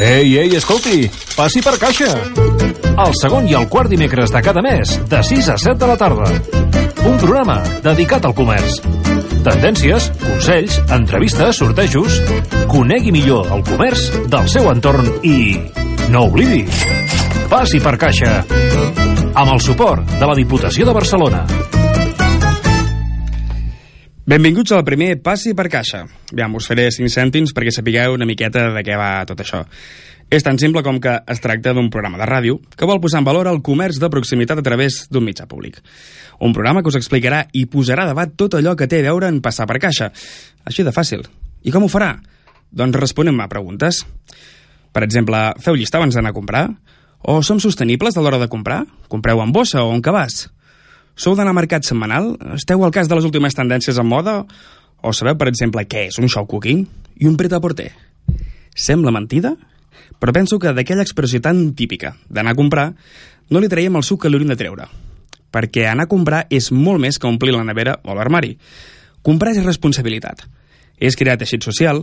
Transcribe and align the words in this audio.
Ei, 0.00 0.36
ei, 0.38 0.50
escolti, 0.56 1.04
passi 1.36 1.62
per 1.64 1.76
caixa. 1.80 2.10
El 2.94 3.14
segon 3.18 3.46
i 3.50 3.54
el 3.58 3.66
quart 3.70 3.90
dimecres 3.90 4.32
de 4.34 4.42
cada 4.42 4.62
mes, 4.62 4.96
de 5.10 5.22
6 5.22 5.48
a 5.54 5.56
7 5.58 5.78
de 5.80 5.88
la 5.90 5.96
tarda. 5.98 6.28
Un 7.04 7.16
programa 7.20 7.60
dedicat 7.84 8.26
al 8.26 8.34
comerç. 8.34 8.80
Tendències, 9.44 10.08
consells, 10.22 10.80
entrevistes, 10.94 11.60
sortejos... 11.60 12.20
Conegui 12.74 13.12
millor 13.14 13.52
el 13.54 13.62
comerç 13.66 14.08
del 14.32 14.48
seu 14.50 14.70
entorn 14.72 15.10
i... 15.22 15.60
No 16.10 16.26
oblidi, 16.30 16.64
passi 17.52 17.78
per 17.84 17.94
caixa. 18.00 18.40
Amb 19.34 19.54
el 19.54 19.62
suport 19.62 20.18
de 20.18 20.26
la 20.26 20.36
Diputació 20.38 20.88
de 20.88 20.96
Barcelona. 20.96 21.44
Benvinguts 24.24 24.72
al 24.72 24.86
primer 24.88 25.18
Passi 25.20 25.50
per 25.52 25.66
Caixa. 25.68 25.98
Aviam, 26.32 26.54
us 26.56 26.64
faré 26.70 26.86
5 26.88 27.12
cèntims 27.12 27.50
perquè 27.52 27.68
sapigueu 27.76 28.14
una 28.16 28.24
miqueta 28.24 28.70
de 28.72 28.80
què 28.80 28.94
va 28.96 29.26
tot 29.28 29.42
això. 29.44 29.58
És 30.32 30.40
tan 30.46 30.56
simple 30.56 30.80
com 30.80 30.96
que 30.96 31.12
es 31.28 31.42
tracta 31.44 31.74
d'un 31.76 31.90
programa 31.92 32.16
de 32.16 32.24
ràdio 32.30 32.54
que 32.72 32.88
vol 32.88 33.02
posar 33.04 33.20
en 33.20 33.26
valor 33.28 33.50
el 33.52 33.60
comerç 33.60 33.98
de 34.00 34.08
proximitat 34.08 34.62
a 34.62 34.64
través 34.64 35.02
d'un 35.12 35.26
mitjà 35.28 35.44
públic. 35.44 35.76
Un 36.40 36.56
programa 36.56 36.80
que 36.80 36.88
us 36.88 36.96
explicarà 36.96 37.42
i 37.52 37.66
posarà 37.68 38.08
a 38.08 38.14
debat 38.14 38.32
tot 38.32 38.56
allò 38.56 38.72
que 38.72 38.88
té 38.88 39.02
a 39.02 39.10
veure 39.10 39.28
en 39.28 39.42
passar 39.44 39.68
per 39.68 39.76
caixa. 39.76 40.08
Així 40.64 40.88
de 40.88 40.96
fàcil. 40.96 41.28
I 41.60 41.76
com 41.76 41.84
ho 41.84 41.92
farà? 41.92 42.14
Doncs 42.72 42.96
responem 42.96 43.44
a 43.44 43.50
preguntes. 43.52 44.06
Per 44.88 45.04
exemple, 45.04 45.50
feu 45.60 45.76
llista 45.76 46.00
abans 46.00 46.16
d'anar 46.16 46.32
a 46.32 46.40
comprar? 46.40 46.70
O 47.28 47.42
som 47.44 47.60
sostenibles 47.60 48.16
a 48.16 48.24
l'hora 48.24 48.40
de 48.40 48.48
comprar? 48.48 48.86
Compreu 49.12 49.44
en 49.44 49.52
bossa 49.52 49.84
o 49.84 49.92
en 49.92 50.00
cabàs? 50.00 50.46
Sou 51.14 51.36
d'anar 51.38 51.52
mercat 51.54 51.86
setmanal? 51.86 52.32
Esteu 52.56 52.82
al 52.82 52.90
cas 52.94 53.06
de 53.06 53.14
les 53.14 53.26
últimes 53.26 53.54
tendències 53.54 53.98
en 54.02 54.08
moda? 54.10 54.40
O 54.98 55.12
sabeu, 55.14 55.36
per 55.38 55.46
exemple, 55.46 55.84
què 55.86 56.08
és 56.08 56.18
un 56.18 56.26
show 56.26 56.46
cooking 56.50 56.82
i 57.22 57.28
un 57.30 57.36
pret 57.38 57.54
a 57.54 57.60
porter? 57.62 57.92
Sembla 58.74 59.12
mentida? 59.14 59.52
Però 60.18 60.34
penso 60.34 60.58
que 60.58 60.72
d'aquella 60.74 61.04
expressió 61.06 61.38
tan 61.44 61.74
típica 61.78 62.16
d'anar 62.26 62.56
a 62.56 62.58
comprar 62.58 62.88
no 63.50 63.62
li 63.62 63.70
traiem 63.70 63.94
el 63.94 64.02
suc 64.02 64.24
que 64.24 64.32
li 64.32 64.42
de 64.42 64.56
treure. 64.58 64.88
Perquè 65.54 65.86
anar 65.86 66.08
a 66.08 66.10
comprar 66.10 66.46
és 66.50 66.72
molt 66.72 66.98
més 66.98 67.18
que 67.18 67.30
omplir 67.30 67.54
la 67.54 67.62
nevera 67.62 68.00
o 68.02 68.14
l'armari. 68.14 68.56
Comprar 69.22 69.54
és 69.54 69.64
responsabilitat. 69.64 70.42
És 70.98 71.14
crear 71.14 71.38
teixit 71.38 71.62
social, 71.62 72.02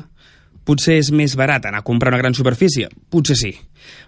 Potser 0.68 1.00
és 1.02 1.10
més 1.16 1.34
barat 1.40 1.66
anar 1.66 1.82
a 1.82 1.86
comprar 1.86 2.12
una 2.14 2.20
gran 2.22 2.36
superfície? 2.38 2.90
Potser 3.10 3.38
sí. 3.40 3.52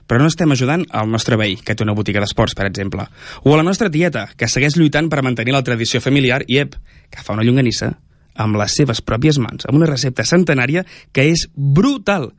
Però 0.08 0.22
no 0.22 0.30
estem 0.30 0.52
ajudant 0.54 0.86
al 0.94 1.10
nostre 1.10 1.38
veí, 1.40 1.56
que 1.58 1.74
té 1.74 1.86
una 1.86 1.96
botiga 1.98 2.22
d'esports, 2.22 2.54
per 2.54 2.68
exemple. 2.70 3.08
O 3.44 3.54
a 3.54 3.58
la 3.58 3.66
nostra 3.66 3.90
tieta, 3.92 4.28
que 4.38 4.50
segueix 4.52 4.78
lluitant 4.78 5.10
per 5.10 5.24
mantenir 5.26 5.56
la 5.56 5.64
tradició 5.66 6.02
familiar 6.02 6.44
i, 6.48 6.60
ep, 6.62 6.76
que 7.10 7.24
fa 7.26 7.34
una 7.34 7.46
llonganissa 7.46 7.96
amb 8.34 8.58
les 8.58 8.76
seves 8.78 9.02
pròpies 9.06 9.40
mans, 9.42 9.66
amb 9.70 9.78
una 9.80 9.90
recepta 9.90 10.26
centenària 10.26 10.86
que 11.14 11.26
és 11.30 11.48
brutal 11.54 12.32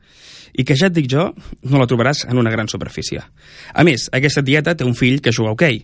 i 0.55 0.63
que 0.63 0.75
ja 0.79 0.87
et 0.87 0.95
dic 0.95 1.07
jo, 1.11 1.29
no 1.67 1.79
la 1.79 1.87
trobaràs 1.87 2.23
en 2.29 2.39
una 2.39 2.51
gran 2.51 2.69
superfície. 2.71 3.19
A 3.73 3.83
més, 3.83 4.07
aquesta 4.15 4.43
tieta 4.43 4.75
té 4.75 4.87
un 4.87 4.95
fill 4.95 5.19
que 5.23 5.33
juga 5.35 5.51
a 5.51 5.57
hoquei, 5.57 5.81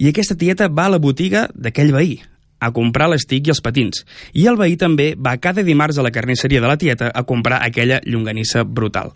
i 0.00 0.08
aquesta 0.08 0.36
tieta 0.36 0.70
va 0.72 0.88
a 0.88 0.94
la 0.94 1.00
botiga 1.02 1.46
d'aquell 1.52 1.92
veí, 1.92 2.16
a 2.60 2.72
comprar 2.72 3.10
l'estic 3.10 3.46
i 3.46 3.52
els 3.54 3.62
patins. 3.62 4.04
I 4.32 4.46
el 4.50 4.56
veí 4.56 4.76
també 4.80 5.14
va 5.18 5.36
cada 5.42 5.64
dimarts 5.66 5.98
a 5.98 6.06
la 6.06 6.12
carnisseria 6.14 6.60
de 6.60 6.70
la 6.70 6.78
tieta 6.80 7.10
a 7.12 7.24
comprar 7.28 7.62
aquella 7.64 8.00
llonganissa 8.04 8.64
brutal. 8.64 9.12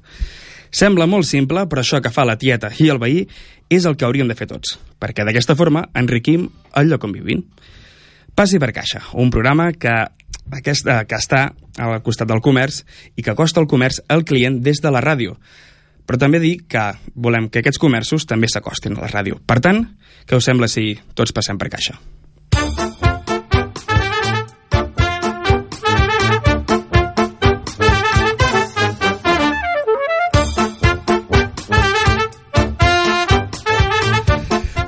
Sembla 0.70 1.08
molt 1.10 1.26
simple, 1.26 1.64
però 1.66 1.82
això 1.82 1.98
que 2.02 2.12
fa 2.14 2.24
la 2.24 2.38
tieta 2.38 2.70
i 2.78 2.88
el 2.92 3.00
veí 3.02 3.24
és 3.70 3.86
el 3.86 3.96
que 3.96 4.06
hauríem 4.06 4.28
de 4.30 4.36
fer 4.38 4.46
tots, 4.50 4.76
perquè 5.02 5.24
d'aquesta 5.26 5.56
forma 5.58 5.88
enriquim 5.98 6.46
el 6.78 6.90
lloc 6.90 7.04
on 7.06 7.14
vivim. 7.16 7.42
Passi 8.34 8.60
per 8.62 8.70
caixa, 8.72 9.02
un 9.18 9.32
programa 9.34 9.72
que, 9.72 9.94
aquesta, 10.54 11.02
que 11.10 11.18
està 11.18 11.48
al 11.80 11.98
costat 12.06 12.30
del 12.30 12.42
comerç 12.44 12.84
i 13.18 13.26
que 13.26 13.34
costa 13.34 13.62
el 13.62 13.68
comerç 13.70 14.02
al 14.08 14.24
client 14.24 14.60
des 14.62 14.82
de 14.82 14.94
la 14.94 15.02
ràdio. 15.02 15.36
Però 16.06 16.18
també 16.18 16.40
dir 16.42 16.56
que 16.70 16.86
volem 17.14 17.48
que 17.50 17.62
aquests 17.62 17.78
comerços 17.78 18.26
també 18.26 18.48
s'acostin 18.50 18.96
a 18.96 19.04
la 19.04 19.10
ràdio. 19.10 19.38
Per 19.46 19.60
tant, 19.62 19.84
què 20.26 20.38
us 20.38 20.46
sembla 20.46 20.70
si 20.70 20.92
tots 21.14 21.34
passem 21.34 21.58
per 21.58 21.70
caixa? 21.70 21.98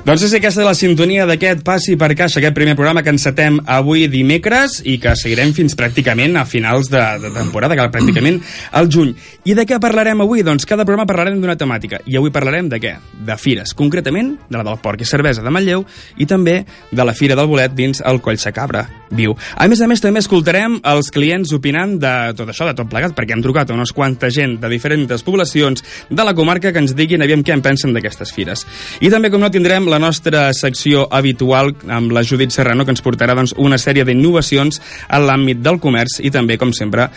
Doncs 0.03 0.25
és 0.27 0.33
aquesta 0.35 0.65
la 0.67 0.73
sintonia 0.75 1.23
d'aquest 1.23 1.61
Passi 1.63 1.93
per 1.95 2.09
Caixa, 2.11 2.41
aquest 2.41 2.55
primer 2.57 2.73
programa 2.75 2.99
que 3.05 3.11
encetem 3.13 3.61
avui 3.71 4.09
dimecres 4.11 4.81
i 4.83 4.97
que 4.99 5.13
seguirem 5.15 5.53
fins 5.55 5.77
pràcticament 5.79 6.35
a 6.35 6.43
finals 6.43 6.89
de, 6.91 6.99
de 7.23 7.29
temporada, 7.31 7.77
que 7.79 7.85
pràcticament 7.93 8.41
al 8.75 8.89
juny. 8.91 9.13
I 9.47 9.55
de 9.55 9.63
què 9.63 9.77
parlarem 9.79 10.19
avui? 10.19 10.43
Doncs 10.43 10.67
cada 10.67 10.83
programa 10.83 11.07
parlarem 11.07 11.39
d'una 11.39 11.55
temàtica. 11.55 12.01
I 12.03 12.17
avui 12.19 12.33
parlarem 12.35 12.67
de 12.67 12.81
què? 12.83 12.91
De 13.15 13.37
fires. 13.39 13.71
Concretament, 13.79 14.33
de 14.49 14.59
la 14.59 14.65
del 14.67 14.81
porc 14.83 15.05
i 15.05 15.07
cervesa 15.07 15.45
de 15.45 15.55
Manlleu 15.55 15.85
i 16.19 16.27
també 16.27 16.57
de 16.91 17.07
la 17.07 17.15
Fira 17.15 17.39
del 17.39 17.47
Bolet 17.47 17.71
dins 17.71 18.03
el 18.03 18.19
Coll 18.19 18.41
Sacabra 18.43 18.83
viu. 19.13 19.37
A 19.55 19.69
més 19.71 19.79
a 19.79 19.87
més, 19.87 20.03
també 20.03 20.19
escoltarem 20.19 20.79
els 20.89 21.11
clients 21.15 21.55
opinant 21.55 21.95
de 22.01 22.13
tot 22.35 22.51
això, 22.51 22.67
de 22.67 22.75
tot 22.75 22.91
plegat, 22.91 23.15
perquè 23.15 23.37
hem 23.37 23.43
trucat 23.45 23.71
a 23.71 23.77
unes 23.77 23.95
quanta 23.95 24.27
gent 24.33 24.57
de 24.59 24.71
diferents 24.71 25.23
poblacions 25.23 25.85
de 26.09 26.27
la 26.27 26.35
comarca 26.35 26.73
que 26.73 26.81
ens 26.83 26.95
diguin 26.97 27.23
aviam 27.23 27.45
què 27.45 27.55
en 27.55 27.63
pensen 27.63 27.93
d'aquestes 27.95 28.33
fires. 28.35 28.65
I 28.99 29.13
també, 29.13 29.31
com 29.31 29.39
no, 29.43 29.51
tindrem 29.53 29.87
la 29.93 29.99
nostra 30.01 30.47
secció 30.57 31.05
habitual 31.13 31.75
amb 31.93 32.13
la 32.15 32.23
Judit 32.25 32.51
Serrano, 32.51 32.85
que 32.85 32.93
ens 32.95 33.03
portarà 33.05 33.35
doncs, 33.37 33.53
una 33.61 33.77
sèrie 33.77 34.05
d'innovacions 34.07 34.79
en 35.13 35.25
l'àmbit 35.27 35.61
del 35.61 35.77
comerç 35.83 36.17
i 36.25 36.31
també, 36.33 36.57
com 36.57 36.71
sempre, 36.73 37.09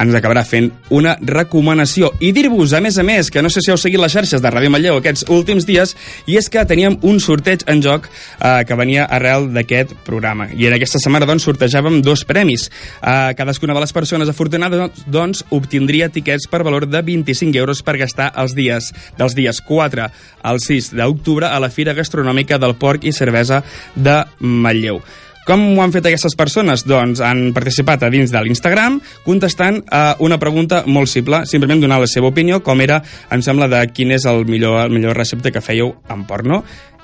ens 0.00 0.16
acabarà 0.18 0.42
fent 0.46 0.70
una 0.94 1.14
recomanació. 1.20 2.10
I 2.18 2.32
dir-vos, 2.34 2.74
a 2.74 2.80
més 2.82 2.98
a 2.98 3.04
més, 3.06 3.30
que 3.30 3.42
no 3.44 3.52
sé 3.52 3.62
si 3.62 3.70
heu 3.70 3.78
seguit 3.78 4.02
les 4.02 4.14
xarxes 4.14 4.42
de 4.42 4.50
Ràdio 4.50 4.72
Manlleu 4.74 4.98
aquests 4.98 5.28
últims 5.30 5.66
dies, 5.68 5.94
i 6.26 6.38
és 6.40 6.50
que 6.50 6.64
teníem 6.66 6.98
un 7.06 7.20
sorteig 7.22 7.62
en 7.70 7.82
joc 7.84 8.08
eh, 8.08 8.64
que 8.66 8.78
venia 8.78 9.06
arrel 9.06 9.46
d'aquest 9.54 9.94
programa. 10.06 10.48
I 10.50 10.66
en 10.70 10.74
aquesta 10.78 10.98
setmana, 11.02 11.28
doncs, 11.30 11.46
sortejàvem 11.46 12.00
dos 12.02 12.26
premis. 12.26 12.66
Eh, 12.98 13.30
cadascuna 13.38 13.78
de 13.78 13.84
les 13.84 13.94
persones 13.94 14.32
afortunades, 14.32 15.04
doncs, 15.06 15.44
obtindria 15.54 16.10
tiquets 16.10 16.50
per 16.50 16.64
valor 16.66 16.88
de 16.90 17.04
25 17.06 17.62
euros 17.62 17.84
per 17.86 17.98
gastar 18.02 18.32
els 18.42 18.58
dies 18.58 18.90
dels 19.18 19.38
dies 19.38 19.62
4 19.62 20.10
al 20.44 20.60
6 20.60 20.90
d'octubre 20.98 21.46
a 21.46 21.62
la 21.62 21.70
Fira 21.70 21.94
Gastronòmica 21.94 22.23
del 22.58 22.74
Porc 22.80 23.04
i 23.04 23.12
Cervesa 23.12 23.62
de 23.94 24.22
Manlleu. 24.40 25.02
Com 25.44 25.60
ho 25.76 25.82
han 25.84 25.92
fet 25.92 26.06
aquestes 26.08 26.32
persones? 26.40 26.86
Doncs 26.88 27.20
han 27.20 27.50
participat 27.52 28.06
a 28.06 28.08
dins 28.12 28.30
de 28.32 28.40
l'Instagram 28.40 28.96
contestant 29.26 29.82
a 29.92 30.16
una 30.24 30.38
pregunta 30.40 30.82
molt 30.88 31.10
simple, 31.12 31.42
simplement 31.44 31.82
donar 31.82 32.00
la 32.00 32.08
seva 32.08 32.30
opinió, 32.32 32.62
com 32.64 32.80
era, 32.80 33.02
em 33.30 33.44
sembla, 33.44 33.68
de 33.68 33.82
quin 33.92 34.14
és 34.16 34.24
el 34.30 34.46
millor, 34.48 34.78
el 34.86 34.96
millor 34.96 35.18
recepte 35.20 35.52
que 35.52 35.60
fèieu 35.64 35.92
en 36.08 36.24
porno. 36.24 36.62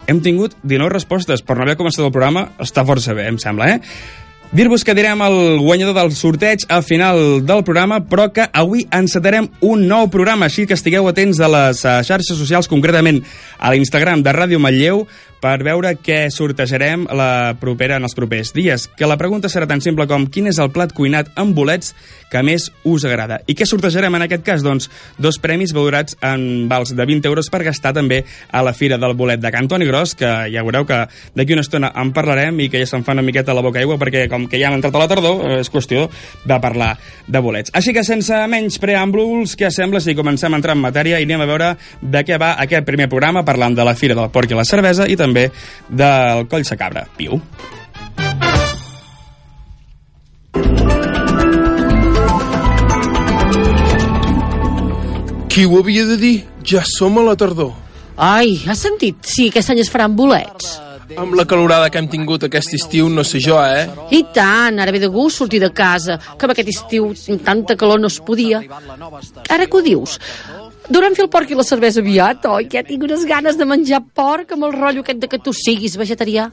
Hem 0.09 0.22
tingut 0.25 0.56
19 0.62 0.88
respostes, 0.94 1.44
per 1.44 1.59
no 1.59 1.66
haver 1.66 1.76
començat 1.76 2.06
el 2.06 2.14
programa 2.14 2.48
està 2.64 2.86
força 2.88 3.12
bé, 3.14 3.28
em 3.28 3.36
sembla, 3.38 3.75
eh? 3.75 4.29
Dir-vos 4.50 4.82
que 4.82 4.96
direm 4.98 5.20
el 5.22 5.60
guanyador 5.62 5.94
del 5.94 6.08
sorteig 6.18 6.64
al 6.74 6.82
final 6.82 7.20
del 7.46 7.60
programa, 7.62 8.00
però 8.02 8.24
que 8.34 8.48
avui 8.50 8.82
encetarem 8.90 9.46
un 9.62 9.84
nou 9.86 10.08
programa, 10.10 10.48
així 10.48 10.64
que 10.66 10.74
estigueu 10.74 11.06
atents 11.06 11.38
a 11.38 11.46
les 11.52 11.84
eh, 11.84 11.92
xarxes 12.08 12.34
socials, 12.34 12.66
concretament 12.66 13.20
a 13.62 13.70
l'Instagram 13.70 14.24
de 14.26 14.34
Ràdio 14.34 14.58
Manlleu, 14.58 15.04
per 15.40 15.58
veure 15.64 15.94
què 15.96 16.26
sortejarem 16.32 17.06
la 17.16 17.56
propera 17.60 17.96
en 17.96 18.06
els 18.06 18.14
propers 18.16 18.52
dies. 18.54 18.86
Que 18.96 19.08
la 19.08 19.18
pregunta 19.20 19.48
serà 19.48 19.66
tan 19.68 19.80
simple 19.80 20.06
com 20.10 20.26
quin 20.28 20.50
és 20.50 20.60
el 20.60 20.70
plat 20.74 20.92
cuinat 20.96 21.32
amb 21.40 21.56
bolets 21.56 21.94
que 22.30 22.42
més 22.46 22.68
us 22.86 23.04
agrada. 23.08 23.40
I 23.50 23.56
què 23.58 23.66
sortejarem 23.66 24.14
en 24.14 24.24
aquest 24.26 24.44
cas? 24.46 24.62
Doncs 24.62 24.88
dos 25.18 25.40
premis 25.42 25.74
valorats 25.74 26.16
en 26.22 26.68
vals 26.70 26.94
de 26.94 27.06
20 27.08 27.26
euros 27.28 27.50
per 27.50 27.64
gastar 27.66 27.92
també 27.96 28.22
a 28.52 28.62
la 28.62 28.74
Fira 28.76 29.00
del 29.00 29.16
Bolet 29.18 29.42
de 29.42 29.50
Cantoni 29.50 29.88
Gros, 29.88 30.14
que 30.14 30.28
ja 30.52 30.64
veureu 30.66 30.86
que 30.86 31.00
d'aquí 31.34 31.56
una 31.56 31.64
estona 31.66 31.90
en 31.98 32.12
parlarem 32.14 32.60
i 32.60 32.68
que 32.70 32.84
ja 32.84 32.88
se'n 32.92 33.04
fa 33.06 33.16
una 33.16 33.24
miqueta 33.26 33.56
la 33.56 33.64
boca 33.64 33.80
aigua 33.82 33.98
perquè 33.98 34.28
com 34.30 34.46
que 34.46 34.60
ja 34.60 34.70
hem 34.70 34.78
entrat 34.78 34.94
a 34.94 35.02
la 35.02 35.08
tardor 35.10 35.42
és 35.58 35.72
qüestió 35.72 36.06
de 36.44 36.60
parlar 36.62 36.92
de 37.26 37.42
bolets. 37.42 37.74
Així 37.74 37.94
que 37.96 38.04
sense 38.06 38.36
menys 38.50 38.78
preàmbuls, 38.82 39.56
què 39.58 39.72
sembla 39.74 40.02
si 40.04 40.14
comencem 40.18 40.54
a 40.54 40.60
entrar 40.60 40.76
en 40.76 40.84
matèria 40.84 41.18
i 41.18 41.26
anem 41.26 41.42
a 41.42 41.50
veure 41.50 41.72
de 42.00 42.24
què 42.26 42.38
va 42.41 42.54
aquest 42.62 42.86
primer 42.86 43.09
programa 43.10 43.44
parlant 43.47 43.74
de 43.74 43.86
la 43.86 43.97
Fira 43.98 44.15
del 44.18 44.30
Porc 44.30 44.53
i 44.53 44.59
la 44.59 44.66
Cervesa 44.68 45.09
i 45.10 45.18
també 45.18 45.29
també 45.30 45.50
del 45.88 46.47
Coll 46.50 46.66
Sacabra. 46.66 47.06
Piu. 47.16 47.41
Qui 55.50 55.65
ho 55.66 55.80
havia 55.80 56.04
de 56.06 56.16
dir? 56.16 56.36
Ja 56.62 56.82
som 56.86 57.18
a 57.18 57.24
la 57.27 57.34
tardor. 57.34 57.72
Ai, 58.21 58.60
has 58.68 58.84
sentit? 58.84 59.24
Sí, 59.27 59.48
aquest 59.50 59.72
any 59.72 59.80
es 59.82 59.91
faran 59.91 60.15
bolets. 60.16 60.77
Amb 61.18 61.34
la 61.34 61.42
calorada 61.48 61.88
que 61.91 61.98
hem 61.98 62.06
tingut 62.06 62.44
aquest 62.47 62.77
estiu, 62.77 63.09
no 63.10 63.24
sé 63.27 63.41
jo, 63.42 63.56
eh? 63.59 63.88
I 64.15 64.21
tant, 64.34 64.78
ara 64.78 64.92
ve 64.94 65.00
de 65.03 65.09
gust 65.10 65.41
sortir 65.41 65.59
de 65.59 65.72
casa, 65.74 66.21
que 66.38 66.47
amb 66.47 66.54
aquest 66.54 66.71
estiu 66.71 67.09
amb 67.10 67.42
tanta 67.42 67.74
calor 67.80 67.98
no 67.98 68.06
es 68.06 68.21
podia. 68.22 68.60
Ara 69.48 69.66
que 69.66 69.77
ho 69.77 69.82
dius, 69.82 70.21
Durant 70.91 71.15
fer 71.15 71.22
el 71.22 71.28
porc 71.31 71.51
i 71.53 71.54
la 71.54 71.63
cervesa 71.63 72.01
aviat, 72.03 72.47
oi? 72.51 72.65
Que 72.66 72.81
tinc 72.83 73.04
unes 73.07 73.22
ganes 73.28 73.54
de 73.54 73.66
menjar 73.69 74.01
porc 74.03 74.57
amb 74.57 74.66
el 74.66 74.72
rotllo 74.75 75.04
aquest 75.04 75.21
de 75.22 75.28
que 75.31 75.39
tu 75.39 75.53
siguis 75.54 75.95
vegetarià. 75.95 76.48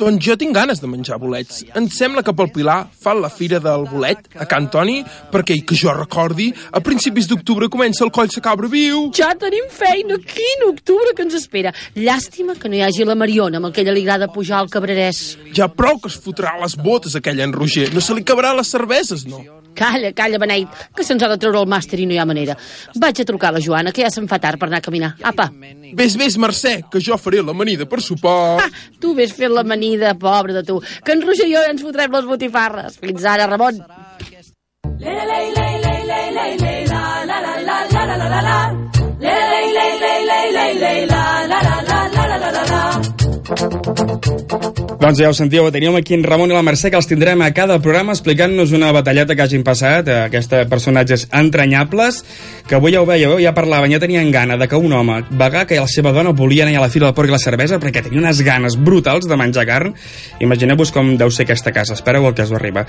Doncs 0.00 0.24
jo 0.24 0.36
tinc 0.40 0.54
ganes 0.56 0.80
de 0.80 0.88
menjar 0.88 1.18
bolets. 1.20 1.58
Em 1.76 1.90
sembla 1.92 2.22
que 2.24 2.32
pel 2.32 2.48
Pilar 2.54 2.78
fan 3.04 3.20
la 3.20 3.28
fira 3.28 3.60
del 3.60 3.84
bolet 3.90 4.38
a 4.40 4.46
Can 4.48 4.70
Toni, 4.72 5.02
perquè, 5.30 5.58
que 5.68 5.76
jo 5.76 5.92
recordi, 5.92 6.46
a 6.72 6.80
principis 6.80 7.28
d'octubre 7.28 7.68
comença 7.68 8.06
el 8.06 8.12
coll 8.14 8.32
de 8.32 8.40
cabra 8.44 8.70
viu. 8.72 9.10
Ja 9.12 9.34
tenim 9.36 9.68
feina, 9.68 10.16
quin 10.16 10.64
octubre 10.70 11.12
que 11.12 11.26
ens 11.28 11.36
espera. 11.36 11.74
Llàstima 11.98 12.56
que 12.56 12.72
no 12.72 12.80
hi 12.80 12.86
hagi 12.86 13.04
la 13.04 13.18
Mariona, 13.20 13.60
amb 13.60 13.68
el 13.68 13.76
que 13.76 13.84
ella 13.84 13.92
li 13.92 14.06
agrada 14.06 14.30
pujar 14.32 14.62
al 14.62 14.72
cabrerès. 14.72 15.36
Ja 15.52 15.68
prou 15.68 16.00
que 16.00 16.08
es 16.08 16.16
fotrà 16.16 16.56
les 16.62 16.78
botes 16.80 17.20
aquella 17.20 17.44
en 17.44 17.52
Roger. 17.52 17.90
No 17.92 18.00
se 18.00 18.16
li 18.16 18.24
cabrà 18.24 18.56
les 18.56 18.72
cerveses, 18.72 19.28
no? 19.28 19.44
Calla, 19.74 20.12
calla, 20.16 20.38
Beneit, 20.38 20.68
que 20.94 21.04
se'ns 21.06 21.22
ha 21.22 21.30
de 21.32 21.38
treure 21.40 21.60
el 21.62 21.68
màster 21.70 21.98
i 22.00 22.06
no 22.06 22.14
hi 22.14 22.20
ha 22.22 22.26
manera. 22.28 22.56
Vaig 23.00 23.20
a 23.20 23.28
trucar 23.28 23.50
a 23.52 23.58
la 23.58 23.62
Joana, 23.64 23.92
que 23.92 24.04
ja 24.04 24.10
se'n 24.14 24.28
fa 24.30 24.38
tard 24.42 24.60
per 24.60 24.68
anar 24.70 24.80
a 24.82 24.86
caminar. 24.86 25.14
Apa. 25.22 25.50
Vés, 25.94 26.16
vés, 26.20 26.38
Mercè, 26.40 26.76
que 26.90 27.02
jo 27.02 27.18
faré 27.20 27.42
l'amanida 27.42 27.86
per 27.90 28.00
sopar. 28.02 28.64
Ah, 28.64 28.70
tu 29.00 29.14
ves 29.18 29.34
fent 29.34 29.54
l'amanida, 29.54 30.14
pobre 30.18 30.56
de 30.56 30.64
tu, 30.66 30.80
que 31.04 31.12
en 31.14 31.22
Roger 31.22 31.48
i 31.48 31.54
jo 31.54 31.62
ja 31.62 31.74
ens 31.74 31.84
fotrem 31.84 32.18
les 32.18 32.30
botifarres. 32.30 32.98
Fins 33.02 33.24
ara, 33.34 33.50
Ramon. 33.50 33.82
Doncs 45.04 45.18
ja 45.20 45.28
ho 45.28 45.34
sentíeu, 45.36 45.66
teníem 45.68 45.98
aquí 45.98 46.14
en 46.16 46.22
Ramon 46.24 46.48
i 46.48 46.54
la 46.56 46.62
Mercè 46.64 46.88
que 46.88 46.96
els 46.96 47.04
tindrem 47.04 47.42
a 47.44 47.50
cada 47.52 47.74
programa 47.84 48.14
explicant-nos 48.14 48.70
una 48.72 48.88
batalleta 48.96 49.34
que 49.36 49.42
hagin 49.44 49.60
passat, 49.60 50.06
eh, 50.08 50.14
aquests 50.30 50.64
personatges 50.70 51.26
entranyables, 51.28 52.22
que 52.64 52.78
avui 52.78 52.94
ja 52.94 53.02
ho 53.02 53.04
veieu, 53.04 53.34
ja 53.36 53.52
parlaven, 53.52 53.92
ja 53.92 54.00
tenien 54.00 54.30
gana 54.32 54.56
de 54.56 54.64
que 54.66 54.78
un 54.80 54.94
home 54.96 55.18
vegà 55.28 55.66
que 55.68 55.76
la 55.76 55.90
seva 55.92 56.10
dona 56.16 56.32
volia 56.32 56.64
anar 56.64 56.78
a 56.78 56.86
la 56.86 56.88
fira 56.88 57.04
del 57.04 57.12
porc 57.18 57.28
i 57.28 57.34
la 57.34 57.38
cervesa 57.42 57.76
perquè 57.82 58.00
tenia 58.06 58.22
unes 58.22 58.40
ganes 58.40 58.78
brutals 58.80 59.28
de 59.28 59.36
menjar 59.36 59.66
carn. 59.68 59.92
Imagineu-vos 60.40 60.90
com 60.90 61.18
deu 61.20 61.28
ser 61.30 61.44
aquesta 61.44 61.74
casa, 61.76 61.92
espereu 61.92 62.24
el 62.24 62.32
que 62.32 62.48
us 62.48 62.52
arriba. 62.56 62.86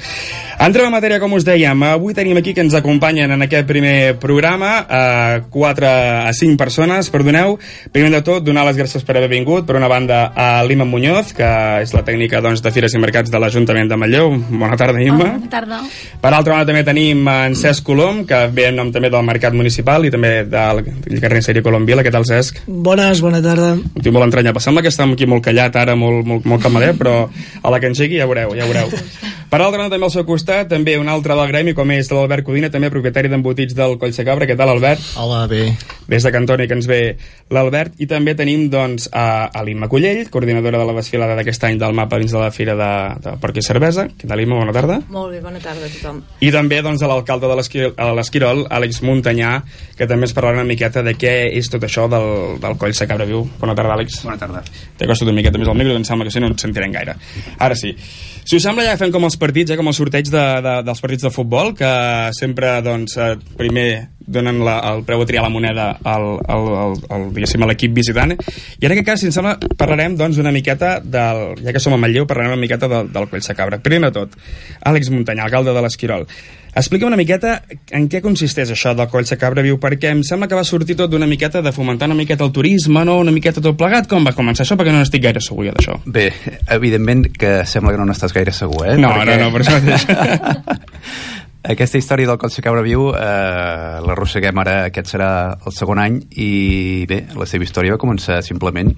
Entrem 0.58 0.88
a 0.88 0.96
matèria, 0.96 1.20
com 1.20 1.36
us 1.36 1.44
dèiem, 1.44 1.84
avui 1.84 2.16
tenim 2.16 2.40
aquí 2.40 2.54
que 2.54 2.64
ens 2.64 2.80
acompanyen 2.80 3.36
en 3.36 3.44
aquest 3.44 3.68
primer 3.68 4.16
programa 4.24 4.86
a 4.88 5.42
4 5.52 5.92
a 6.30 6.32
5 6.32 6.56
persones, 6.56 7.12
perdoneu. 7.12 7.60
Primer 7.92 8.16
de 8.16 8.24
tot, 8.24 8.48
donar 8.48 8.64
les 8.70 8.80
gràcies 8.80 9.04
per 9.04 9.18
haver 9.18 9.34
vingut, 9.36 9.68
per 9.68 9.76
una 9.76 9.92
banda 9.92 10.32
a 10.32 10.64
l'Ima 10.64 10.88
Muñoz, 10.88 11.36
que 11.36 11.52
és 11.84 11.92
la 11.92 12.05
tècnica 12.06 12.42
doncs, 12.44 12.62
de 12.64 12.72
Fires 12.74 12.94
i 12.96 13.02
Mercats 13.02 13.32
de 13.34 13.42
l'Ajuntament 13.42 13.90
de 13.92 13.98
Manlleu. 14.00 14.32
Bona 14.50 14.78
tarda, 14.80 15.02
Imma. 15.04 15.32
Bona 15.36 15.52
tarda. 15.52 15.80
Per 16.22 16.32
altra 16.32 16.56
banda 16.56 16.70
també 16.70 16.84
tenim 16.88 17.26
en 17.32 17.58
Cesc 17.58 17.86
Colom, 17.88 18.24
que 18.30 18.40
ve 18.54 18.70
en 18.70 18.80
nom 18.80 18.92
també 18.96 19.12
del 19.14 19.26
Mercat 19.28 19.58
Municipal 19.58 20.06
i 20.08 20.14
també 20.14 20.34
del 20.50 20.84
carnisseria 21.22 21.66
Colombila. 21.66 22.06
Què 22.06 22.14
tal, 22.14 22.28
Cesc? 22.28 22.64
Bones, 22.68 23.22
bona 23.26 23.42
tarda. 23.44 23.74
Un 23.78 24.02
tio 24.06 24.14
molt 24.16 24.30
entranyable. 24.30 24.64
Sembla 24.64 24.86
que 24.86 24.94
està 24.94 25.08
aquí 25.10 25.30
molt 25.30 25.46
callat 25.46 25.76
ara, 25.82 25.98
molt, 26.00 26.26
molt, 26.28 26.46
molt 26.46 26.64
camaler, 26.64 26.94
però 27.00 27.26
a 27.26 27.74
la 27.74 27.82
que 27.82 27.92
engegui 27.92 28.22
ja 28.22 28.30
veureu, 28.30 28.56
ja 28.58 28.70
veureu. 28.70 28.94
Per 29.46 29.60
altra 29.62 29.78
banda, 29.78 29.94
també 29.94 30.08
al 30.08 30.12
seu 30.12 30.26
costat, 30.26 30.68
també 30.72 30.96
un 30.98 31.10
altre 31.12 31.36
del 31.38 31.48
gremi, 31.52 31.74
com 31.78 31.92
és 31.94 32.10
l'Albert 32.12 32.44
Codina, 32.48 32.72
també 32.74 32.90
propietari 32.90 33.30
d'embotits 33.30 33.76
del 33.78 33.94
Coll 34.02 34.16
Cabra. 34.26 34.48
Què 34.50 34.56
tal, 34.58 34.72
Albert? 34.74 35.04
Hola, 35.22 35.46
bé. 35.48 35.70
Des 36.10 36.26
de 36.26 36.32
Cantoni, 36.34 36.66
que 36.68 36.74
ens 36.74 36.88
ve 36.90 37.00
l'Albert. 37.54 37.94
I 38.02 38.08
també 38.10 38.34
tenim, 38.36 38.66
doncs, 38.74 39.08
a, 39.14 39.48
a 39.54 39.64
l'Imma 39.64 39.88
Collell, 39.92 40.24
coordinadora 40.34 40.82
de 40.82 40.88
la 40.90 40.96
desfilada 40.98 41.38
d'aquest 41.38 41.64
any 41.70 41.80
del 41.82 41.94
mapa 41.98 42.20
dins 42.22 42.34
de 42.34 42.42
la 42.42 42.50
Fira 42.52 42.76
de, 42.80 42.92
de 43.22 43.36
Porc 43.42 43.62
i 43.62 43.66
Cervesa. 43.66 44.08
Què 44.18 44.28
tal, 44.28 44.42
Imma? 44.42 44.58
Bona 44.60 44.76
tarda. 44.76 45.00
Molt 45.14 45.36
bé, 45.36 45.42
bona 45.46 45.62
tarda 45.64 45.86
a 45.88 45.94
tothom. 45.94 46.22
I 46.42 46.52
també 46.56 46.82
doncs, 46.86 47.06
a 47.06 47.12
l'alcalde 47.12 47.52
de 47.52 47.60
l'Esquirol, 47.62 48.66
Àlex 48.74 49.02
Muntanyà, 49.06 49.60
que 49.96 50.10
també 50.10 50.26
ens 50.30 50.36
parlarà 50.36 50.60
una 50.60 50.70
miqueta 50.70 51.06
de 51.06 51.14
què 51.20 51.36
és 51.54 51.70
tot 51.72 51.86
això 51.86 52.10
del, 52.12 52.58
del 52.64 52.80
coll 52.82 52.98
de 52.98 53.10
cabra 53.14 53.30
viu. 53.30 53.46
Bona 53.62 53.78
tarda, 53.78 54.00
Àlex. 54.00 54.24
Bona 54.26 54.42
tarda. 54.42 54.66
T'he 54.98 55.10
costat 55.10 55.30
una 55.30 55.38
miqueta 55.38 55.62
més 55.62 55.70
al 55.70 55.78
micro, 55.78 55.96
em 55.96 56.08
sembla 56.08 56.26
que 56.26 56.34
si 56.34 56.42
no 56.42 56.50
ens 56.52 56.66
sentirem 56.66 56.98
gaire. 56.98 57.20
Ara 57.62 57.78
sí. 57.78 57.94
Si 58.46 58.60
us 58.60 58.62
sembla, 58.62 58.84
ja 58.86 58.98
fem 59.00 59.10
com 59.10 59.24
els 59.26 59.40
partits, 59.42 59.74
eh, 59.74 59.76
com 59.80 59.88
el 59.90 59.96
sorteig 59.98 60.28
de, 60.30 60.42
de, 60.62 60.74
dels 60.86 61.00
partits 61.02 61.26
de 61.26 61.32
futbol, 61.34 61.72
que 61.74 61.88
sempre, 62.38 62.76
doncs, 62.86 63.16
eh, 63.18 63.32
primer 63.58 63.88
donen 64.22 64.60
la, 64.66 64.76
el 64.92 65.02
preu 65.08 65.24
a 65.24 65.26
triar 65.26 65.42
la 65.42 65.50
moneda 65.50 65.88
al, 66.06 66.26
al, 66.54 66.68
al, 66.82 66.94
al 67.10 67.26
diguéssim, 67.34 67.66
a 67.66 67.70
l'equip 67.72 67.96
visitant. 67.98 68.36
I 68.36 68.86
ara 68.86 68.98
que 69.00 69.06
cas, 69.08 69.24
si 69.24 69.32
ens 69.32 69.40
sembla, 69.40 69.56
parlarem 69.80 70.14
doncs 70.20 70.38
una 70.42 70.54
miqueta 70.54 71.00
del, 71.02 71.58
ja 71.66 71.74
que 71.74 71.82
som 71.82 71.98
a 71.98 72.00
Manlleu, 72.02 72.28
parlarem 72.30 72.54
una 72.54 72.62
miqueta 72.62 72.90
del, 72.92 73.10
del 73.16 73.26
Coll 73.34 73.42
de 73.48 73.58
Cabra. 73.58 73.82
Primer 73.82 74.12
de 74.12 74.20
tot, 74.20 74.38
Àlex 74.94 75.10
Muntanyà, 75.14 75.48
alcalde 75.50 75.74
de 75.74 75.86
l'Esquirol. 75.88 76.30
Explica'm 76.76 77.08
una 77.08 77.16
miqueta 77.16 77.62
en 77.96 78.10
què 78.12 78.20
consisteix 78.20 78.74
això 78.74 78.92
del 78.98 79.08
Coll 79.08 79.24
de 79.30 79.38
Cabra 79.40 79.64
Viu, 79.64 79.78
perquè 79.80 80.10
em 80.12 80.26
sembla 80.28 80.50
que 80.52 80.58
va 80.58 80.66
sortir 80.68 80.98
tot 81.00 81.12
d'una 81.14 81.28
miqueta 81.30 81.62
de 81.64 81.72
fomentar 81.72 82.10
una 82.10 82.18
miqueta 82.20 82.44
el 82.44 82.52
turisme, 82.52 83.06
no? 83.08 83.16
Una 83.24 83.32
miqueta 83.32 83.64
tot 83.64 83.78
plegat. 83.80 84.10
Com 84.12 84.28
va 84.28 84.34
començar 84.36 84.66
això? 84.66 84.76
Perquè 84.76 84.92
no 84.92 85.00
n'estic 85.00 85.24
gaire 85.24 85.40
segur 85.40 85.70
jo 85.70 85.76
d'això. 85.78 85.96
Bé, 86.04 86.26
evidentment 86.76 87.30
que 87.32 87.62
sembla 87.64 87.96
que 87.96 88.02
no 88.02 88.10
n'estàs 88.10 88.36
gaire 88.36 88.52
segur, 88.52 88.84
eh? 88.90 88.98
No, 89.00 89.14
Perquè... 89.16 89.38
no, 89.40 89.46
no, 89.46 89.54
per 89.56 89.64
això 89.64 89.78
mateix. 89.80 90.04
Aquesta 91.76 91.98
història 91.98 92.28
del 92.30 92.38
Coll 92.44 92.52
de 92.54 92.66
Cabra 92.68 92.84
Viu 92.86 93.08
eh, 93.16 94.02
l'arrosseguem 94.06 94.60
ara, 94.62 94.76
aquest 94.92 95.16
serà 95.16 95.30
el 95.56 95.74
segon 95.74 96.04
any, 96.04 96.20
i 96.36 96.50
bé, 97.10 97.24
la 97.40 97.48
seva 97.50 97.66
història 97.66 97.96
va 97.96 98.02
començar 98.04 98.42
simplement 98.46 98.92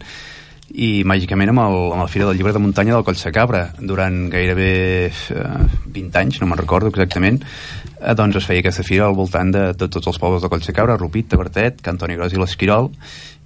i 0.78 1.02
màgicament 1.10 1.50
amb 1.50 1.64
el, 1.64 1.78
amb 1.96 2.04
el 2.04 2.10
Fira 2.14 2.28
del 2.28 2.38
Llibre 2.38 2.54
de 2.54 2.62
Muntanya 2.62 2.94
del 2.94 3.06
Coll 3.06 3.18
de 3.18 3.32
Cabra 3.34 3.64
durant 3.80 4.28
gairebé 4.30 4.72
eh, 5.10 5.48
20 5.96 6.20
anys, 6.22 6.38
no 6.42 6.50
me'n 6.50 6.60
recordo 6.60 6.92
exactament 6.94 7.40
eh, 7.42 8.14
doncs 8.18 8.38
es 8.38 8.46
feia 8.46 8.62
aquesta 8.62 8.86
fira 8.86 9.08
al 9.08 9.18
voltant 9.18 9.54
de, 9.56 9.64
de 9.74 9.90
tots 9.90 10.12
els 10.12 10.22
pobles 10.22 10.46
de 10.46 10.78
Cabra, 10.78 11.00
Rupit, 11.02 11.32
Tabertet, 11.34 11.82
Cantoni 11.82 12.20
Gros 12.20 12.36
i 12.36 12.42
l'Esquirol 12.42 12.92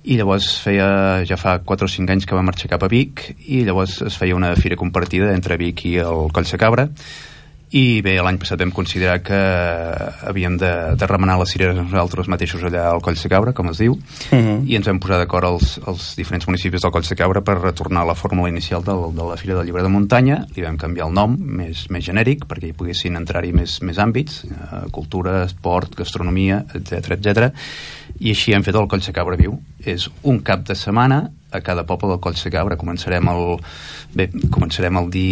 i 0.04 0.18
llavors 0.18 0.50
feia, 0.64 1.24
ja 1.30 1.38
fa 1.38 1.60
4 1.64 1.88
o 1.88 1.96
5 1.96 2.12
anys 2.12 2.28
que 2.28 2.36
va 2.36 2.44
marxar 2.44 2.72
cap 2.72 2.84
a 2.84 2.92
Vic 2.92 3.30
i 3.48 3.64
llavors 3.64 4.02
es 4.04 4.18
feia 4.18 4.36
una 4.36 4.56
fira 4.60 4.76
compartida 4.76 5.32
entre 5.32 5.60
Vic 5.62 5.86
i 5.88 6.00
el 6.04 6.28
Coll 6.36 6.50
de 6.52 6.60
Cabra 6.60 6.90
i 7.72 8.02
bé, 8.04 8.18
l'any 8.20 8.36
passat 8.42 8.60
vam 8.60 8.72
considerar 8.76 9.22
que 9.24 9.38
havíem 10.28 10.58
de, 10.60 10.72
de 11.00 11.08
remenar 11.08 11.38
les 11.40 11.54
cireres 11.54 11.78
nosaltres 11.78 12.28
mateixos 12.32 12.66
allà 12.68 12.90
al 12.90 13.00
Coll 13.04 13.16
de 13.16 13.32
Cabra, 13.32 13.54
com 13.56 13.70
es 13.72 13.80
diu, 13.80 13.98
Uh 14.32 14.38
-huh. 14.38 14.68
i 14.68 14.76
ens 14.76 14.88
vam 14.88 15.00
posar 15.00 15.18
d'acord 15.18 15.46
els, 15.48 15.80
els 15.88 16.16
diferents 16.16 16.48
municipis 16.48 16.82
del 16.82 16.92
Coll 16.92 17.08
de 17.08 17.16
Cabra 17.16 17.42
per 17.42 17.62
retornar 17.62 18.02
a 18.02 18.06
la 18.06 18.16
fórmula 18.16 18.50
inicial 18.50 18.84
del, 18.84 19.16
de 19.16 19.24
la 19.24 19.38
Fira 19.38 19.56
del 19.56 19.66
Llibre 19.66 19.84
de 19.84 19.90
Muntanya, 19.90 20.46
li 20.56 20.62
vam 20.62 20.78
canviar 20.78 21.08
el 21.08 21.14
nom 21.14 21.38
més, 21.40 21.90
més 21.90 22.04
genèric 22.04 22.46
perquè 22.46 22.68
hi 22.68 22.74
poguessin 22.74 23.16
entrar-hi 23.16 23.54
més, 23.54 23.82
més 23.82 23.98
àmbits, 23.98 24.44
eh, 24.46 24.90
cultura, 24.92 25.46
esport, 25.46 25.96
gastronomia, 25.96 26.66
etc 26.74 27.12
etc. 27.12 27.54
i 28.20 28.30
així 28.30 28.54
hem 28.54 28.64
fet 28.64 28.76
el 28.76 28.88
Coll 28.88 29.02
de 29.06 29.12
Cabra 29.14 29.36
Viu. 29.36 29.60
És 29.86 30.10
un 30.24 30.40
cap 30.40 30.64
de 30.68 30.76
setmana 30.76 31.32
a 31.52 31.62
cada 31.62 31.86
poble 31.88 32.10
del 32.10 32.22
Coll 32.24 32.40
Cabra. 32.52 32.78
Començarem 32.80 33.28
el, 33.32 33.60
bé, 34.16 34.30
començarem 34.50 34.98
el, 34.98 35.12
di, 35.14 35.28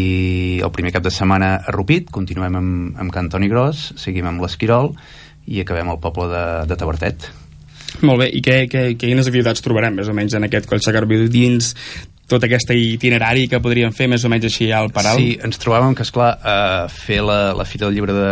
el 0.64 0.72
primer 0.76 0.94
cap 0.96 1.04
de 1.04 1.14
setmana 1.14 1.56
a 1.58 1.74
Rupit, 1.76 2.12
continuem 2.12 2.60
amb, 2.60 3.00
amb 3.00 3.16
Cantoni 3.16 3.50
Gros, 3.50 3.90
seguim 3.98 4.28
amb 4.30 4.44
l'Esquirol 4.44 4.94
i 5.50 5.64
acabem 5.64 5.90
al 5.90 6.02
poble 6.04 6.30
de, 6.32 6.46
de 6.70 6.78
Tabertet. 6.78 7.30
Molt 8.06 8.22
bé, 8.22 8.30
i 8.30 8.44
què, 8.46 8.62
què, 8.70 8.84
quines 9.00 9.28
activitats 9.28 9.64
trobarem 9.66 9.98
més 9.98 10.10
o 10.12 10.16
menys 10.16 10.36
en 10.38 10.46
aquest 10.46 10.70
Coll 10.70 10.84
de 10.84 10.94
Cabra 10.94 11.10
Viu 11.10 11.28
dins 11.32 11.74
tot 12.30 12.44
aquest 12.46 12.72
itinerari 12.76 13.48
que 13.50 13.60
podríem 13.64 13.94
fer 13.96 14.08
més 14.12 14.24
o 14.26 14.30
menys 14.32 14.48
així 14.50 14.70
al 14.76 14.92
Paral? 14.94 15.18
Sí, 15.18 15.34
ens 15.44 15.60
trobàvem 15.62 15.96
que, 15.98 16.06
esclar, 16.06 16.30
eh, 16.38 16.86
fer 16.94 17.20
la, 17.26 17.40
la 17.58 17.66
Fira 17.66 17.88
del 17.88 17.98
Llibre 17.98 18.16
de, 18.16 18.32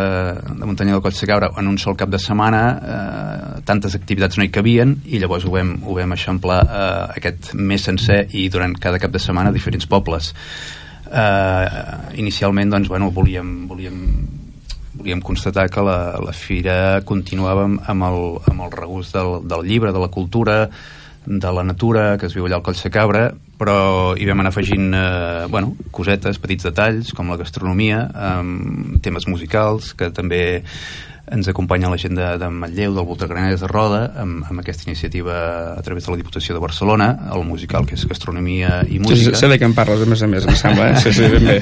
de 0.53 0.69
Muntanya 0.69 0.95
del 0.95 1.03
Coll 1.05 1.17
Cabra 1.27 1.51
en 1.57 1.71
un 1.71 1.77
sol 1.81 1.97
cap 1.99 2.11
de 2.13 2.21
setmana, 2.21 2.61
eh, 2.77 3.61
tantes 3.67 3.97
activitats 3.97 4.37
no 4.37 4.45
hi 4.45 4.51
cabien, 4.53 4.95
i 5.09 5.21
llavors 5.21 5.47
ho 5.47 5.53
vam, 5.53 5.75
ho 5.83 5.97
vam 5.97 6.13
eixamplar 6.15 6.59
eh, 6.63 7.19
aquest 7.19 7.53
mes 7.57 7.87
sencer 7.89 8.23
i 8.37 8.47
durant 8.53 8.77
cada 8.77 9.01
cap 9.01 9.13
de 9.13 9.21
setmana 9.23 9.53
diferents 9.55 9.89
pobles. 9.89 10.33
Eh, 11.07 11.65
inicialment, 12.21 12.77
doncs, 12.77 12.91
bueno, 12.93 13.09
volíem, 13.15 13.53
volíem 13.67 14.03
volíem 14.97 15.21
constatar 15.21 15.67
que 15.69 15.81
la, 15.85 16.17
la 16.17 16.33
fira 16.33 17.01
continuava 17.05 17.67
amb, 17.67 18.05
el, 18.07 18.23
amb 18.49 18.63
el 18.65 18.71
regust 18.73 19.13
del, 19.13 19.43
del 19.45 19.67
llibre, 19.67 19.93
de 19.93 20.01
la 20.01 20.09
cultura, 20.09 20.63
de 21.27 21.51
la 21.53 21.63
natura 21.63 22.15
que 22.17 22.25
es 22.25 22.33
viu 22.33 22.47
allà 22.47 22.57
al 22.57 22.65
Coll 22.65 22.79
de 22.81 22.91
Cabra, 22.91 23.27
però 23.57 24.13
hi 24.17 24.27
vam 24.29 24.39
anar 24.43 24.51
afegint 24.53 24.91
eh, 24.93 25.45
bueno, 25.49 25.73
cosetes, 25.91 26.37
petits 26.39 26.67
detalls, 26.69 27.13
com 27.17 27.29
la 27.33 27.37
gastronomia, 27.41 28.03
eh, 28.13 28.99
temes 29.01 29.27
musicals, 29.27 29.93
que 29.97 30.11
també 30.13 30.41
ens 31.27 31.49
acompanya 31.51 31.89
la 31.91 31.97
gent 31.99 32.15
de, 32.15 32.27
de 32.39 32.47
Matlleu, 32.49 32.93
del 32.95 33.03
Voltregraners 33.09 33.59
de 33.59 33.67
Roda, 33.67 34.03
amb, 34.23 34.45
amb 34.47 34.61
aquesta 34.61 34.87
iniciativa 34.87 35.73
a 35.73 35.81
través 35.83 36.05
de 36.05 36.13
la 36.13 36.19
Diputació 36.21 36.55
de 36.55 36.61
Barcelona, 36.63 37.09
el 37.35 37.43
musical 37.43 37.83
que 37.89 37.97
és 37.99 38.05
gastronomia 38.07 38.77
i 38.87 38.95
Sí, 38.95 38.99
música. 39.03 39.35
sé 39.35 39.49
de 39.51 39.57
què 39.59 39.67
em 39.67 39.75
parles, 39.75 40.05
a 40.05 40.07
més 40.07 40.23
a 40.23 40.29
més, 40.31 40.47
em 40.47 40.55
sembla, 40.55 40.93
eh? 40.93 41.01
Sí, 41.03 41.11
sí, 41.17 41.27
ben 41.33 41.49
bé. 41.51 41.59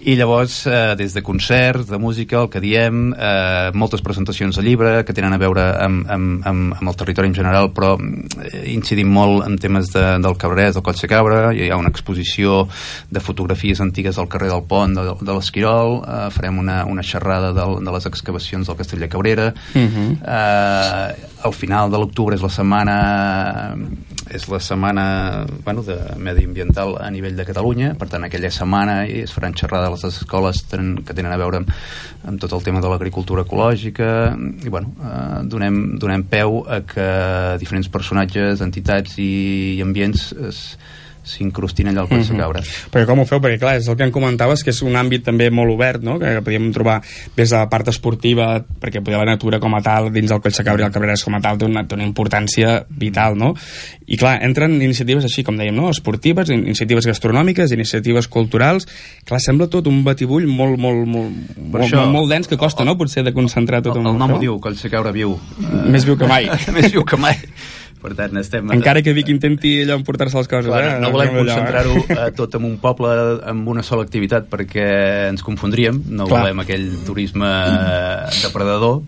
I 0.00 0.14
llavors, 0.16 0.66
eh, 0.66 0.94
des 0.96 1.12
de 1.12 1.22
concerts, 1.22 1.86
de 1.86 1.98
música, 1.98 2.40
el 2.40 2.48
que 2.48 2.60
diem, 2.60 3.12
eh, 3.12 3.70
moltes 3.74 4.00
presentacions 4.00 4.56
de 4.56 4.62
llibre 4.62 5.04
que 5.04 5.12
tenen 5.12 5.32
a 5.32 5.38
veure 5.38 5.60
amb, 5.76 6.08
amb, 6.08 6.46
amb, 6.46 6.74
amb 6.78 6.88
el 6.88 6.96
territori 6.96 7.28
en 7.28 7.34
general, 7.34 7.70
però 7.76 7.98
eh, 7.98 8.64
incidim 8.72 9.12
molt 9.12 9.44
en 9.46 9.58
temes 9.60 9.92
de, 9.92 10.04
del 10.24 10.38
Cabrerès, 10.40 10.78
del 10.78 10.82
Coll 10.82 10.96
Cabra, 11.10 11.52
hi 11.52 11.68
ha 11.68 11.76
una 11.76 11.92
exposició 11.92 12.66
de 13.10 13.20
fotografies 13.20 13.80
antigues 13.80 14.16
al 14.18 14.28
carrer 14.28 14.48
del 14.48 14.64
Pont 14.64 14.96
de, 14.96 15.04
de 15.20 15.34
l'Esquirol, 15.36 16.00
eh, 16.00 16.30
farem 16.32 16.58
una, 16.58 16.84
una 16.86 17.02
xerrada 17.02 17.52
de, 17.52 17.66
de 17.84 17.92
les 17.92 18.06
excavacions 18.06 18.66
del 18.66 18.76
Castell 18.76 19.00
de 19.00 19.08
Cabrera, 19.08 19.52
uh 19.74 19.78
-huh. 19.78 20.16
eh, 20.24 21.28
al 21.44 21.52
final 21.52 21.90
de 21.90 21.98
l'octubre 21.98 22.34
és 22.34 22.42
la 22.42 22.48
setmana 22.48 23.76
és 24.28 24.46
la 24.52 24.60
setmana 24.60 25.46
bueno, 25.64 25.82
de 25.82 25.96
mediambiental 26.18 26.96
a 27.00 27.08
nivell 27.10 27.36
de 27.38 27.46
Catalunya, 27.48 27.94
per 27.98 28.10
tant 28.12 28.26
aquella 28.26 28.50
setmana 28.52 29.04
es 29.06 29.32
faran 29.32 29.56
xerrades 29.56 29.88
a 29.88 29.94
les 29.94 30.04
escoles 30.20 30.62
que 30.68 31.16
tenen 31.16 31.32
a 31.32 31.38
veure 31.40 31.62
amb, 31.62 31.72
amb 32.28 32.40
tot 32.42 32.52
el 32.56 32.64
tema 32.66 32.82
de 32.84 32.92
l'agricultura 32.92 33.46
ecològica. 33.46 34.10
I 34.36 34.68
bueno, 34.68 34.92
eh, 35.00 35.42
donem, 35.50 35.80
donem 35.98 36.26
peu 36.28 36.62
a 36.68 36.82
que 36.86 37.10
diferents 37.62 37.88
personatges, 37.88 38.60
entitats 38.60 39.16
i, 39.18 39.30
i 39.78 39.84
ambients 39.84 40.30
es, 40.50 40.64
s'incrustin 41.22 41.90
allà 41.90 42.04
al 42.04 42.08
Cabra. 42.08 42.60
Mm 42.60 42.64
-hmm. 42.64 42.90
Perquè 42.90 43.06
com 43.06 43.18
ho 43.20 43.24
feu? 43.24 43.40
Perquè 43.40 43.58
clar, 43.58 43.76
és 43.76 43.88
el 43.88 43.96
que 43.96 44.04
em 44.04 44.10
comentaves, 44.10 44.64
que 44.64 44.70
és 44.70 44.82
un 44.82 44.94
àmbit 44.94 45.22
també 45.24 45.50
molt 45.50 45.70
obert, 45.70 46.02
no? 46.02 46.18
que 46.18 46.42
podíem 46.42 46.72
trobar 46.72 47.00
des 47.36 47.50
de 47.50 47.56
la 47.56 47.68
part 47.68 47.88
esportiva, 47.88 48.64
perquè 48.80 49.02
poder 49.02 49.18
la 49.18 49.24
natura 49.24 49.58
com 49.58 49.74
a 49.74 49.82
tal, 49.82 50.12
dins 50.12 50.30
del 50.30 50.40
Coll 50.40 50.52
de 50.52 50.64
Cabra 50.64 50.82
i 50.82 50.86
el 50.86 50.92
Cabreràs 50.92 51.24
com 51.24 51.34
a 51.34 51.40
tal, 51.40 51.58
té 51.58 51.64
una, 51.64 51.86
té 51.86 51.94
una 51.94 52.04
importància 52.04 52.84
vital, 52.88 53.36
no? 53.36 53.54
I 54.06 54.16
clar, 54.16 54.42
entren 54.42 54.80
iniciatives 54.82 55.24
així, 55.24 55.44
com 55.44 55.56
dèiem, 55.56 55.74
no? 55.74 55.90
esportives, 55.90 56.48
iniciatives 56.50 57.06
gastronòmiques, 57.06 57.72
iniciatives 57.72 58.28
culturals, 58.28 58.86
clar, 59.24 59.40
sembla 59.40 59.68
tot 59.68 59.86
un 59.86 60.02
batibull 60.04 60.46
molt, 60.46 60.78
molt, 60.78 61.06
molt, 61.06 61.30
molt, 61.56 61.84
això, 61.84 61.96
molt, 61.96 62.12
molt 62.12 62.28
dens 62.30 62.48
que 62.48 62.56
costa, 62.56 62.84
no?, 62.84 62.96
potser 62.96 63.24
de 63.24 63.32
concentrar 63.32 63.82
tot 63.82 63.96
el, 63.96 64.06
el 64.06 64.18
nom 64.18 64.32
ho 64.32 64.38
diu, 64.38 64.58
Coll 64.60 64.74
de 64.74 64.90
Cabra 64.90 65.12
viu. 65.12 65.38
Més 65.86 66.04
viu 66.04 66.16
que 66.16 66.26
mai. 66.34 66.50
Més 66.72 66.92
viu 66.92 67.04
que 67.04 67.16
mai 67.16 67.38
per 68.02 68.14
tant, 68.18 68.36
estem... 68.40 68.70
Encara 68.74 69.02
que 69.06 69.14
Vic 69.16 69.30
intenti 69.32 69.74
allò 69.84 69.98
emportar-se 70.00 70.38
les 70.40 70.50
coses, 70.50 70.70
Clar, 70.70 70.82
eh? 70.86 70.94
No 71.02 71.12
volem 71.14 71.34
concentrar-ho 71.38 71.96
eh, 72.16 72.30
tot 72.36 72.56
en 72.58 72.68
un 72.68 72.78
poble 72.82 73.10
amb 73.50 73.68
una 73.72 73.84
sola 73.86 74.06
activitat 74.06 74.48
perquè 74.50 74.86
ens 75.30 75.44
confondríem, 75.46 76.02
no 76.08 76.28
Clar. 76.30 76.46
volem 76.46 76.64
aquell 76.64 76.88
turisme 77.06 77.50
depredador 78.40 79.02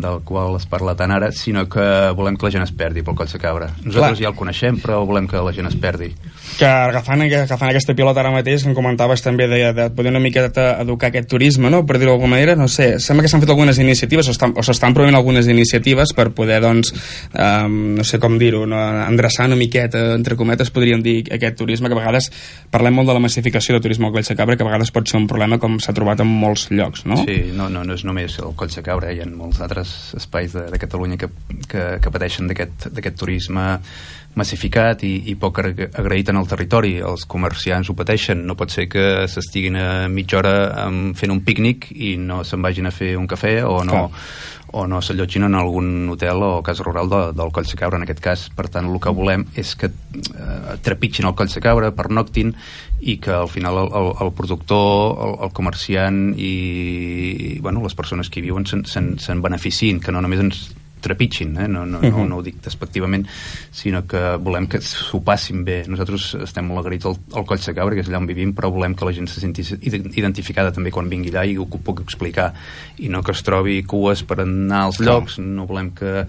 del 0.00 0.20
qual 0.24 0.56
es 0.56 0.66
parla 0.66 0.94
tant 0.96 1.12
ara, 1.14 1.30
sinó 1.32 1.66
que 1.68 1.84
volem 2.16 2.36
que 2.36 2.46
la 2.46 2.52
gent 2.54 2.64
es 2.64 2.72
perdi 2.72 3.02
pel 3.04 3.16
Coll 3.18 3.30
de 3.30 3.40
Cabra. 3.42 3.68
Nosaltres 3.82 4.18
Clar. 4.18 4.22
ja 4.22 4.30
el 4.30 4.36
coneixem, 4.38 4.78
però 4.82 5.00
volem 5.06 5.28
que 5.28 5.42
la 5.42 5.52
gent 5.54 5.68
es 5.70 5.76
perdi. 5.78 6.10
Que 6.58 6.66
agafant, 6.66 7.22
agafant 7.22 7.70
aquesta 7.70 7.94
pilota 7.98 8.22
ara 8.22 8.32
mateix, 8.34 8.64
que 8.64 8.70
em 8.70 8.76
comentaves 8.76 9.22
també 9.24 9.48
de, 9.50 9.60
de 9.76 9.88
poder 9.94 10.12
una 10.12 10.22
miqueta 10.22 10.70
educar 10.82 11.10
aquest 11.12 11.28
turisme, 11.30 11.70
no? 11.70 11.84
per 11.86 11.98
dir-ho 11.98 12.14
d'alguna 12.14 12.36
manera, 12.36 12.56
no 12.58 12.68
sé, 12.72 12.96
sembla 13.02 13.24
que 13.24 13.32
s'han 13.32 13.42
fet 13.44 13.52
algunes 13.52 13.78
iniciatives 13.82 14.30
o 14.30 14.34
s'estan 14.34 14.96
promovent 14.96 15.18
algunes 15.18 15.48
iniciatives 15.50 16.14
per 16.16 16.30
poder, 16.36 16.60
doncs, 16.64 16.92
um, 17.34 17.78
no 17.98 18.06
sé 18.06 18.20
com 18.22 18.38
dir-ho, 18.40 18.64
no? 18.66 18.80
endreçar 19.04 19.46
una 19.50 19.58
miqueta, 19.58 20.14
entre 20.16 20.38
cometes, 20.38 20.72
podríem 20.74 21.02
dir, 21.04 21.20
aquest 21.34 21.58
turisme, 21.60 21.90
que 21.90 21.98
a 21.98 22.00
vegades 22.00 22.30
parlem 22.72 22.98
molt 22.98 23.10
de 23.10 23.18
la 23.18 23.24
massificació 23.24 23.76
del 23.76 23.84
turisme 23.84 24.08
al 24.08 24.16
Coll 24.16 24.26
de 24.26 24.38
Cabra, 24.38 24.58
que 24.58 24.66
a 24.66 24.70
vegades 24.70 24.92
pot 24.94 25.08
ser 25.08 25.20
un 25.20 25.28
problema 25.30 25.60
com 25.62 25.78
s'ha 25.82 25.94
trobat 25.96 26.24
en 26.24 26.30
molts 26.30 26.68
llocs, 26.74 27.06
no? 27.08 27.20
Sí, 27.24 27.40
no, 27.54 27.68
no, 27.72 27.84
no 27.86 27.96
és 27.98 28.04
només 28.08 28.38
el 28.42 28.54
Coll 28.58 28.72
de 28.74 28.84
Cabra, 28.84 29.12
hi 29.14 29.22
ha 29.22 29.28
molts 29.30 29.62
altres 29.64 29.87
altres 29.88 30.14
espais 30.14 30.52
de, 30.52 30.70
de 30.70 30.78
Catalunya 30.78 31.16
que, 31.16 31.28
que, 31.68 31.98
que 32.00 32.10
pateixen 32.10 32.48
d'aquest 32.48 33.18
turisme 33.18 33.80
massificat 34.38 35.02
i, 35.02 35.14
i 35.32 35.34
poc 35.34 35.58
agraït 35.60 36.28
en 36.30 36.38
el 36.38 36.46
territori. 36.48 36.98
Els 37.02 37.24
comerciants 37.26 37.88
ho 37.88 37.96
pateixen. 37.98 38.44
No 38.46 38.56
pot 38.56 38.70
ser 38.70 38.88
que 38.88 39.26
s'estiguin 39.26 39.78
a 39.80 39.88
mitja 40.08 40.38
hora 40.38 40.54
fent 41.18 41.32
un 41.34 41.42
pícnic 41.42 41.90
i 41.94 42.16
no 42.20 42.44
se'n 42.44 42.62
vagin 42.62 42.86
a 42.86 42.94
fer 42.94 43.16
un 43.18 43.26
cafè 43.26 43.58
o 43.66 43.82
no, 43.84 44.08
o 44.72 44.84
no 44.86 45.00
s'allotgin 45.00 45.48
en 45.48 45.56
algun 45.56 46.10
hotel 46.12 46.42
o 46.44 46.62
casa 46.62 46.84
rural 46.84 47.08
de, 47.08 47.22
del 47.32 47.52
Coll 47.52 47.66
de 47.66 47.78
Cabra 47.80 47.98
en 47.98 48.04
aquest 48.04 48.20
cas. 48.24 48.46
Per 48.54 48.68
tant, 48.68 48.86
el 48.86 49.00
que 49.00 49.14
volem 49.16 49.46
és 49.58 49.74
que 49.78 49.88
eh, 49.88 50.76
trepitgin 50.84 51.28
el 51.28 51.34
Coll 51.34 51.50
de 51.52 51.64
Cabra, 51.64 51.90
pernoctin 51.96 52.54
i 53.00 53.16
que 53.22 53.30
al 53.30 53.48
final 53.48 53.78
el, 53.84 53.90
el, 53.94 54.08
el 54.26 54.32
productor, 54.34 55.18
el, 55.24 55.34
el 55.46 55.52
comerciant 55.54 56.34
i, 56.36 56.52
i 57.54 57.60
bueno, 57.64 57.82
les 57.84 57.94
persones 57.94 58.28
que 58.28 58.40
hi 58.40 58.48
viuen 58.48 58.66
se'n 58.66 58.84
se, 58.84 59.36
beneficin, 59.78 60.00
que 60.00 60.12
no 60.12 60.20
només 60.22 60.40
ens 60.40 60.66
trepitgin, 60.98 61.52
eh? 61.62 61.68
no, 61.68 61.84
no, 61.86 62.00
no, 62.02 62.24
no 62.26 62.38
ho 62.38 62.42
dic 62.42 62.56
despectivament, 62.64 63.24
sinó 63.70 64.02
que 64.10 64.18
volem 64.42 64.66
que 64.66 64.80
s'ho 64.82 65.20
passin 65.22 65.62
bé. 65.64 65.84
Nosaltres 65.86 66.34
estem 66.42 66.66
molt 66.66 66.82
agraïts 66.82 67.06
al, 67.06 67.14
al 67.38 67.46
Coll 67.46 67.62
de 67.62 67.74
Cabra, 67.74 67.94
que 67.94 68.02
és 68.02 68.10
allà 68.10 68.18
on 68.18 68.26
vivim, 68.26 68.50
però 68.52 68.72
volem 68.74 68.96
que 68.98 69.06
la 69.06 69.14
gent 69.14 69.30
se 69.30 69.38
senti 69.38 69.62
identificada 69.78 70.74
també 70.74 70.90
quan 70.90 71.08
vingui 71.08 71.30
allà 71.30 71.46
i 71.46 71.54
ho 71.56 71.68
puc 71.70 72.02
explicar, 72.02 72.50
i 72.98 73.08
no 73.08 73.22
que 73.22 73.30
es 73.30 73.44
trobi 73.46 73.84
cues 73.86 74.24
per 74.26 74.40
anar 74.42 74.88
als 74.88 74.98
llocs, 74.98 75.38
no 75.38 75.68
volem 75.70 75.92
que 75.94 76.26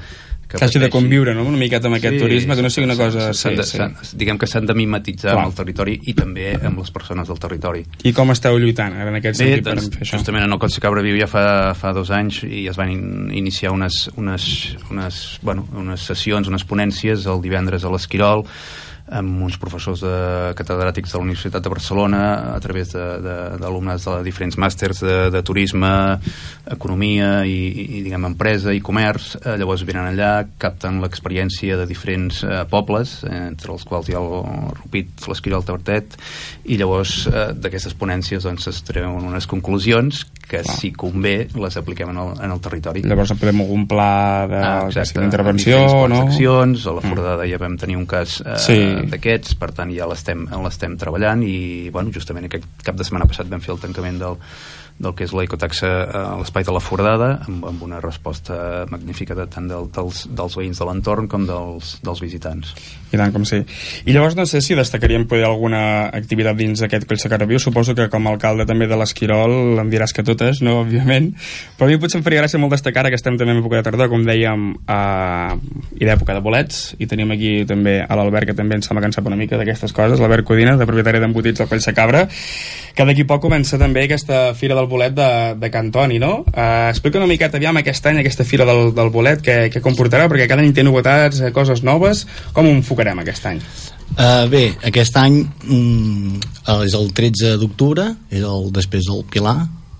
que, 0.50 0.58
que 0.58 0.66
hagi 0.66 0.80
de 0.82 0.90
conviure 0.90 1.36
no? 1.38 1.44
una 1.46 1.60
miqueta 1.62 1.88
amb 1.88 2.00
aquest 2.00 2.18
sí, 2.18 2.22
turisme, 2.24 2.56
que 2.58 2.64
no 2.66 2.72
sigui 2.74 2.88
una 2.88 2.98
cosa... 2.98 3.30
Sí, 3.38 3.52
de, 3.54 3.66
sí. 3.68 4.18
Diguem 4.18 4.40
que 4.42 4.50
s'han 4.50 4.66
de 4.66 4.74
mimetitzar 4.74 5.36
Clar. 5.36 5.44
amb 5.44 5.52
el 5.52 5.56
territori 5.60 5.94
i 6.10 6.16
també 6.18 6.48
amb 6.58 6.82
les 6.82 6.90
persones 6.96 7.30
del 7.30 7.38
territori. 7.44 7.86
I 8.10 8.14
com 8.18 8.34
esteu 8.34 8.58
lluitant 8.58 8.98
ara, 8.98 9.14
en 9.14 9.20
aquest 9.22 9.38
Bé, 9.38 9.52
sentit 9.52 9.70
doncs, 9.70 9.92
per 9.94 10.00
fer 10.00 10.08
això? 10.08 10.22
Justament 10.24 10.48
en 10.48 10.58
el 10.58 10.62
Coll 10.64 10.74
de 10.74 10.84
Cabra 10.88 11.06
Viu 11.06 11.22
ja 11.22 11.30
fa, 11.30 11.46
fa 11.78 11.94
dos 11.94 12.10
anys 12.16 12.42
i 12.50 12.66
es 12.72 12.82
van 12.82 12.90
in, 12.96 13.08
iniciar 13.38 13.76
unes, 13.78 14.08
unes, 14.18 14.50
unes, 14.90 15.24
bueno, 15.46 15.68
unes 15.78 16.10
sessions, 16.10 16.50
unes 16.50 16.66
ponències 16.66 17.30
el 17.30 17.46
divendres 17.46 17.86
a 17.86 17.94
l'Esquirol 17.94 18.48
amb 19.12 19.44
uns 19.46 19.58
professors 19.62 20.04
de 20.06 20.54
catedràtics 20.58 21.12
de 21.14 21.18
la 21.18 21.26
Universitat 21.26 21.64
de 21.66 21.72
Barcelona 21.72 22.22
a 22.54 22.60
través 22.62 22.94
d'alumnes 22.94 24.04
de, 24.04 24.12
de, 24.12 24.18
de 24.20 24.28
diferents 24.28 24.58
màsters 24.62 25.02
de, 25.04 25.18
de 25.34 25.42
turisme, 25.46 25.92
economia 26.70 27.44
i, 27.50 27.58
i 28.00 28.04
diguem, 28.06 28.30
empresa 28.30 28.74
i 28.76 28.82
comerç. 28.86 29.32
Eh, 29.42 29.56
llavors 29.62 29.86
venen 29.88 30.12
allà, 30.12 30.34
capten 30.62 31.02
l'experiència 31.04 31.80
de 31.80 31.88
diferents 31.90 32.44
eh, 32.46 32.64
pobles, 32.70 33.20
eh, 33.26 33.46
entre 33.50 33.74
els 33.74 33.86
quals 33.90 34.10
hi 34.10 34.18
ha 34.18 34.22
el 34.22 34.76
Rupit, 34.78 35.26
l'Esquirol, 35.30 35.66
Tabertet, 35.66 36.20
i 36.70 36.78
llavors 36.80 37.24
eh, 37.30 37.50
d'aquestes 37.58 37.98
ponències 37.98 38.46
doncs, 38.46 38.70
es 38.70 38.84
treuen 38.86 39.26
unes 39.26 39.50
conclusions 39.50 40.26
que, 40.50 40.64
si 40.66 40.90
convé, 40.98 41.48
les 41.62 41.76
apliquem 41.78 42.10
en 42.10 42.18
el, 42.18 42.32
en 42.42 42.54
el 42.56 42.62
territori. 42.64 43.04
Llavors 43.06 43.36
podem 43.38 43.62
algun 43.62 43.86
pla 43.90 44.88
d'intervenció, 44.90 45.82
ah, 45.86 46.08
no? 46.10 46.24
Accions, 46.26 46.88
a 46.90 46.96
la 46.98 47.04
mm. 47.04 47.12
Foradada 47.12 47.44
mm. 47.44 47.52
ja 47.52 47.62
vam 47.62 47.78
tenir 47.78 48.00
un 48.00 48.08
cas 48.10 48.40
eh, 48.42 48.58
sí 48.58 48.80
d'aquests, 49.08 49.56
per 49.60 49.72
tant 49.78 49.94
ja 49.96 50.08
l'estem 50.10 50.98
treballant 51.00 51.44
i 51.46 51.90
bueno, 51.94 52.12
justament 52.16 52.50
aquest 52.50 52.68
cap 52.84 53.00
de 53.00 53.08
setmana 53.08 53.30
passat 53.30 53.50
vam 53.52 53.64
fer 53.64 53.74
el 53.76 53.82
tancament 53.84 54.20
del, 54.22 54.38
del 55.00 55.16
que 55.16 55.24
és 55.24 55.34
l'ecotaxa 55.36 55.90
a 56.04 56.22
l'espai 56.40 56.66
de 56.68 56.76
la 56.76 56.82
Foradada 56.84 57.30
amb, 57.48 57.64
amb 57.72 57.84
una 57.88 58.02
resposta 58.04 58.86
magnífica 58.92 59.36
de, 59.38 59.46
tant 59.52 59.70
del, 59.72 59.88
dels, 59.96 60.26
dels 60.36 60.58
veïns 60.60 60.82
de 60.82 60.88
l'entorn 60.90 61.30
com 61.32 61.46
dels, 61.48 61.96
dels 62.04 62.20
visitants. 62.20 62.74
I 63.10 63.18
tant 63.18 63.32
com 63.34 63.46
sí. 63.48 63.62
I 64.06 64.14
llavors 64.14 64.36
no 64.38 64.46
sé 64.46 64.62
si 64.62 64.76
destacaríem 64.78 65.26
poder 65.30 65.48
alguna 65.48 65.82
activitat 66.14 66.60
dins 66.60 66.84
d'aquest 66.84 67.08
Coll 67.10 67.48
Viu, 67.50 67.62
suposo 67.64 67.96
que 67.96 68.10
com 68.12 68.28
a 68.28 68.34
alcalde 68.36 68.68
també 68.70 68.86
de 68.92 68.98
l'Esquirol 69.00 69.80
em 69.82 69.90
diràs 69.90 70.14
que 70.14 70.26
totes, 70.28 70.60
no, 70.62 70.82
òbviament, 70.84 71.32
però 71.80 71.88
a 71.88 71.94
mi 71.94 71.98
potser 72.02 72.20
em 72.20 72.26
faria 72.26 72.44
gràcia 72.44 72.60
molt 72.62 72.76
destacar 72.76 73.08
que 73.08 73.18
estem 73.18 73.40
també 73.40 73.56
en 73.56 73.64
època 73.64 73.80
de 73.80 73.88
tardor, 73.88 74.12
com 74.12 74.28
dèiem, 74.28 74.68
a... 74.86 75.56
i 75.96 76.06
d'època 76.06 76.36
de 76.36 76.44
bolets, 76.44 76.84
i 77.00 77.08
tenim 77.10 77.32
aquí 77.34 77.64
també 77.70 78.00
a 78.04 78.20
l'Albert, 78.20 78.52
que 78.52 78.58
també 78.58 78.78
ens 78.78 78.90
sembla 78.90 79.08
que 79.08 79.26
una 79.30 79.40
mica 79.40 79.58
d'aquestes 79.58 79.96
coses, 79.96 80.20
l'Albert 80.20 80.46
Codina, 80.46 80.76
de 80.78 80.86
propietari 80.90 81.24
d'embotits 81.24 81.64
del 81.64 81.72
Coll 81.72 81.88
Cabra, 81.96 82.28
que 82.96 83.06
d'aquí 83.08 83.24
poc 83.24 83.42
comença 83.42 83.80
també 83.80 84.04
aquesta 84.04 84.54
Fira 84.60 84.76
del 84.76 84.89
Bolet 84.90 85.16
de, 85.16 85.30
de 85.62 85.70
Cantoni, 85.72 86.20
no? 86.22 86.44
Uh, 86.50 86.90
explica 86.90 87.22
una 87.22 87.30
miqueta, 87.30 87.60
aviam, 87.60 87.80
aquest 87.80 88.10
any, 88.10 88.22
aquesta 88.22 88.46
Fira 88.48 88.68
del, 88.68 88.92
del 88.98 89.12
Bolet, 89.14 89.44
que, 89.46 89.58
que 89.74 89.84
comportarà, 89.86 90.28
perquè 90.32 90.50
cada 90.50 90.66
any 90.66 90.74
té 90.76 90.86
novetats, 90.86 91.44
eh, 91.44 91.54
coses 91.56 91.84
noves, 91.86 92.26
com 92.56 92.68
ho 92.68 92.76
enfocarem 92.76 93.22
aquest 93.24 93.50
any? 93.52 93.64
Uh, 94.18 94.46
bé, 94.52 94.64
aquest 94.90 95.18
any 95.22 95.44
mm, 95.46 96.40
és 96.84 96.96
el 96.98 97.12
13 97.16 97.58
d'octubre, 97.62 98.10
és 98.34 98.42
el 98.44 98.72
després 98.76 99.06
del 99.08 99.22
Pilar, 99.30 99.60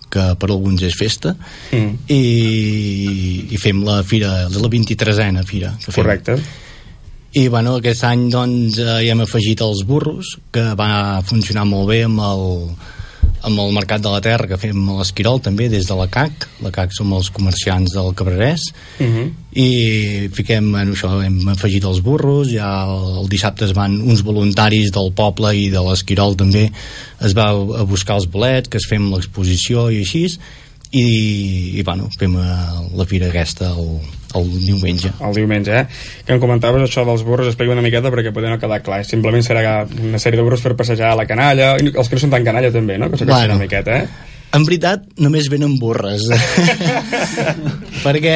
que 0.10 0.32
per 0.42 0.50
alguns 0.50 0.82
és 0.84 0.96
festa, 0.98 1.36
mm. 1.70 2.10
i, 2.10 2.24
i 3.54 3.62
fem 3.62 3.84
la 3.86 4.02
fira, 4.04 4.48
la 4.50 4.72
23a 4.74 5.46
fira. 5.46 5.76
Que 5.78 5.92
fem. 5.92 6.02
Correcte. 6.02 6.40
I 7.38 7.46
bueno, 7.48 7.76
aquest 7.78 8.04
any 8.10 8.26
doncs 8.34 8.80
hi 8.82 9.10
hem 9.12 9.22
afegit 9.22 9.62
els 9.62 9.84
burros, 9.86 10.34
que 10.52 10.72
va 10.78 11.22
funcionar 11.30 11.68
molt 11.70 11.92
bé 11.92 12.02
amb 12.08 12.24
el, 12.26 12.48
amb 13.48 13.60
el 13.64 13.74
Mercat 13.76 14.04
de 14.04 14.12
la 14.12 14.22
Terra 14.24 14.48
que 14.50 14.60
fem 14.60 14.78
a 14.90 15.00
l'Esquirol 15.00 15.42
també 15.44 15.70
des 15.72 15.88
de 15.88 15.96
la 15.98 16.08
CAC 16.12 16.48
la 16.66 16.72
CAC 16.76 16.96
som 16.96 17.12
els 17.16 17.30
comerciants 17.36 17.94
del 17.96 18.14
Cabrerès 18.14 18.62
uh 19.00 19.04
mhm. 19.04 19.16
-huh. 19.16 19.32
i 19.54 20.30
fiquem 20.34 20.76
en 20.76 20.94
això, 20.94 21.24
hem 21.24 21.48
afegit 21.50 21.84
els 21.84 22.02
burros 22.02 22.50
ja 22.52 22.86
el, 22.86 23.24
el 23.24 23.30
dissabte 23.30 23.66
es 23.66 23.74
van 23.74 24.02
uns 24.02 24.22
voluntaris 24.22 24.92
del 24.92 25.12
poble 25.12 25.56
i 25.56 25.70
de 25.70 25.80
l'Esquirol 25.80 26.36
també 26.36 26.72
es 27.22 27.34
va 27.34 27.50
a 27.50 27.84
buscar 27.84 28.16
els 28.16 28.28
bolets 28.28 28.70
que 28.70 28.78
es 28.78 28.88
fem 28.88 29.12
l'exposició 29.12 29.90
i 29.92 30.00
així 30.00 30.38
i, 30.92 31.78
i 31.80 31.84
bueno, 31.84 32.10
fem 32.18 32.34
eh, 32.40 32.54
la 32.98 33.06
fira 33.06 33.28
aquesta 33.30 33.70
el, 33.76 34.00
el 34.40 34.48
diumenge 34.66 35.12
el 35.26 35.36
diumenge, 35.38 35.84
eh? 35.84 35.86
Que 36.26 36.34
em 36.34 36.42
comentaves 36.42 36.82
això 36.86 37.06
dels 37.06 37.24
burros, 37.28 37.50
explica 37.52 37.76
una 37.76 37.86
miqueta 37.86 38.10
perquè 38.14 38.34
poder 38.34 38.50
no 38.50 38.58
quedar 38.62 38.82
clar. 38.86 39.04
Simplement 39.06 39.46
serà 39.46 39.84
una 39.86 40.22
sèrie 40.22 40.40
de 40.40 40.46
burros 40.48 40.66
per 40.66 40.76
passejar 40.80 41.12
a 41.14 41.20
la 41.20 41.28
canalla, 41.30 41.76
els 41.78 42.10
que 42.10 42.18
no 42.18 42.24
són 42.26 42.34
tan 42.34 42.48
canalla 42.48 42.74
també, 42.74 42.98
no? 42.98 43.12
Que 43.12 43.26
Bueno. 43.26 43.56
una 43.56 43.64
miqueta, 43.64 44.02
eh? 44.02 44.38
En 44.50 44.64
veritat, 44.66 45.04
només 45.22 45.46
venen 45.52 45.76
burres. 45.78 46.24
Perquè 48.06 48.34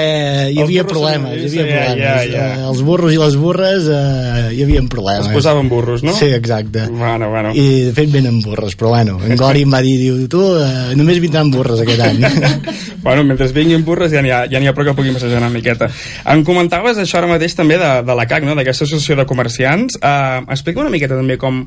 hi 0.54 0.60
havia 0.62 0.84
problemes. 0.86 1.40
Hi 1.42 1.62
havia 1.64 1.64
ja, 1.66 1.80
ja, 1.80 1.88
problemes. 1.88 2.28
ja. 2.30 2.44
Eh, 2.44 2.68
Els 2.70 2.84
burros 2.86 3.16
i 3.16 3.18
les 3.18 3.38
burres 3.40 3.88
eh, 3.90 4.52
hi 4.54 4.62
havia 4.62 4.84
problemes. 4.92 5.26
Es 5.26 5.34
posaven 5.34 5.72
burros, 5.72 6.04
no? 6.06 6.14
Sí, 6.14 6.28
exacte. 6.36 6.86
Bueno, 6.92 7.32
bueno. 7.34 7.54
I 7.58 7.88
de 7.88 7.96
fet 7.98 8.12
venen 8.14 8.38
burres, 8.46 8.78
però 8.78 8.92
bueno, 8.94 9.18
en 9.26 9.34
Gori 9.40 9.66
em 9.66 9.74
va 9.74 9.82
dir, 9.86 9.96
diu, 10.04 10.20
tu, 10.30 10.44
eh, 10.62 10.94
només 11.00 11.18
vindran 11.24 11.50
burres 11.54 11.82
aquest 11.82 12.06
any. 12.06 12.22
bueno, 13.08 13.26
mentre 13.32 13.50
vinguin 13.56 13.82
burres 13.88 14.14
ja 14.14 14.22
n'hi 14.22 14.34
ha, 14.36 14.44
ja 14.52 14.62
ha 14.62 14.76
prou 14.78 14.92
que 14.92 14.96
puguin 15.00 15.18
passejar 15.18 15.42
una 15.42 15.50
miqueta. 15.54 15.90
Em 16.30 16.46
comentaves 16.46 17.02
això 17.02 17.24
ara 17.24 17.32
mateix 17.32 17.58
també 17.58 17.80
de, 17.82 17.92
de 18.06 18.20
la 18.20 18.28
CAC, 18.30 18.46
no? 18.46 18.54
d'aquesta 18.60 18.86
associació 18.86 19.18
de 19.18 19.26
comerciants. 19.30 19.98
Uh, 19.98 20.46
explica 20.54 20.86
una 20.86 20.94
miqueta 20.94 21.18
també 21.18 21.40
com, 21.42 21.64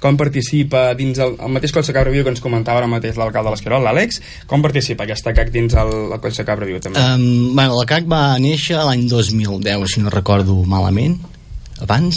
com 0.00 0.16
participa 0.16 0.94
dins 0.98 1.18
el, 1.20 1.34
el 1.38 1.52
mateix 1.52 1.72
Coll 1.76 1.84
de 1.86 1.92
Cabra 1.92 2.10
Viu 2.14 2.24
que 2.24 2.32
ens 2.32 2.40
comentava 2.40 2.80
ara 2.80 2.88
mateix 2.88 3.16
l'alcalde 3.20 3.50
de 3.50 3.54
l'Esquirol, 3.54 3.84
l'Àlex, 3.84 4.20
com 4.48 4.62
participa 4.64 5.04
aquesta 5.04 5.34
CAC 5.36 5.50
dins 5.52 5.74
el, 5.76 5.92
el 6.12 6.20
Coll 6.20 6.32
de 6.36 6.44
Cabra 6.48 6.66
Viu 6.68 6.80
també? 6.80 6.98
um, 7.00 7.54
bueno, 7.54 7.76
la 7.78 7.86
CAC 7.88 8.08
va 8.10 8.22
néixer 8.40 8.80
l'any 8.80 9.06
2010, 9.08 9.86
si 9.94 10.00
no 10.00 10.10
recordo 10.14 10.56
malament, 10.64 11.18
abans. 11.84 12.16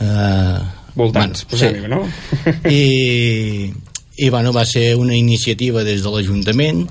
Uh, 0.00 0.60
Voltants, 0.96 1.44
posem-hi, 1.48 1.88
no? 1.92 2.02
I, 2.72 3.70
i 4.16 4.30
bueno, 4.30 4.52
va 4.52 4.64
ser 4.68 4.94
una 4.96 5.14
iniciativa 5.16 5.84
des 5.84 6.02
de 6.04 6.10
l'Ajuntament 6.12 6.86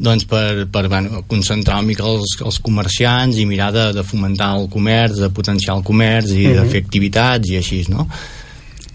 doncs 0.00 0.24
per, 0.24 0.64
per 0.72 0.86
bueno, 0.88 1.20
concentrar 1.28 1.76
una 1.76 1.86
mica 1.90 2.06
els, 2.08 2.38
els 2.40 2.56
comerciants 2.64 3.36
i 3.36 3.44
mirar 3.44 3.66
de, 3.74 3.82
de 3.92 4.04
fomentar 4.08 4.54
el 4.56 4.64
comerç, 4.72 5.18
de 5.20 5.28
potenciar 5.28 5.74
el 5.76 5.82
comerç 5.84 6.30
i 6.32 6.46
de 6.46 6.62
Mhm. 6.62 6.70
fer 6.72 6.80
activitats 6.86 7.50
i 7.52 7.58
així, 7.58 7.82
no? 7.92 8.06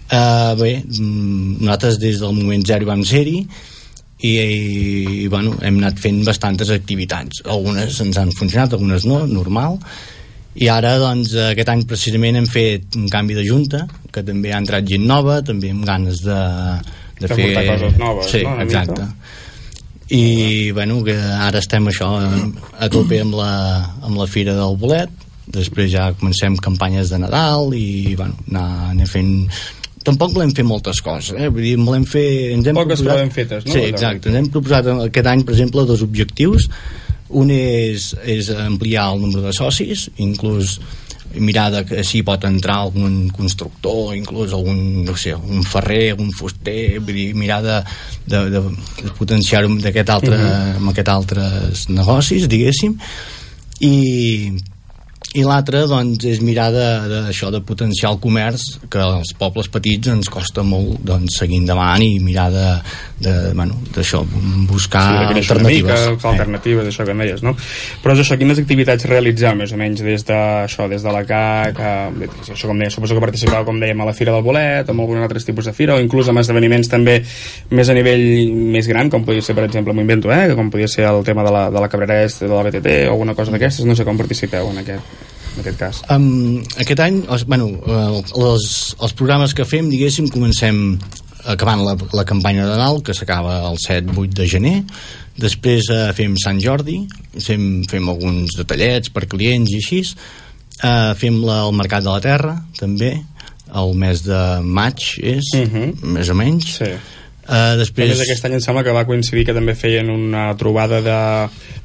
Uh, 0.06 0.52
bé, 0.60 0.72
mm, 0.86 1.56
nosaltres 1.64 1.96
des 1.98 2.20
del 2.22 2.34
moment 2.36 2.62
zero 2.62 2.86
vam 2.86 3.02
ser-hi 3.02 3.40
i, 4.22 4.30
i, 4.30 5.26
bueno, 5.28 5.56
hem 5.66 5.80
anat 5.80 5.98
fent 6.00 6.20
bastantes 6.24 6.70
activitats. 6.70 7.42
Algunes 7.50 7.98
ens 8.04 8.20
han 8.20 8.30
funcionat, 8.38 8.76
algunes 8.76 9.04
no, 9.08 9.24
normal. 9.26 9.80
I 10.56 10.70
ara 10.72 10.94
doncs 11.02 11.34
aquest 11.50 11.68
any 11.68 11.82
precisament 11.88 12.38
hem 12.38 12.46
fet 12.48 12.96
un 12.96 13.10
canvi 13.12 13.36
de 13.36 13.44
junta 13.44 13.82
que 14.12 14.22
també 14.24 14.54
ha 14.54 14.60
entrat 14.62 14.86
gent 14.88 15.04
nova 15.04 15.42
també 15.44 15.72
amb 15.74 15.84
ganes 15.84 16.22
de, 16.24 16.38
de, 17.18 17.26
De 17.26 17.34
fer 17.34 17.50
coses 17.58 17.98
noves, 18.00 18.30
sí, 18.30 18.40
no, 18.46 18.54
una 18.54 18.64
exacte. 18.64 19.04
Mica. 19.04 19.42
i 20.16 20.70
bueno, 20.70 21.02
que 21.04 21.16
ara 21.18 21.60
estem 21.60 21.90
això 21.90 22.08
a 22.16 22.88
tope 22.88 23.20
amb 23.20 23.36
la, 23.36 23.52
amb 24.06 24.16
la 24.16 24.28
fira 24.30 24.54
del 24.56 24.78
bolet. 24.80 25.12
Després 25.52 25.90
ja 25.92 26.08
comencem 26.16 26.56
campanyes 26.62 27.12
de 27.12 27.20
Nadal 27.20 27.74
i 27.76 28.14
bueno, 28.16 28.38
anar, 28.48 28.94
anar 28.94 29.10
fent 29.10 29.34
tampoc 30.06 30.36
volem 30.36 30.52
fer 30.56 30.66
moltes 30.66 31.02
coses 31.04 31.34
eh? 31.36 31.48
Vull 31.50 31.66
dir, 31.66 31.74
volem 31.80 32.06
fer, 32.08 32.26
ens 32.54 32.68
hem 32.70 32.78
Poques, 32.78 33.02
proposat... 33.02 33.34
fetes, 33.34 33.66
no? 33.66 33.74
sí, 33.74 33.82
exacte, 33.90 34.30
ens 34.30 34.42
hem 34.42 34.52
proposat 34.54 34.92
aquest 34.94 35.32
any 35.32 35.44
per 35.46 35.56
exemple 35.56 35.86
dos 35.88 36.04
objectius 36.06 36.70
un 37.36 37.50
és, 37.50 38.12
és 38.22 38.52
ampliar 38.54 39.10
el 39.12 39.24
nombre 39.24 39.42
de 39.42 39.52
socis 39.56 40.06
inclús 40.22 40.78
mirar 41.34 41.70
de 41.70 41.84
que 41.84 42.04
si 42.04 42.22
pot 42.24 42.44
entrar 42.48 42.78
algun 42.80 43.28
constructor, 43.34 44.14
inclús 44.16 44.52
algun, 44.56 45.04
no 45.04 45.16
sé, 45.18 45.34
un 45.34 45.64
ferrer, 45.66 46.14
un 46.18 46.30
fuster, 46.32 46.98
vull 47.00 47.18
dir, 47.18 47.26
mirar 47.36 47.60
de, 47.64 47.80
de, 48.26 48.44
de, 48.54 48.62
de 49.02 49.12
potenciar-ho 49.18 49.68
amb 49.70 49.84
aquest 49.90 50.12
altre, 50.12 50.38
amb 50.78 50.92
aquest 50.92 51.10
altres 51.12 51.86
negocis, 51.92 52.48
diguéssim, 52.48 52.96
i, 53.84 53.92
i 55.36 55.44
l'altre 55.46 55.84
doncs, 55.90 56.24
és 56.28 56.42
mirar 56.44 56.70
de, 56.74 56.86
de, 57.10 57.22
això 57.32 57.50
de 57.54 57.60
potenciar 57.64 58.14
el 58.14 58.20
comerç 58.22 58.66
que 58.92 59.02
als 59.02 59.34
pobles 59.38 59.68
petits 59.72 60.12
ens 60.12 60.30
costa 60.32 60.64
molt 60.66 61.02
doncs, 61.06 61.40
seguir 61.42 61.60
endavant 61.62 62.02
i 62.04 62.16
mirar 62.22 62.48
de, 62.54 62.68
de, 63.22 63.34
bueno, 63.54 63.78
d'això 63.94 64.22
buscar 64.70 65.06
Sí, 65.06 65.12
de 65.12 65.60
una 65.60 65.70
mica, 65.70 65.96
alternatives 65.96 66.06
fer 66.26 66.30
alternatives, 66.30 66.88
això 66.90 67.06
que 67.06 67.14
deies, 67.16 67.42
no? 67.44 67.54
Però 68.02 68.14
és 68.14 68.22
això, 68.22 68.38
quines 68.40 68.60
activitats 68.62 69.08
realitzar, 69.08 69.54
més 69.58 69.72
o 69.72 69.80
menys, 69.80 70.02
des 70.04 70.24
de, 70.28 70.38
això, 70.66 70.88
des 70.90 71.04
de 71.04 71.12
la 71.12 71.22
CAC, 71.28 71.80
a, 71.80 71.92
això 72.46 72.70
com 72.70 72.80
deia, 72.80 72.92
suposo 72.92 73.16
que 73.16 73.24
participava, 73.24 73.64
com 73.68 73.80
dèiem, 73.82 74.00
a 74.00 74.08
la 74.08 74.16
Fira 74.16 74.34
del 74.34 74.44
Bolet, 74.46 74.90
amb 74.92 75.04
algun 75.04 75.22
altre 75.22 75.42
tipus 75.46 75.68
de 75.68 75.74
fira, 75.76 75.96
o 75.96 76.02
inclús 76.02 76.30
amb 76.32 76.42
esdeveniments 76.42 76.90
també 76.92 77.18
més 77.70 77.92
a 77.92 77.96
nivell 77.96 78.26
més 78.76 78.88
gran, 78.90 79.12
com 79.12 79.24
podia 79.26 79.44
ser, 79.44 79.56
per 79.58 79.66
exemple, 79.68 79.94
m'ho 79.94 80.04
invento, 80.04 80.32
eh? 80.32 80.54
com 80.58 80.72
podia 80.72 80.90
ser 80.90 81.06
el 81.10 81.22
tema 81.26 81.46
de 81.46 81.54
la, 81.54 81.68
de 81.70 81.82
la 81.82 81.90
Cabrera 81.92 82.22
Est, 82.24 82.44
de 82.46 82.52
la 82.52 82.64
BTT, 82.66 82.98
o 83.06 83.16
alguna 83.16 83.36
cosa 83.38 83.54
d'aquestes, 83.54 83.86
no 83.88 83.96
sé 83.96 84.06
com 84.06 84.18
participeu 84.18 84.72
en 84.72 84.82
aquest, 84.84 85.25
en 85.56 85.62
aquest 85.64 85.78
cas. 85.80 86.02
Um, 86.12 86.60
aquest 86.76 87.00
any, 87.00 87.22
els, 87.32 87.44
bueno, 87.48 87.68
eh, 87.82 88.22
els, 88.36 88.66
els 89.02 89.14
programes 89.16 89.54
que 89.56 89.64
fem, 89.68 89.88
diguéssim, 89.92 90.28
comencem 90.32 90.98
acabant 91.46 91.82
la, 91.86 91.94
la 92.12 92.24
campanya 92.26 92.64
de 92.66 92.72
Nadal, 92.74 93.02
que 93.06 93.14
s'acaba 93.14 93.60
el 93.70 93.78
7-8 93.78 94.34
de 94.34 94.46
gener, 94.50 94.74
després 95.38 95.88
eh, 95.94 96.10
fem 96.16 96.34
Sant 96.42 96.58
Jordi, 96.62 97.00
fem, 97.38 97.84
fem 97.88 98.08
alguns 98.10 98.56
detallets 98.58 99.12
per 99.14 99.26
clients 99.30 99.70
i 99.72 99.78
així, 99.82 100.00
eh, 100.82 101.12
fem 101.18 101.38
la, 101.46 101.62
el 101.68 101.76
Mercat 101.78 102.04
de 102.06 102.10
la 102.12 102.22
Terra, 102.24 102.56
també, 102.80 103.14
el 103.76 103.94
mes 103.98 104.22
de 104.26 104.40
maig 104.62 105.02
és, 105.22 105.52
Mhm. 105.58 106.12
més 106.16 106.28
o 106.30 106.34
menys. 106.38 106.76
Sí. 106.78 106.92
A 107.48 107.76
després... 107.78 108.08
més, 108.10 108.20
aquest 108.24 108.44
any 108.48 108.56
em 108.58 108.60
sembla 108.64 108.82
que 108.82 108.92
va 108.94 109.04
coincidir 109.06 109.44
que 109.46 109.54
també 109.54 109.74
feien 109.78 110.10
una 110.10 110.48
trobada 110.58 111.00
de 111.04 111.18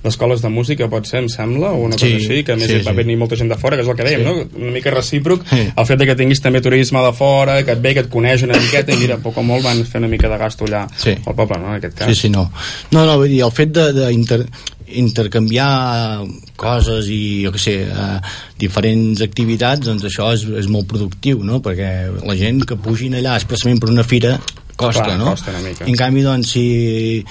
d'escoles 0.02 0.41
de 0.41 0.50
música, 0.50 0.88
pot 0.89 1.06
ser, 1.06 1.19
em 1.21 1.28
sembla, 1.30 1.69
o 1.78 1.84
una 1.86 1.93
cosa 1.93 2.08
Sí, 2.08 2.15
així, 2.17 2.43
que 2.43 2.54
a 2.54 2.58
més 2.58 2.65
sí, 2.71 2.80
va 2.82 2.89
sí. 2.89 2.97
venir 2.97 3.17
molta 3.21 3.38
gent 3.38 3.52
de 3.52 3.58
fora, 3.62 3.78
que 3.78 3.84
és 3.86 3.89
el 3.91 3.95
que 4.00 4.04
dèiem, 4.08 4.24
Sí. 4.24 4.26
no? 4.26 4.63
Una 4.65 4.71
mica 4.74 4.89
recíproc, 4.89 5.45
Sí. 5.52 5.62
el 5.78 5.86
fet 5.86 6.00
de 6.00 6.08
que 6.10 6.15
tinguis 6.17 6.41
també 6.41 6.62
turisme 6.62 7.04
de 7.06 7.13
fora, 7.13 7.60
que 7.63 7.71
et 7.78 7.82
ve, 7.82 7.93
que 7.93 8.00
et 8.08 8.10
coneix 8.10 8.41
una 8.43 8.58
miqueta, 8.58 8.91
i 8.91 8.97
mira, 8.97 9.17
poc 9.21 9.38
o 9.38 9.43
molt 9.43 9.63
van 9.63 9.84
fer 9.86 10.00
una 10.02 10.08
mica 10.10 10.28
de 10.28 10.38
gasto 10.41 10.65
allà 10.65 10.88
Sí. 10.97 11.13
al 11.26 11.36
poble, 11.36 11.60
no?, 11.60 11.67
en 11.69 11.76
aquest 11.78 11.93
cas. 12.00 12.08
Sí, 12.10 12.15
sí, 12.15 12.30
no. 12.30 12.52
No, 12.89 13.06
no, 13.06 13.17
vull 13.17 13.30
dir, 13.30 13.43
el 13.45 13.52
fet 13.52 13.69
de, 13.78 13.91
de 13.93 14.12
inter, 14.12 14.45
intercanviar 14.91 16.24
coses 16.60 17.08
i, 17.12 17.43
jo 17.45 17.52
què 17.56 17.62
sé, 17.62 17.76
eh, 17.89 18.19
diferents 18.62 19.21
activitats, 19.26 19.86
doncs 19.88 20.04
això 20.08 20.32
és, 20.36 20.43
és 20.62 20.67
molt 20.71 20.88
productiu, 20.89 21.43
no? 21.43 21.62
Perquè 21.63 21.91
la 22.26 22.36
gent 22.38 22.63
que 22.67 22.76
pugin 22.78 23.15
allà 23.17 23.36
expressament 23.39 23.80
per 23.82 23.89
una 23.93 24.04
fira 24.04 24.36
costa, 24.82 25.04
Clar, 25.08 25.17
no? 25.22 25.32
costa 25.36 25.52
una 25.56 25.63
mica. 25.70 25.86
En 25.88 25.96
canvi, 25.96 26.22
doncs, 26.28 26.52
si 26.52 27.26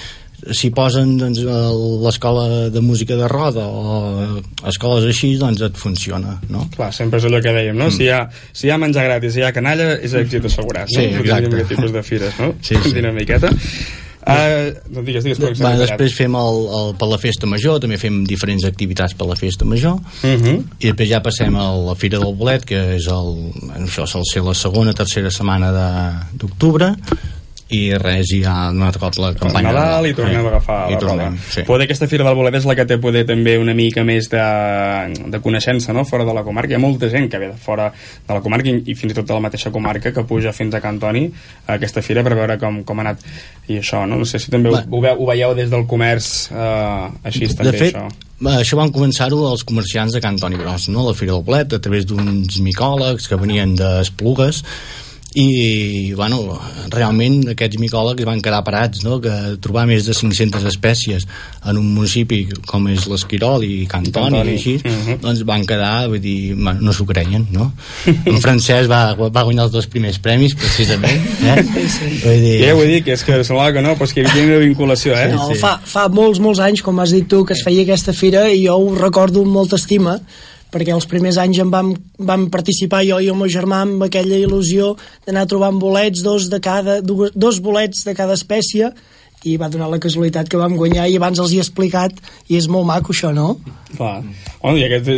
si 0.57 0.71
posen 0.73 1.19
doncs, 1.21 1.39
l'escola 2.01 2.71
de 2.73 2.81
música 2.81 3.13
de 3.15 3.27
roda 3.29 3.61
o 3.61 4.41
escoles 4.71 5.05
així, 5.11 5.35
doncs 5.37 5.61
et 5.67 5.77
funciona, 5.77 6.39
no? 6.49 6.63
Clar, 6.73 6.89
sempre 6.97 7.19
és 7.21 7.27
allò 7.29 7.43
que 7.45 7.53
dèiem, 7.53 7.77
no? 7.77 7.91
Si, 7.93 8.07
hi 8.07 8.09
ha, 8.15 8.23
si 8.57 8.67
hi 8.67 8.71
ha 8.73 8.79
menjar 8.81 9.05
gratis, 9.05 9.35
si 9.35 9.43
hi 9.43 9.45
ha 9.45 9.53
canalla, 9.53 9.99
és 10.01 10.15
èxit 10.17 10.47
assegurat, 10.49 10.89
no? 10.89 10.97
Sí, 10.97 11.09
Potser 11.11 11.21
exacte. 11.27 11.51
Aquest 11.59 11.69
tipus 11.75 11.93
de 11.93 12.03
fires, 12.03 12.39
no? 12.41 12.55
Sí, 12.65 12.75
sí. 12.87 12.95
Una 13.03 13.13
miqueta. 13.13 13.51
Uh, 14.21 14.73
doncs 14.93 15.07
digues, 15.07 15.25
digues, 15.25 15.39
com 15.41 15.65
Va, 15.65 15.71
després 15.81 16.13
fem 16.17 16.35
el, 16.37 16.59
el, 16.79 16.91
per 17.01 17.07
la 17.09 17.19
festa 17.21 17.49
major, 17.49 17.79
també 17.81 17.97
fem 18.01 18.19
diferents 18.29 18.65
activitats 18.69 19.15
per 19.17 19.27
la 19.29 19.37
festa 19.37 19.65
major, 19.69 19.97
Uh 20.25 20.37
-huh. 20.41 20.57
i 20.79 20.87
després 20.91 21.09
ja 21.09 21.21
passem 21.21 21.57
a 21.57 21.69
la 21.75 21.95
Fira 21.95 22.19
del 22.19 22.35
Bolet 22.35 22.65
que 22.65 22.97
és 22.97 23.07
el, 23.09 23.53
això 23.85 24.07
sol 24.07 24.23
ser 24.25 24.43
la 24.43 24.55
segona 24.55 24.93
tercera 24.93 25.31
setmana 25.31 25.73
de- 25.73 26.37
d'octubre 26.39 26.95
i 27.71 27.81
res, 27.99 28.33
i 28.35 28.41
ja 28.43 28.71
no 28.75 28.87
ha 28.89 28.93
tocat 28.95 29.19
la 29.23 29.31
per 29.35 29.45
campanya 29.45 29.71
Nadal 29.75 30.09
i 30.09 30.15
tornem 30.17 30.43
a 30.43 30.51
agafar 30.51 30.79
i 30.91 30.97
la 30.97 31.01
tornem, 31.03 31.37
roda. 31.37 31.51
sí. 31.55 31.65
Poder 31.69 31.87
aquesta 31.87 32.09
Fira 32.11 32.27
del 32.27 32.37
Bolet 32.39 32.57
és 32.59 32.67
la 32.67 32.75
que 32.79 32.87
té 32.89 32.99
poder 33.03 33.23
també 33.29 33.57
una 33.61 33.75
mica 33.79 34.03
més 34.07 34.27
de, 34.33 34.43
de 35.31 35.41
coneixença 35.45 35.95
no? 35.95 36.05
fora 36.09 36.27
de 36.27 36.35
la 36.35 36.43
comarca. 36.47 36.75
Hi 36.75 36.79
ha 36.81 36.83
molta 36.83 37.11
gent 37.13 37.29
que 37.31 37.39
ve 37.39 37.53
de 37.53 37.59
fora 37.61 37.91
de 37.93 38.35
la 38.35 38.43
comarca 38.43 38.73
i, 38.73 38.81
i 38.91 38.97
fins 38.99 39.15
i 39.15 39.19
tot 39.21 39.29
de 39.29 39.37
la 39.37 39.45
mateixa 39.45 39.71
comarca 39.75 40.13
que 40.15 40.27
puja 40.27 40.55
fins 40.57 40.75
a 40.75 40.83
Cantoni 40.83 41.29
a 41.67 41.77
aquesta 41.79 42.03
fira 42.03 42.25
per 42.27 42.35
veure 42.39 42.59
com, 42.59 42.83
com 42.87 43.03
ha 43.03 43.07
anat 43.07 43.23
i 43.71 43.79
això, 43.79 44.03
no? 44.09 44.19
No 44.19 44.27
sé 44.27 44.41
si 44.43 44.51
també 44.51 44.73
ho, 44.73 44.81
ho, 44.81 45.03
veu, 45.05 45.21
ho 45.23 45.29
veieu 45.31 45.55
des 45.59 45.71
del 45.71 45.87
comerç 45.91 46.51
eh, 46.51 47.29
així 47.31 47.47
també, 47.55 47.71
de 47.71 47.85
fet, 47.85 48.01
això. 48.01 48.57
això 48.57 48.81
van 48.81 48.91
començar-ho 48.95 49.45
els 49.53 49.63
comerciants 49.69 50.17
de 50.17 50.23
Can 50.25 50.41
Toni 50.43 50.59
Gros, 50.59 50.89
no? 50.91 51.07
la 51.07 51.15
Fira 51.15 51.37
del 51.37 51.47
Bolet, 51.47 51.79
a 51.79 51.83
través 51.83 52.09
d'uns 52.11 52.59
micòlegs 52.67 53.31
que 53.31 53.39
venien 53.39 53.77
d'Esplugues, 53.79 54.65
i 55.39 56.13
bueno, 56.19 56.59
realment 56.91 57.53
aquests 57.53 57.79
micòlegs 57.79 58.27
van 58.27 58.41
quedar 58.43 58.65
parats 58.67 59.05
no? 59.07 59.21
que 59.23 59.31
trobar 59.63 59.85
més 59.87 60.09
de 60.09 60.15
500 60.17 60.67
espècies 60.67 61.27
en 61.71 61.79
un 61.79 61.93
municipi 61.95 62.41
com 62.67 62.89
és 62.91 63.07
l'Esquirol 63.07 63.63
i 63.63 63.87
Cantoni, 63.91 64.41
Cantoni, 64.41 64.57
i 64.57 64.59
així 64.59 64.75
mhm. 64.81 65.21
doncs 65.23 65.45
van 65.47 65.63
quedar, 65.69 66.09
vull 66.11 66.23
dir, 66.25 66.57
bueno, 66.57 66.81
no 66.83 66.97
s'ho 66.97 67.07
creien 67.07 67.47
no? 67.55 67.71
en 68.11 68.43
francès 68.43 68.91
va, 68.91 69.15
va 69.15 69.47
guanyar 69.47 69.69
els 69.69 69.77
dos 69.77 69.87
primers 69.93 70.19
premis 70.19 70.57
precisament 70.59 71.23
eh? 71.47 71.63
vull 72.25 72.43
dir, 72.43 72.57
Ja 72.65 72.75
ho 72.75 72.83
he 72.83 72.91
dit, 72.97 73.07
que 73.07 73.15
és 73.15 73.27
que 73.27 73.39
semblava 73.47 73.77
que 73.79 73.87
no, 73.87 73.95
però 73.95 74.11
és 74.11 74.17
que 74.17 74.25
hi 74.25 74.31
havia 74.33 74.49
una 74.51 74.61
vinculació, 74.65 75.15
eh? 75.15 75.31
No, 75.37 75.47
fa, 75.63 75.77
fa 75.87 76.09
molts, 76.11 76.43
molts 76.43 76.59
anys, 76.65 76.83
com 76.83 76.99
has 76.99 77.15
dit 77.15 77.31
tu, 77.31 77.45
que 77.47 77.55
es 77.55 77.63
feia 77.67 77.87
aquesta 77.87 78.17
fira 78.17 78.49
i 78.51 78.65
jo 78.67 78.75
ho 78.83 78.95
recordo 78.99 79.47
amb 79.47 79.55
molta 79.55 79.79
estima 79.79 80.19
perquè 80.73 80.95
els 80.95 81.07
primers 81.11 81.39
anys 81.43 81.61
en 81.65 81.71
vam, 81.73 81.93
vam 82.19 82.49
participar 82.51 83.03
jo 83.09 83.21
i 83.21 83.29
el 83.33 83.39
meu 83.39 83.49
germà 83.51 83.83
amb 83.87 84.03
aquella 84.07 84.39
il·lusió 84.39 84.95
d'anar 85.27 85.47
trobant 85.51 85.79
bolets, 85.83 86.23
dos, 86.27 86.49
de 86.53 86.61
cada, 86.63 87.01
dos 87.03 87.61
bolets 87.65 88.05
de 88.07 88.15
cada 88.15 88.37
espècie 88.39 88.93
i 89.49 89.55
va 89.57 89.71
donar 89.73 89.87
la 89.89 89.97
casualitat 89.97 90.51
que 90.53 90.59
vam 90.61 90.75
guanyar 90.77 91.07
i 91.09 91.15
abans 91.17 91.39
els 91.41 91.55
hi 91.55 91.57
he 91.57 91.63
explicat 91.65 92.13
i 92.53 92.59
és 92.59 92.67
molt 92.69 92.85
maco 92.85 93.15
això, 93.15 93.31
no? 93.33 93.55
Clar. 93.97 94.19
Bueno, 94.61 94.77
i 94.77 94.85
aquest, 94.85 95.09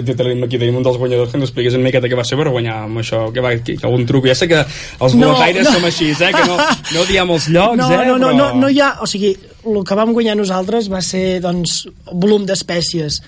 aquí 0.47 0.61
tenim 0.63 0.77
un 0.79 0.85
dels 0.87 0.99
guanyadors 1.01 1.33
que 1.33 1.41
ens 1.41 1.49
expliqués 1.49 1.75
una 1.75 1.89
miqueta 1.89 2.07
què 2.07 2.15
va 2.15 2.23
ser 2.25 2.39
per 2.39 2.47
guanyar 2.55 2.85
amb 2.85 3.01
això, 3.03 3.25
que 3.35 3.43
va, 3.43 3.51
que, 3.59 3.75
algun 3.83 4.07
truc. 4.07 4.29
Ja 4.31 4.37
sé 4.39 4.47
que 4.47 4.61
els 4.63 5.17
No, 5.19 5.33
boletaires 5.33 5.67
no. 5.67 5.73
som 5.75 5.89
així, 5.91 6.13
eh? 6.15 6.31
Que 6.39 6.45
no, 6.47 6.55
no 6.95 7.07
diem 7.11 7.35
els 7.35 7.49
llocs, 7.51 7.83
no, 7.83 7.91
eh? 7.91 8.07
no, 8.07 8.15
no, 8.23 8.31
però... 8.31 8.37
no, 8.39 8.61
no 8.63 8.71
hi 8.71 8.79
ha, 8.79 8.93
o 9.03 9.11
sigui, 9.11 9.35
el 9.65 9.83
que 9.87 9.99
vam 9.99 10.13
guanyar 10.15 10.37
nosaltres 10.39 10.89
va 10.93 11.03
ser, 11.05 11.41
doncs, 11.45 11.83
volum 12.13 12.47
d'espècies. 12.49 13.21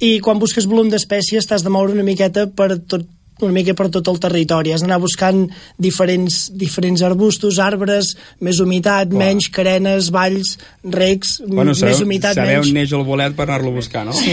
I 0.00 0.18
quan 0.24 0.40
busques 0.42 0.68
volum 0.68 0.90
d'espècies 0.92 1.48
t'has 1.48 1.64
de 1.64 1.72
moure 1.72 1.92
una 1.92 2.06
miqueta 2.06 2.48
per 2.48 2.74
tot 2.88 3.06
una 3.46 3.52
mica 3.56 3.74
per 3.78 3.88
tot 3.92 4.08
el 4.08 4.18
territori. 4.22 4.72
Has 4.72 4.82
d'anar 4.84 4.98
buscant 5.02 5.44
diferents, 5.78 6.50
diferents 6.54 7.02
arbustos, 7.06 7.58
arbres, 7.62 8.12
més 8.40 8.60
humitat, 8.62 9.10
Clar. 9.10 9.18
menys, 9.22 9.48
carenes, 9.52 10.10
valls, 10.14 10.56
recs, 10.84 11.40
Bueno, 11.46 11.74
sabeu, 11.74 11.92
més 11.94 12.02
humitat, 12.06 12.34
sabeu 12.38 12.60
menys... 12.60 12.68
on 12.72 12.78
neix 12.80 12.92
el 12.98 13.04
bolet 13.08 13.36
per 13.38 13.46
anar-lo 13.48 13.72
a 13.72 13.76
buscar, 13.80 14.04
no? 14.06 14.12
Sí. 14.16 14.32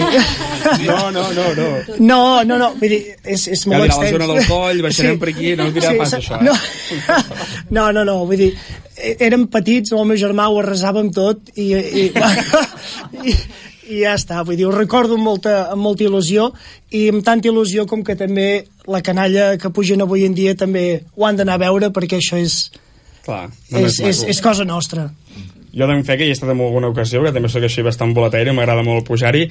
No, 0.86 1.12
no, 1.12 1.26
no, 1.34 1.48
no. 1.58 1.70
No, 2.00 2.20
no, 2.44 2.58
no, 2.62 2.72
vull 2.80 2.90
dir, 2.96 3.02
és, 3.24 3.48
és 3.48 3.64
Ja 3.66 3.72
molt 3.74 3.86
dirà, 3.86 3.96
la 3.96 4.06
extens. 4.06 4.12
zona 4.18 4.28
del 4.34 4.48
coll, 4.50 4.82
baixarem 4.86 5.20
per 5.22 5.30
aquí, 5.34 5.56
no 5.60 5.68
us 5.70 5.74
dirà 5.76 5.96
pas 5.98 6.14
sa- 6.14 6.20
això, 6.22 6.40
eh? 6.40 6.46
No, 6.50 6.56
no, 7.78 7.92
no, 7.92 8.04
no, 8.08 8.18
vull 8.30 8.38
dir, 8.42 8.52
eh, 8.98 9.16
érem 9.28 9.48
petits, 9.52 9.94
el 9.96 10.06
meu 10.10 10.18
germà 10.20 10.48
ho 10.52 10.60
arrasàvem 10.62 11.12
tot 11.16 11.52
i, 11.56 11.70
i, 11.74 12.06
i, 13.24 13.34
i 13.34 13.36
ja 13.90 14.14
està, 14.18 14.42
vull 14.46 14.58
dir, 14.60 14.68
ho 14.70 14.74
recordo 14.76 15.18
amb 15.18 15.26
molta, 15.26 15.56
amb 15.74 15.82
molta 15.82 16.06
il·lusió 16.06 16.50
i 16.96 17.08
amb 17.14 17.26
tanta 17.26 17.50
il·lusió 17.50 17.88
com 17.90 18.04
que 18.06 18.16
també 18.20 18.66
la 18.90 19.02
canalla 19.06 19.56
que 19.62 19.72
pugen 19.74 20.06
avui 20.06 20.26
en 20.28 20.38
dia 20.38 20.56
també 20.58 21.04
ho 21.16 21.26
han 21.26 21.40
d'anar 21.40 21.58
a 21.58 21.64
veure 21.66 21.92
perquè 21.96 22.20
això 22.22 22.38
és, 22.40 22.70
Clar, 23.26 23.48
és, 23.70 24.00
és, 24.00 24.24
és 24.36 24.42
cosa 24.42 24.66
nostra. 24.66 25.10
Jo 25.70 25.86
dono 25.86 26.02
fe 26.04 26.16
que 26.18 26.26
hi 26.26 26.32
he 26.32 26.34
estat 26.34 26.50
en 26.50 26.60
alguna 26.66 26.88
ocasió, 26.90 27.22
que 27.22 27.32
també 27.32 27.50
sóc 27.52 27.62
així 27.68 27.84
bastant 27.86 28.14
boletaire, 28.18 28.52
m'agrada 28.58 28.82
molt 28.82 29.06
pujar-hi. 29.06 29.44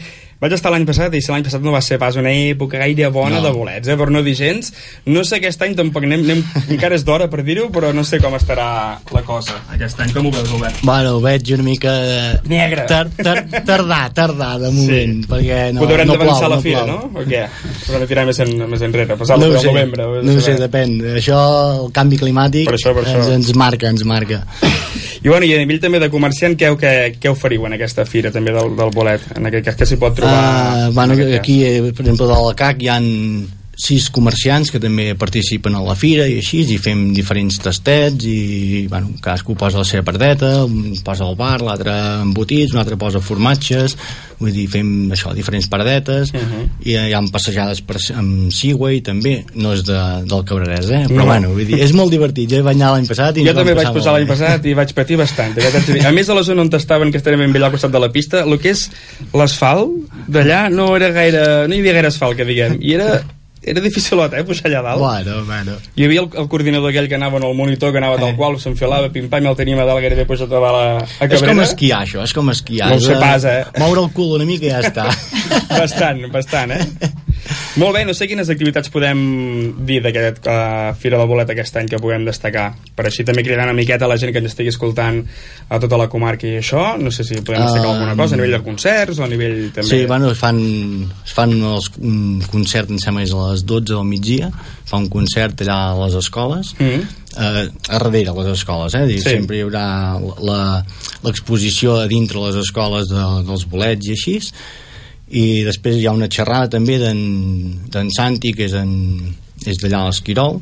Vaig 0.42 0.52
estar 0.56 0.72
l'any 0.74 0.84
passat, 0.86 1.14
i 1.14 1.20
si 1.22 1.30
l'any 1.30 1.44
passat 1.46 1.62
no 1.62 1.70
va 1.74 1.80
ser 1.82 1.98
pas 1.98 2.16
una 2.18 2.32
època 2.34 2.78
gaire 2.80 3.06
bona 3.14 3.38
No. 3.38 3.42
de 3.44 3.52
bolets, 3.54 3.86
eh, 3.88 3.96
per 3.96 4.10
no 4.10 4.22
dir 4.26 4.34
gens. 4.34 4.72
No 5.06 5.22
sé 5.24 5.36
aquest 5.38 5.62
any 5.62 5.76
tampoc, 5.78 6.02
anem, 6.04 6.24
anem, 6.26 6.42
encara 6.74 6.94
és 6.98 7.04
d'hora 7.06 7.28
per 7.30 7.44
dir-ho, 7.46 7.68
però 7.70 7.92
no 7.94 8.02
sé 8.04 8.18
com 8.18 8.34
estarà 8.34 8.98
la 9.14 9.22
cosa 9.22 9.60
aquest 9.70 10.00
any. 10.00 10.12
Com 10.12 10.26
ho 10.26 10.30
veus, 10.34 10.50
Albert? 10.50 10.82
Bueno, 10.82 11.14
ho 11.16 11.20
veig 11.20 11.52
una 11.54 11.62
mica... 11.62 11.92
Negre. 12.48 12.86
Tar, 12.90 13.08
tar, 13.14 13.44
tardar, 13.64 14.12
tardar, 14.14 14.58
de 14.60 14.70
moment, 14.74 15.22
sí. 15.22 15.28
perquè 15.30 15.72
no, 15.72 15.80
Podrem 15.86 16.06
no 16.08 16.18
plou, 16.18 16.48
la 16.50 16.60
fira, 16.60 16.82
plou. 16.84 17.10
no? 17.12 17.20
O 17.22 17.26
què? 17.28 17.44
Podrem 17.86 18.08
tirar 18.10 18.26
més, 18.26 18.38
en, 18.42 18.56
més 18.70 18.82
enrere, 18.82 19.16
passar 19.16 19.38
No 19.38 19.52
sé, 19.58 19.66
novembre. 19.70 20.06
no 20.22 20.34
ho 20.34 20.40
sé, 20.42 20.56
depèn. 20.58 20.98
Això, 21.18 21.38
el 21.86 21.92
canvi 21.94 22.18
climàtic, 22.18 22.66
Per 22.66 22.74
això, 22.74 22.94
per 22.94 23.06
això. 23.06 23.22
Ens, 23.22 23.34
ens 23.38 23.54
marca, 23.54 23.88
ens 23.88 24.02
marca. 24.04 24.42
I, 25.22 25.28
bueno, 25.28 25.46
i 25.46 25.54
a 25.54 25.58
nivell 25.58 25.80
també 25.82 26.00
de 26.02 26.10
comerciant, 26.12 26.54
què, 26.58 26.70
què, 26.78 26.94
què 27.18 27.30
oferiu 27.32 27.66
en 27.66 27.74
aquesta 27.74 28.06
fira 28.06 28.30
també 28.34 28.54
del, 28.54 28.74
del 28.78 28.92
bolet? 28.94 29.24
En 29.36 29.50
aquest 29.50 29.70
cas, 29.70 29.78
què 29.80 29.88
s'hi 29.90 29.98
pot 30.00 30.14
trobar? 30.18 30.42
Uh, 30.88 30.92
bueno, 30.94 31.18
aquí, 31.38 31.60
eh, 31.66 31.80
per 31.90 32.04
exemple, 32.06 32.28
de 32.30 32.36
la 32.38 32.58
CAC 32.58 32.84
hi 32.84 32.92
han 32.94 33.08
sis 33.78 34.08
comerciants 34.10 34.72
que 34.74 34.80
també 34.82 35.12
participen 35.14 35.76
a 35.78 35.82
la 35.86 35.94
fira 35.94 36.24
i 36.26 36.40
així, 36.40 36.64
i 36.66 36.78
fem 36.82 37.12
diferents 37.14 37.60
tastets 37.62 38.26
i, 38.26 38.86
bueno, 38.90 39.12
cadascú 39.22 39.54
posa 39.58 39.78
la 39.78 39.86
seva 39.86 40.02
pardeta, 40.02 40.64
un 40.66 40.96
posa 41.06 41.28
el 41.28 41.36
bar, 41.38 41.60
l'altre 41.62 41.94
embotits, 42.24 42.74
un 42.74 42.80
altre 42.82 42.98
posa 42.98 43.22
formatges, 43.22 43.94
vull 44.40 44.50
dir, 44.54 44.66
fem 44.70 45.12
això, 45.14 45.30
diferents 45.34 45.68
pardetes, 45.70 46.32
Mhm. 46.32 46.42
uh 46.42 46.48
-huh. 46.48 46.66
i 46.90 46.96
hi 46.96 47.12
ha 47.14 47.22
passejades 47.30 47.80
per, 47.82 47.96
amb 48.16 48.50
Seaway 48.50 49.00
també, 49.00 49.44
no 49.54 49.72
és 49.72 49.84
de, 49.84 49.98
del 50.26 50.44
Cabrerès, 50.44 50.90
eh? 50.90 51.06
però 51.08 51.18
No. 51.18 51.24
bueno, 51.26 51.48
vull 51.50 51.66
dir, 51.66 51.78
és 51.78 51.92
molt 51.92 52.10
divertit, 52.10 52.50
jo 52.50 52.56
hi 52.56 52.62
vaig 52.62 52.76
anar 52.76 52.92
l'any 52.92 53.06
passat 53.06 53.36
i 53.36 53.44
Jo 53.46 53.54
també 53.54 53.74
vaig 53.74 53.92
posar 53.92 54.12
l'any 54.12 54.26
passat 54.26 54.66
i 54.66 54.74
vaig 54.74 54.92
patir 54.92 55.16
bastant. 55.16 55.54
de. 55.54 56.06
A 56.06 56.12
més, 56.12 56.28
a 56.28 56.34
la 56.34 56.42
zona 56.42 56.62
on 56.62 56.70
estaven, 56.72 57.10
que 57.12 57.18
estarem 57.18 57.38
ben 57.38 57.52
bé 57.52 57.62
al 57.62 57.70
costat 57.70 57.92
de 57.92 57.98
la 57.98 58.10
pista, 58.10 58.42
el 58.42 58.58
que 58.58 58.70
és 58.70 58.90
l'asfalt 59.32 59.90
d'allà 60.28 60.68
no 60.70 60.96
era 60.96 61.10
gaire... 61.10 61.68
no 61.68 61.74
hi 61.74 61.78
havia 61.78 61.92
gaire 61.92 62.08
asfalt, 62.08 62.36
que 62.36 62.44
diguem. 62.44 62.78
I 62.80 62.94
era, 62.94 63.22
era 63.70 63.82
dificilot, 63.84 64.34
eh, 64.38 64.44
pujar 64.48 64.70
allà 64.70 64.82
dalt. 64.86 65.02
Bueno, 65.02 65.44
bueno. 65.48 65.76
Hi 65.96 66.06
havia 66.06 66.24
el, 66.24 66.30
el 66.42 66.48
coordinador 66.52 66.90
aquell 66.92 67.08
que 67.10 67.18
anava 67.18 67.40
en 67.40 67.48
el 67.48 67.54
monitor, 67.58 67.92
que 67.92 68.02
anava 68.02 68.18
tal 68.20 68.34
qual, 68.38 68.58
s'enfilava, 68.62 69.12
pim-pam, 69.14 69.46
el 69.50 69.58
teníem 69.58 69.82
a 69.82 69.86
dalt 69.88 70.04
gairebé 70.04 70.26
posat 70.28 70.52
a 70.52 70.64
dalt 70.64 70.82
a, 70.82 71.28
És 71.28 71.44
com 71.44 71.62
esquiar, 71.64 72.02
això, 72.06 72.24
és 72.24 72.34
com 72.36 72.52
esquiar. 72.54 72.90
No 72.92 73.00
ho 73.00 73.06
sé 73.06 73.16
pas, 73.20 73.46
eh? 73.48 73.62
Moure 73.82 74.06
el 74.06 74.12
cul 74.16 74.36
una 74.40 74.48
mica 74.48 74.68
i 74.68 74.74
ja 74.74 74.82
està. 74.88 75.08
bastant, 75.80 76.26
bastant, 76.34 76.76
eh? 76.76 77.16
Molt 77.78 77.94
bé, 77.94 78.02
no 78.04 78.14
sé 78.16 78.26
quines 78.28 78.48
activitats 78.50 78.90
podem 78.92 79.20
dir 79.86 80.00
d'aquest 80.04 80.46
uh, 80.50 80.94
Fira 80.98 81.20
del 81.20 81.28
Bolet 81.30 81.52
aquest 81.52 81.76
any 81.78 81.88
que 81.90 82.00
puguem 82.02 82.24
destacar. 82.26 82.72
Per 82.96 83.06
així 83.06 83.24
també 83.26 83.44
cridar 83.46 83.68
una 83.68 83.76
miqueta 83.76 84.08
a 84.08 84.10
la 84.10 84.18
gent 84.20 84.32
que 84.34 84.42
ens 84.42 84.50
estigui 84.50 84.72
escoltant 84.72 85.20
a 85.68 85.78
tota 85.80 86.00
la 86.00 86.08
comarca 86.10 86.48
i 86.48 86.58
això. 86.58 86.96
No 87.00 87.12
sé 87.14 87.26
si 87.26 87.38
podem 87.40 87.64
destacar 87.64 87.88
Um, 87.88 87.94
alguna 87.94 88.16
cosa 88.16 88.34
a 88.34 88.38
nivell 88.38 88.56
de 88.58 88.60
concerts 88.62 89.18
o 89.18 89.24
a 89.24 89.28
nivell 89.30 89.70
també... 89.72 89.88
Sí, 89.88 90.00
bueno, 90.10 90.32
es 90.34 90.38
fan, 90.38 90.58
es 91.24 91.32
fan 91.32 91.54
els, 91.56 91.88
un 92.02 92.42
concert, 92.50 92.90
em 92.92 92.98
sembla, 93.00 93.24
és 93.24 93.32
a 93.32 93.46
les 93.52 93.57
12 93.66 93.94
del 93.94 94.04
migdia, 94.04 94.50
fa 94.84 94.96
un 95.00 95.08
concert 95.08 95.60
allà 95.62 95.78
a 95.92 95.96
les 96.04 96.14
escoles, 96.14 96.74
Mm. 96.78 97.00
eh, 97.38 97.70
a 97.88 97.98
darrere 97.98 98.32
les 98.36 98.52
escoles, 98.52 98.94
eh? 98.94 99.06
Dir, 99.06 99.20
Sí. 99.22 99.30
Sempre 99.30 99.56
hi 99.56 99.62
haurà 99.62 100.12
l'exposició 101.24 101.96
a 102.00 102.06
dintre 102.06 102.40
les 102.46 102.56
escoles 102.56 103.08
de, 103.10 103.24
dels 103.48 103.64
bolets 103.70 104.06
i 104.08 104.14
així, 104.16 104.38
i 105.30 105.62
després 105.66 105.98
hi 105.98 106.06
ha 106.08 106.12
una 106.16 106.28
xerrada 106.32 106.70
també 106.78 106.98
d'en 106.98 107.18
d'en 107.92 108.10
Santi, 108.14 108.52
que 108.56 108.64
és, 108.64 108.72
en, 108.78 109.34
és 109.66 109.76
d'allà 109.82 110.04
a 110.04 110.08
l'Esquirol, 110.08 110.60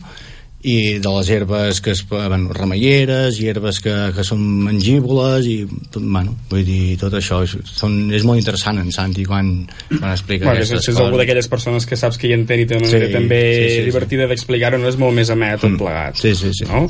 i 0.67 0.99
de 0.99 1.11
les 1.15 1.29
herbes 1.31 1.81
que 1.81 1.93
es, 1.93 2.01
bueno, 2.09 2.51
remeieres 2.53 3.37
i 3.39 3.47
herbes 3.47 3.79
que, 3.85 3.93
que 4.17 4.25
són 4.27 4.41
mengívoles 4.67 5.47
i 5.47 5.57
tot, 5.93 6.01
bueno, 6.03 6.33
vull 6.51 6.65
dir, 6.67 6.97
tot 6.99 7.13
això 7.15 7.43
és, 7.45 7.53
són, 7.77 8.09
és 8.17 8.25
molt 8.27 8.41
interessant 8.41 8.81
en 8.81 8.89
Santi 8.91 9.25
quan, 9.29 9.51
quan 9.93 10.11
explica 10.11 10.47
Bueno, 10.49 10.59
que 10.59 10.65
aquestes 10.65 10.85
si 10.89 10.91
és 10.91 10.97
algú 10.99 11.13
coses. 11.15 11.21
d'aquelles 11.23 11.49
persones 11.53 11.87
que 11.87 11.97
saps 12.01 12.19
que 12.19 12.27
hi 12.31 12.35
entén 12.35 12.65
i 12.65 12.67
té 12.67 12.81
una 12.81 12.89
Sí, 12.89 12.97
manera 12.97 13.19
també 13.19 13.41
sí, 13.55 13.69
sí, 13.69 13.77
sí. 13.77 13.85
divertida 13.91 14.27
d'explicar-ho, 14.27 14.81
no 14.83 14.89
és 14.91 14.99
molt 14.99 15.15
més 15.15 15.31
amè 15.31 15.53
tot 15.61 15.71
Mm. 15.71 15.79
plegat. 15.79 16.17
Sí, 16.17 16.35
sí, 16.35 16.51
sí. 16.57 16.65
No? 16.67 16.87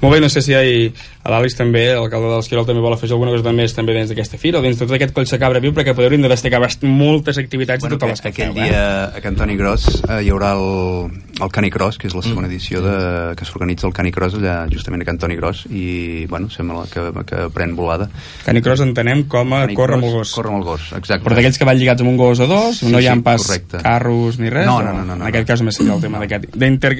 Molt 0.00 0.14
bé, 0.14 0.20
no 0.20 0.28
sé 0.32 0.40
si 0.40 0.52
hi, 0.54 0.92
a 1.24 1.30
l'Àlex 1.34 1.56
també, 1.58 1.84
l'alcalde 1.98 2.30
de 2.30 2.36
l'Esquirol 2.38 2.64
també 2.66 2.80
vol 2.80 2.94
afegir 2.96 3.12
alguna 3.18 3.34
cosa 3.34 3.52
més 3.52 3.74
també 3.76 3.92
dins 3.98 4.08
d'aquesta 4.08 4.38
fira 4.38 4.58
o 4.60 4.62
dins 4.62 4.78
de 4.78 4.86
tot 4.86 4.94
aquest 4.94 5.12
coll 5.12 5.26
de 5.28 5.38
cabra 5.42 5.60
viu 5.60 5.74
perquè 5.76 5.92
podeu 5.94 6.14
de 6.16 6.28
destacar 6.28 6.62
moltes 6.82 7.36
activitats 7.36 7.82
Bueno, 7.82 7.96
de 7.96 8.00
totes 8.00 8.12
les 8.16 8.20
que 8.22 8.28
aquell 8.28 8.54
feu, 8.54 8.62
eh? 8.62 8.68
dia 8.70 9.04
a 9.12 9.20
Cantoni 9.20 9.56
Gros 9.56 9.84
eh, 10.08 10.22
hi 10.24 10.30
haurà 10.30 10.54
el, 10.56 11.10
el 11.40 11.50
Canicross, 11.52 11.98
que 11.98 12.08
és 12.08 12.14
la 12.14 12.22
segona 12.22 12.48
Mm. 12.48 12.50
edició 12.50 12.80
de, 12.82 13.34
que 13.36 13.44
s'organitza 13.44 13.86
el 13.86 13.92
Canicross 13.92 14.34
allà 14.34 14.66
justament 14.72 15.02
a 15.02 15.04
Cantoni 15.06 15.36
Gros 15.36 15.66
i 15.70 16.26
bueno, 16.26 16.48
sembla 16.50 16.84
que, 16.90 17.00
que 17.26 17.48
pren 17.54 17.74
volada 17.76 18.08
Canicross 18.44 18.80
entenem 18.82 19.24
com 19.28 19.52
a 19.54 19.60
Canicross, 19.66 19.76
córrer 19.78 19.96
amb 19.98 20.04
el 20.08 20.12
gos. 20.16 20.32
Córrer 20.34 20.52
amb 20.52 20.58
el 20.60 20.64
gos, 20.66 20.88
exacte. 20.96 21.24
Però 21.24 21.36
d'aquells 21.38 21.58
que 21.58 21.64
van 21.68 21.78
lligats 21.78 22.02
amb 22.02 22.10
un 22.10 22.16
gos 22.16 22.40
o 22.40 22.46
dos, 22.50 22.78
Sí, 22.82 22.90
no 22.90 23.00
hi 23.00 23.06
ha 23.06 23.14
sí, 23.14 23.20
pas 23.26 23.42
correcte. 23.46 23.78
carros 23.82 24.38
ni 24.38 24.50
res? 24.50 24.66
No, 24.66 24.82
no, 24.82 24.92
no, 24.92 25.04
no, 25.04 25.12
En 25.14 25.18
no. 25.20 25.26
aquest 25.30 25.46
cas 25.48 25.60
només 25.62 25.76
seria 25.78 25.94
el 25.94 26.00
tema 26.02 26.18
d'aquest. 26.22 26.48
D'inter... 26.56 26.92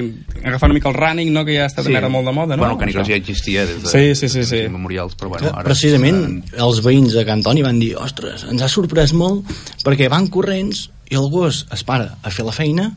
Agafar 0.45 0.69
una 0.71 0.75
mica 0.79 0.89
el 0.89 0.95
running, 0.95 1.33
no?, 1.33 1.45
que 1.45 1.57
ja 1.59 1.67
està 1.67 1.83
sí. 1.85 1.95
ara 1.95 2.09
molt 2.09 2.27
de 2.27 2.33
moda, 2.33 2.57
no? 2.57 2.63
Bueno, 2.63 2.75
el 2.75 2.81
Canicross 2.81 3.09
ja 3.09 3.17
existia 3.19 3.67
des 3.67 3.83
de 3.83 3.89
Sí, 3.89 4.15
sí, 4.15 4.29
sí, 4.29 4.45
sí. 4.45 4.51
temps 4.63 4.71
immemorials, 4.71 5.17
però 5.19 5.29
bueno, 5.35 5.49
ara... 5.55 5.65
Precisament, 5.65 6.45
els 6.57 6.83
veïns 6.85 7.13
de 7.17 7.25
Cantoni 7.27 7.63
van 7.63 7.79
dir 7.81 7.95
ostres, 7.97 8.45
ens 8.51 8.63
ha 8.63 8.69
sorprès 8.69 9.13
molt 9.13 9.45
perquè 9.85 10.09
van 10.09 10.29
corrents 10.29 10.89
i 11.11 11.17
el 11.17 11.31
gos 11.33 11.67
es 11.73 11.83
para 11.85 12.19
a 12.23 12.31
fer 12.31 12.45
la 12.45 12.53
feina 12.53 12.93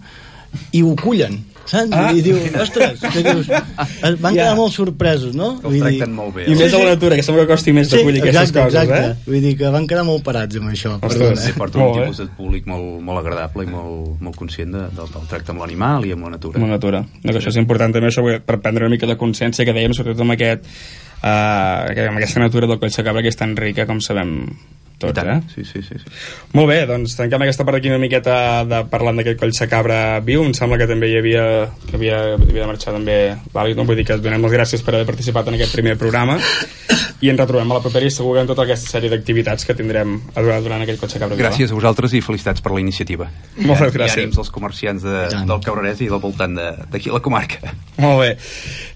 i 0.72 0.84
ho 0.84 0.96
cullen 1.00 1.42
saps? 1.72 1.92
Ah. 1.94 2.12
I 2.14 2.22
diu, 2.26 2.38
ostres, 2.62 3.00
que 3.02 3.24
dius, 3.24 3.50
es 3.50 4.18
van 4.22 4.36
Ja. 4.36 4.44
quedar 4.44 4.56
molt 4.58 4.74
sorpresos, 4.74 5.36
no? 5.36 5.54
Els 5.64 5.80
tracten 5.80 6.14
molt 6.16 6.36
bé. 6.36 6.46
I 6.48 6.56
més 6.56 6.74
a 6.74 6.78
la 6.82 6.96
natura, 6.96 7.16
que 7.16 7.24
sembla 7.24 7.46
que 7.46 7.54
costi 7.54 7.74
més 7.74 7.90
de 7.90 8.02
collir 8.04 8.22
aquestes 8.22 8.50
exacte, 8.50 8.66
coses, 8.66 8.82
exacte. 8.84 9.12
eh? 9.12 9.32
Vull 9.32 9.42
dir 9.42 9.54
que 9.58 9.70
van 9.70 9.88
quedar 9.88 10.04
molt 10.08 10.24
parats 10.24 10.58
amb 10.58 10.72
això. 10.72 10.96
Ostres, 10.96 11.18
perdona. 11.18 11.42
Sí, 11.42 11.54
porta 11.58 11.80
Molt 11.80 11.96
un 11.96 12.04
tipus 12.04 12.18
de 12.18 12.28
públic 12.38 12.68
molt, 12.68 13.02
molt 13.02 13.20
agradable 13.24 13.64
i 13.64 13.72
molt, 13.72 14.22
molt 14.22 14.36
conscient 14.36 14.72
de, 14.72 14.84
del, 14.98 15.14
del 15.14 15.30
tracte 15.30 15.52
amb 15.52 15.64
l'animal 15.64 16.06
i 16.06 16.12
amb 16.16 16.28
la 16.28 16.36
natura. 16.38 16.60
Amb 16.60 16.68
la 16.68 16.76
natura. 16.76 17.06
No, 17.24 17.32
que 17.32 17.40
això 17.40 17.54
és 17.54 17.62
important 17.62 17.94
també 17.94 18.12
això, 18.12 18.26
per 18.46 18.60
prendre 18.60 18.86
una 18.86 18.96
mica 18.96 19.08
de 19.08 19.18
consciència 19.18 19.66
que 19.66 19.74
dèiem, 19.74 19.94
sobretot 19.94 20.22
amb, 20.26 20.36
aquest, 20.38 20.66
uh, 21.22 22.08
amb 22.10 22.18
aquesta 22.18 22.40
natura 22.44 22.68
del 22.68 22.80
coll 22.80 22.92
de 22.92 23.04
cabra 23.04 23.22
que 23.22 23.30
és 23.32 23.38
tan 23.40 23.56
rica 23.56 23.86
com 23.86 24.02
sabem 24.02 24.50
tots, 25.02 25.24
eh? 25.26 25.40
Sí, 25.56 25.66
sí, 25.66 25.82
sí, 25.84 25.98
sí. 26.00 26.14
Molt 26.58 26.70
bé, 26.72 26.80
doncs 26.90 27.16
tanquem 27.20 27.44
aquesta 27.46 27.66
part 27.68 27.78
aquí 27.82 27.90
una 27.92 28.00
miqueta 28.02 28.64
de, 28.70 28.84
parlant 28.92 29.18
d'aquest 29.20 29.40
coll 29.42 29.52
de 29.58 29.68
cabra 29.72 30.00
viu. 30.26 30.44
Em 30.48 30.54
sembla 30.58 30.78
que 30.82 30.88
també 30.90 31.10
hi 31.12 31.18
havia, 31.20 31.46
que 31.90 31.98
havia, 32.00 32.22
havia 32.38 32.64
de 32.64 32.70
marxar 32.70 32.94
també 32.96 33.18
l'Àlex, 33.54 33.76
no? 33.78 33.86
vull 33.90 34.00
dir 34.00 34.06
que 34.08 34.16
et 34.20 34.24
donem 34.24 34.42
les 34.48 34.54
gràcies 34.56 34.84
per 34.86 34.96
haver 34.96 35.10
participat 35.10 35.48
en 35.52 35.60
aquest 35.60 35.74
primer 35.76 35.98
programa 36.00 36.40
i 37.22 37.30
ens 37.30 37.38
retrobem 37.38 37.70
a 37.70 37.76
la 37.78 37.82
propera 37.84 38.08
i 38.08 38.12
segur 38.14 38.34
que 38.34 38.42
en 38.42 38.48
tota 38.50 38.64
aquesta 38.66 38.96
sèrie 38.96 39.12
d'activitats 39.12 39.66
que 39.68 39.76
tindrem 39.78 40.16
a 40.34 40.42
durant, 40.42 40.64
durant 40.66 40.82
aquell 40.82 40.98
coll 40.98 41.12
de 41.12 41.20
cabra 41.22 41.36
viu. 41.38 41.44
Gràcies 41.46 41.70
a 41.72 41.78
vosaltres 41.78 42.16
i 42.18 42.22
felicitats 42.26 42.64
per 42.66 42.72
la 42.74 42.82
iniciativa. 42.82 43.28
Moltes 43.62 43.94
I 43.94 43.98
gràcies. 44.00 44.24
ànims 44.24 44.40
als 44.42 44.50
comerciants 44.50 45.06
de, 45.06 45.28
del 45.46 45.62
Cabrerès 45.62 46.02
i 46.02 46.10
del 46.10 46.20
voltant 46.24 46.56
de- 46.58 46.72
d'aquí 46.92 47.12
a 47.14 47.20
la 47.20 47.22
comarca. 47.22 47.76
Molt 48.02 48.24
bé. 48.24 48.32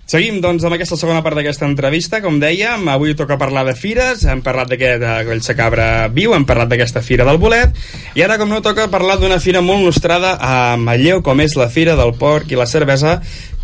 Seguim, 0.06 0.36
doncs, 0.38 0.62
amb 0.62 0.76
aquesta 0.76 1.00
segona 1.02 1.24
part 1.26 1.34
d'aquesta 1.40 1.66
entrevista. 1.66 2.20
Com 2.22 2.36
dèiem, 2.38 2.84
avui 2.94 3.16
toca 3.18 3.40
parlar 3.42 3.64
de 3.66 3.74
fires, 3.74 4.22
hem 4.30 4.44
parlat 4.46 4.70
d'aquest 4.70 5.02
de 5.02 5.14
Collsa 5.26 5.56
Cabra 5.58 5.88
Viu, 6.14 6.36
hem 6.38 6.46
parlat 6.46 6.70
d'aquesta 6.70 7.02
fira 7.02 7.26
del 7.26 7.40
bolet, 7.42 7.74
i 8.14 8.22
ara, 8.22 8.38
com 8.38 8.52
no, 8.54 8.62
toca 8.62 8.86
parlar 8.94 9.18
d'una 9.18 9.40
fira 9.42 9.64
molt 9.66 9.82
nostrada 9.82 10.36
a 10.38 10.78
Matlleu, 10.78 11.24
com 11.26 11.42
és 11.42 11.58
la 11.58 11.72
Fira 11.74 11.98
del 11.98 12.14
Porc 12.22 12.54
i 12.54 12.60
la 12.60 12.70
Cervesa, 12.70 13.16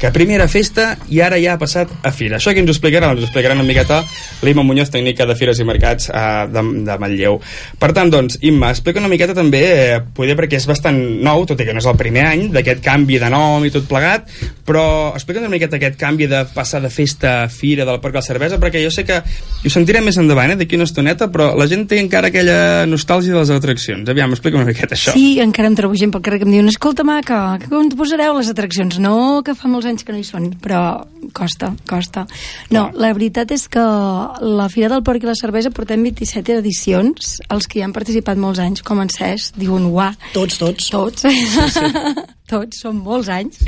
que 0.02 0.10
primer 0.10 0.40
era 0.40 0.48
festa 0.50 0.96
i 1.14 1.20
ara 1.22 1.38
ja 1.38 1.54
ha 1.54 1.62
passat 1.62 1.92
a 2.02 2.10
fira. 2.10 2.40
Això 2.40 2.56
qui 2.56 2.64
ens 2.64 2.72
ho 2.72 2.74
explicarà? 2.74 3.12
Ens 3.14 3.22
ho 3.22 3.28
explicarà 3.28 3.54
una 3.54 3.66
miqueta 3.68 4.00
l'Imma 4.42 4.64
Muñoz, 4.66 4.90
tècnica 4.90 5.28
de 5.30 5.36
Fires 5.38 5.60
i 5.62 5.68
Mercats 5.68 6.10
eh, 6.10 6.24
de, 6.50 6.64
de 6.88 6.96
Manlleu. 6.98 7.38
Per 7.78 7.92
tant, 7.94 8.10
doncs, 8.10 8.40
Imma, 8.42 8.72
explica 8.74 8.98
una 8.98 9.12
miqueta 9.12 9.36
també, 9.38 9.62
eh, 9.70 10.00
poder 10.18 10.34
perquè 10.40 10.58
és 10.58 10.66
bastant 10.66 10.98
nou, 11.22 11.46
tot 11.46 11.62
i 11.62 11.68
que 11.68 11.76
no 11.78 11.84
és 11.84 11.90
el 11.92 12.00
primer 12.00 12.26
any, 12.32 12.48
d'aquest 12.56 12.82
canvi 12.82 13.20
de 13.22 13.30
nom 13.30 13.62
i 13.68 13.70
tot 13.74 13.86
plegat, 13.90 14.32
però 14.66 15.12
explica 15.14 15.44
una 15.44 15.52
miqueta 15.54 15.78
aquest 15.78 16.00
canvi 16.02 16.26
de 16.32 16.42
passar 16.56 16.82
de 16.82 16.90
festa 16.90 17.36
a 17.44 17.46
fira 17.54 17.86
del 17.86 18.02
Porc 18.02 18.18
a 18.18 18.24
la 18.24 18.26
Cervesa, 18.26 18.58
perquè 18.62 18.82
jo 18.82 18.90
sé 18.90 19.06
que 19.06 19.22
ho 19.22 19.74
sentirem 19.74 20.10
més 20.10 20.18
endavant, 20.18 20.56
eh, 20.56 20.58
d'aquí 20.58 20.80
una 20.80 20.90
estoneta, 20.90 21.30
però 21.30 21.52
la 21.58 21.70
gent 21.70 21.86
té 21.92 22.02
encara 22.02 22.34
aquella 22.34 22.88
nostàlgia 22.90 23.36
de 23.38 23.44
les 23.44 23.54
atraccions. 23.54 24.10
Aviam, 24.10 24.34
explica 24.34 24.58
una 24.58 24.66
miqueta 24.66 24.98
això. 24.98 25.14
Sí, 25.14 25.38
encara 25.46 25.70
em 25.70 25.78
trobo 25.78 25.94
gent 26.00 26.10
pel 26.10 26.26
carrer 26.26 26.42
que 26.42 26.50
em 26.50 26.56
diuen 26.58 26.74
escolta, 26.74 27.06
maca, 27.06 27.60
que 27.62 27.70
on 27.78 27.94
posareu 27.94 28.40
les 28.40 28.50
atraccions? 28.50 28.98
No, 29.04 29.44
que 29.46 29.54
fa 29.54 29.70
molts 29.70 29.86
anys 29.86 29.91
que 30.00 30.14
no 30.16 30.20
hi 30.22 30.24
són, 30.24 30.48
però 30.64 31.04
costa, 31.36 31.74
costa. 31.90 32.24
No, 32.72 32.86
la 32.96 33.12
veritat 33.12 33.52
és 33.52 33.68
que 33.72 33.84
la 33.84 34.68
Fira 34.72 34.88
del 34.94 35.04
Porc 35.04 35.26
i 35.26 35.28
la 35.28 35.36
Cervesa 35.36 35.74
portem 35.76 36.04
27 36.08 36.56
edicions, 36.62 37.36
els 37.52 37.68
que 37.68 37.80
hi 37.80 37.84
han 37.84 37.96
participat 37.96 38.40
molts 38.40 38.64
anys, 38.64 38.84
com 38.88 39.04
en 39.04 39.12
Cesc, 39.12 39.60
diuen 39.60 39.90
uà. 39.92 40.14
Tots, 40.32 40.62
tots. 40.62 40.88
Tots. 40.96 41.28
Sí, 41.28 41.44
sí. 41.76 41.92
tots, 42.54 42.80
són 42.86 43.04
molts 43.04 43.28
anys. 43.34 43.60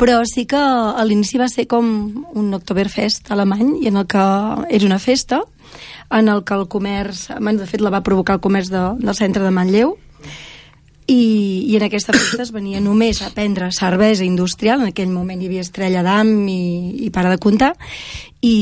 Però 0.00 0.22
sí 0.26 0.46
que 0.48 0.58
a 0.58 1.04
l'inici 1.04 1.38
va 1.38 1.50
ser 1.52 1.68
com 1.70 1.86
un 2.34 2.54
Oktoberfest 2.56 3.28
alemany, 3.30 3.76
i 3.84 3.92
en 3.92 4.00
el 4.00 4.08
que 4.10 4.24
és 4.72 4.88
una 4.88 4.98
festa, 4.98 5.42
en 6.12 6.32
el 6.32 6.42
que 6.48 6.56
el 6.56 6.66
comerç, 6.72 7.28
de 7.30 7.68
fet 7.68 7.84
la 7.84 7.92
va 7.92 8.02
provocar 8.04 8.40
el 8.40 8.42
comerç 8.44 8.72
de, 8.72 8.86
del 9.04 9.14
centre 9.14 9.44
de 9.44 9.52
Manlleu, 9.52 9.94
i, 11.06 11.66
i 11.68 11.76
en 11.76 11.82
aquesta 11.86 12.14
festa 12.14 12.44
es 12.44 12.52
venia 12.54 12.80
només 12.80 13.22
a 13.22 13.30
prendre 13.34 13.70
cervesa 13.74 14.24
industrial, 14.24 14.82
en 14.82 14.92
aquell 14.92 15.10
moment 15.10 15.40
hi 15.40 15.48
havia 15.50 15.64
estrella 15.64 16.04
d'am 16.06 16.30
i, 16.48 17.06
i 17.06 17.10
para 17.14 17.32
de 17.32 17.40
comptar, 17.42 17.72
i, 18.42 18.54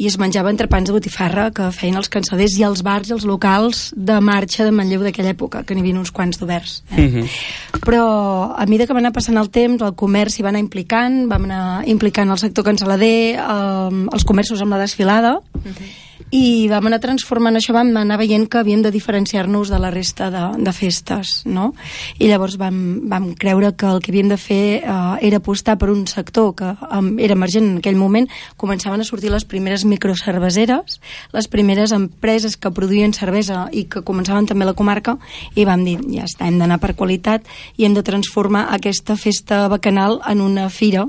i 0.00 0.06
es 0.08 0.16
menjava 0.20 0.52
entrepans 0.52 0.88
de 0.88 0.94
botifarra 0.96 1.50
que 1.56 1.68
feien 1.76 1.98
els 2.00 2.08
cansaders 2.12 2.56
i 2.56 2.64
els 2.68 2.82
bars 2.84 3.10
i 3.10 3.16
els 3.16 3.26
locals 3.28 3.90
de 3.96 4.16
marxa 4.24 4.64
de 4.64 4.72
Manlleu 4.72 5.04
d'aquella 5.04 5.34
època, 5.34 5.62
que 5.64 5.76
n'hi 5.76 5.84
havia 5.84 5.98
uns 6.00 6.12
quants 6.12 6.40
d'oberts. 6.40 6.82
Eh? 6.90 7.00
Mm 7.00 7.12
-hmm. 7.12 7.80
Però 7.84 8.54
a 8.56 8.66
mesura 8.66 8.86
que 8.86 8.94
va 8.94 9.00
anar 9.00 9.12
passant 9.12 9.36
el 9.36 9.50
temps, 9.50 9.82
el 9.82 9.94
comerç 9.94 10.34
s'hi 10.34 10.42
va 10.42 10.48
anar 10.48 10.60
implicant, 10.60 11.28
vam 11.28 11.44
anar 11.44 11.88
implicant 11.88 12.30
el 12.30 12.38
sector 12.38 12.64
cancel·lader, 12.64 13.36
eh, 13.36 14.06
els 14.12 14.24
comerços 14.24 14.60
amb 14.60 14.72
la 14.72 14.78
desfilada, 14.78 15.40
mm 15.54 15.70
-hmm 15.70 16.05
i 16.30 16.66
vam 16.70 16.88
anar 16.88 16.98
transformant 17.02 17.58
això, 17.58 17.74
vam 17.76 17.92
anar 18.00 18.18
veient 18.18 18.46
que 18.50 18.58
havíem 18.58 18.82
de 18.82 18.90
diferenciar-nos 18.94 19.70
de 19.70 19.78
la 19.78 19.90
resta 19.94 20.30
de, 20.32 20.42
de 20.64 20.72
festes, 20.74 21.42
no? 21.46 21.72
I 22.18 22.30
llavors 22.30 22.56
vam, 22.60 22.78
vam 23.10 23.30
creure 23.38 23.72
que 23.76 23.86
el 23.86 24.02
que 24.02 24.12
havíem 24.12 24.30
de 24.32 24.38
fer 24.40 24.62
eh, 24.80 24.96
era 25.28 25.40
apostar 25.40 25.76
per 25.78 25.90
un 25.92 26.06
sector 26.10 26.54
que 26.58 26.72
um, 26.90 27.12
era 27.22 27.36
emergent 27.38 27.68
en 27.70 27.80
aquell 27.80 27.98
moment, 28.00 28.28
començaven 28.58 29.02
a 29.02 29.08
sortir 29.08 29.30
les 29.32 29.46
primeres 29.46 29.84
microcerveseres, 29.84 31.00
les 31.36 31.50
primeres 31.52 31.92
empreses 31.96 32.56
que 32.56 32.72
produïen 32.74 33.14
cervesa 33.16 33.66
i 33.72 33.86
que 33.90 34.04
començaven 34.06 34.48
també 34.48 34.66
la 34.66 34.76
comarca, 34.78 35.18
i 35.54 35.66
vam 35.68 35.84
dir, 35.86 35.98
ja 36.14 36.26
està, 36.26 36.48
hem 36.48 36.58
d'anar 36.62 36.80
per 36.82 36.94
qualitat 36.98 37.46
i 37.76 37.86
hem 37.86 37.94
de 37.94 38.04
transformar 38.06 38.66
aquesta 38.74 39.16
festa 39.20 39.66
bacanal 39.72 40.20
en 40.26 40.42
una 40.42 40.70
fira 40.70 41.06